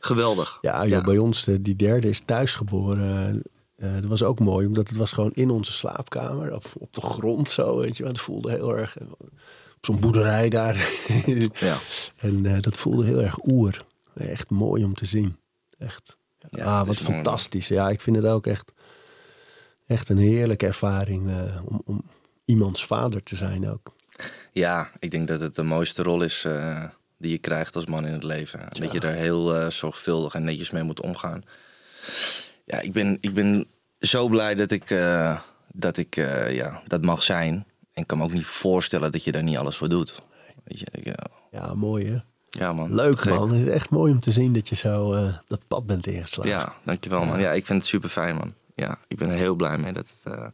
geweldig. 0.00 0.58
Ja, 0.60 0.86
joh, 0.86 1.04
bij 1.04 1.18
ons, 1.18 1.44
de, 1.44 1.62
die 1.62 1.76
derde 1.76 2.08
is 2.08 2.20
thuisgeboren. 2.24 3.42
Eh 3.76 3.88
dat 4.00 4.04
was 4.04 4.22
ook 4.22 4.38
mooi, 4.40 4.66
omdat 4.66 4.88
het 4.88 4.96
was 4.96 5.12
gewoon 5.12 5.30
in 5.34 5.50
onze 5.50 5.72
slaapkamer, 5.72 6.54
op, 6.54 6.64
op 6.78 6.92
de 6.94 7.00
grond 7.00 7.50
zo, 7.50 7.78
weet 7.78 7.96
je 7.96 8.02
wel. 8.02 8.12
Het 8.12 8.20
voelde 8.20 8.50
heel 8.50 8.76
erg, 8.76 8.96
op 9.78 9.86
zo'n 9.86 10.00
boerderij 10.00 10.48
daar. 10.48 10.76
Ja. 11.60 11.78
En 12.16 12.46
eh, 12.46 12.60
dat 12.60 12.76
voelde 12.76 13.04
heel 13.04 13.22
erg 13.22 13.46
oer. 13.46 13.84
Echt 14.14 14.50
mooi 14.50 14.84
om 14.84 14.94
te 14.94 15.06
zien. 15.06 15.36
Echt. 15.78 16.16
Ja, 16.50 16.64
ah, 16.64 16.86
wat 16.86 17.02
mooi, 17.02 17.14
fantastisch. 17.14 17.68
Ja, 17.68 17.88
ik 17.88 18.00
vind 18.00 18.16
het 18.16 18.24
ook 18.24 18.46
echt, 18.46 18.72
echt 19.86 20.08
een 20.08 20.18
heerlijke 20.18 20.66
ervaring 20.66 21.28
eh, 21.28 21.60
om, 21.64 21.82
om 21.84 22.02
iemands 22.44 22.86
vader 22.86 23.22
te 23.22 23.36
zijn 23.36 23.70
ook. 23.70 23.92
Ja, 24.52 24.90
ik 24.98 25.10
denk 25.10 25.28
dat 25.28 25.40
het 25.40 25.54
de 25.54 25.62
mooiste 25.62 26.02
rol 26.02 26.22
is 26.22 26.44
eh, 26.44 26.84
die 27.18 27.30
je 27.30 27.38
krijgt 27.38 27.76
als 27.76 27.86
man 27.86 28.06
in 28.06 28.12
het 28.12 28.22
leven. 28.22 28.60
Dat 28.68 28.92
je 28.92 29.00
er 29.00 29.14
heel 29.14 29.70
zorgvuldig 29.70 30.34
en 30.34 30.44
netjes 30.44 30.70
mee 30.70 30.82
moet 30.82 31.00
omgaan. 31.00 31.42
Ja, 32.64 32.80
ik 32.80 32.92
ben, 32.92 33.18
ik 33.20 33.34
ben 33.34 33.66
zo 34.00 34.28
blij 34.28 34.54
dat 34.54 34.70
ik, 34.70 34.88
dat, 35.72 35.96
ik 35.96 36.14
ja, 36.50 36.82
dat 36.86 37.02
mag 37.02 37.22
zijn. 37.22 37.66
En 37.98 38.04
ik 38.04 38.10
kan 38.10 38.18
me 38.18 38.24
ook 38.24 38.32
niet 38.32 38.46
voorstellen 38.46 39.12
dat 39.12 39.24
je 39.24 39.32
daar 39.32 39.42
niet 39.42 39.56
alles 39.56 39.76
voor 39.76 39.88
doet. 39.88 40.22
Weet 40.64 40.78
je, 40.78 40.86
ik, 40.90 41.06
eh, 41.06 41.12
Ja, 41.52 41.74
mooi 41.74 42.06
hè. 42.06 42.18
ja 42.50 42.72
man. 42.72 42.94
Leuk 42.94 43.20
Gek. 43.20 43.34
man. 43.34 43.50
Het 43.52 43.66
is 43.66 43.72
echt 43.72 43.90
mooi 43.90 44.12
om 44.12 44.20
te 44.20 44.30
zien 44.30 44.52
dat 44.52 44.68
je 44.68 44.74
zo 44.76 45.12
eh, 45.14 45.34
dat 45.46 45.60
pad 45.68 45.86
bent 45.86 46.06
ingeslagen. 46.06 46.50
Ja, 46.50 46.74
dankjewel 46.84 47.24
man. 47.24 47.40
Ja, 47.40 47.52
ik 47.52 47.66
vind 47.66 47.78
het 47.78 47.88
super 47.88 48.08
fijn 48.08 48.36
man. 48.36 48.54
Ja, 48.74 48.98
ik 49.08 49.16
ben 49.18 49.28
er 49.30 49.36
heel 49.36 49.54
blij 49.54 49.78
mee 49.78 49.92
dat 49.92 50.08
het 50.22 50.34
eh, 50.34 50.46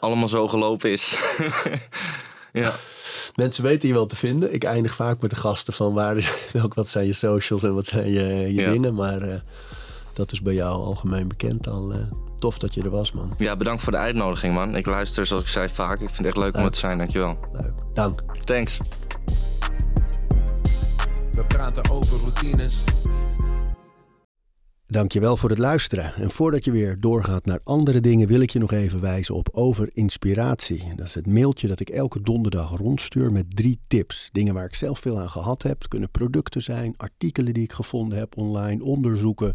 allemaal 0.00 0.28
zo 0.28 0.48
gelopen 0.48 0.90
is. 0.90 1.18
ja. 2.52 2.74
Mensen 3.34 3.62
weten 3.64 3.88
je 3.88 3.94
wel 3.94 4.06
te 4.06 4.16
vinden. 4.16 4.54
Ik 4.54 4.64
eindig 4.64 4.94
vaak 4.94 5.20
met 5.20 5.30
de 5.30 5.36
gasten 5.36 5.72
van 5.72 5.92
waar, 5.94 6.38
welk, 6.52 6.74
wat 6.74 6.88
zijn 6.88 7.06
je 7.06 7.12
socials 7.12 7.62
en 7.62 7.74
wat 7.74 7.86
zijn 7.86 8.10
je, 8.10 8.24
je 8.54 8.60
Ja. 8.62 8.70
dingen. 8.70 8.94
Maar 8.94 9.42
dat 10.12 10.32
is 10.32 10.42
bij 10.42 10.54
jou 10.54 10.82
algemeen 10.82 11.28
bekend 11.28 11.66
al. 11.68 11.92
Tof 12.38 12.58
dat 12.58 12.74
je 12.74 12.82
er 12.82 12.90
was, 12.90 13.12
man. 13.12 13.34
ja, 13.36 13.56
bedankt 13.56 13.82
voor 13.82 13.92
de 13.92 13.98
uitnodiging 13.98 14.54
man. 14.54 14.76
Ik 14.76 14.86
luister 14.86 15.26
zoals 15.26 15.42
ik 15.42 15.48
zei 15.48 15.68
vaak. 15.68 16.00
Ik 16.00 16.06
vind 16.06 16.16
het 16.16 16.26
echt 16.26 16.36
leuk 16.36 16.56
om 16.56 16.64
er 16.64 16.70
te 16.70 16.78
zijn. 16.78 16.98
Dankjewel. 16.98 17.38
Leuk. 17.52 17.72
Dank. 17.94 18.22
Thanks. 18.44 18.78
We 21.30 21.44
praten 21.48 21.90
over 21.90 22.18
routines. 22.20 22.84
Dankjewel 24.90 25.36
voor 25.36 25.50
het 25.50 25.58
luisteren. 25.58 26.14
En 26.14 26.30
voordat 26.30 26.64
je 26.64 26.70
weer 26.70 27.00
doorgaat 27.00 27.44
naar 27.44 27.60
andere 27.64 28.00
dingen, 28.00 28.28
wil 28.28 28.40
ik 28.40 28.50
je 28.50 28.58
nog 28.58 28.72
even 28.72 29.00
wijzen 29.00 29.34
op 29.34 29.48
Over 29.52 29.90
Inspiratie. 29.92 30.92
Dat 30.96 31.06
is 31.06 31.14
het 31.14 31.26
mailtje 31.26 31.68
dat 31.68 31.80
ik 31.80 31.88
elke 31.88 32.22
donderdag 32.22 32.76
rondstuur 32.76 33.32
met 33.32 33.56
drie 33.56 33.80
tips. 33.86 34.28
Dingen 34.32 34.54
waar 34.54 34.64
ik 34.64 34.74
zelf 34.74 34.98
veel 34.98 35.18
aan 35.18 35.30
gehad 35.30 35.62
heb. 35.62 35.78
Het 35.78 35.88
kunnen 35.88 36.10
producten 36.10 36.62
zijn, 36.62 36.94
artikelen 36.96 37.54
die 37.54 37.62
ik 37.62 37.72
gevonden 37.72 38.18
heb 38.18 38.36
online, 38.36 38.84
onderzoeken, 38.84 39.54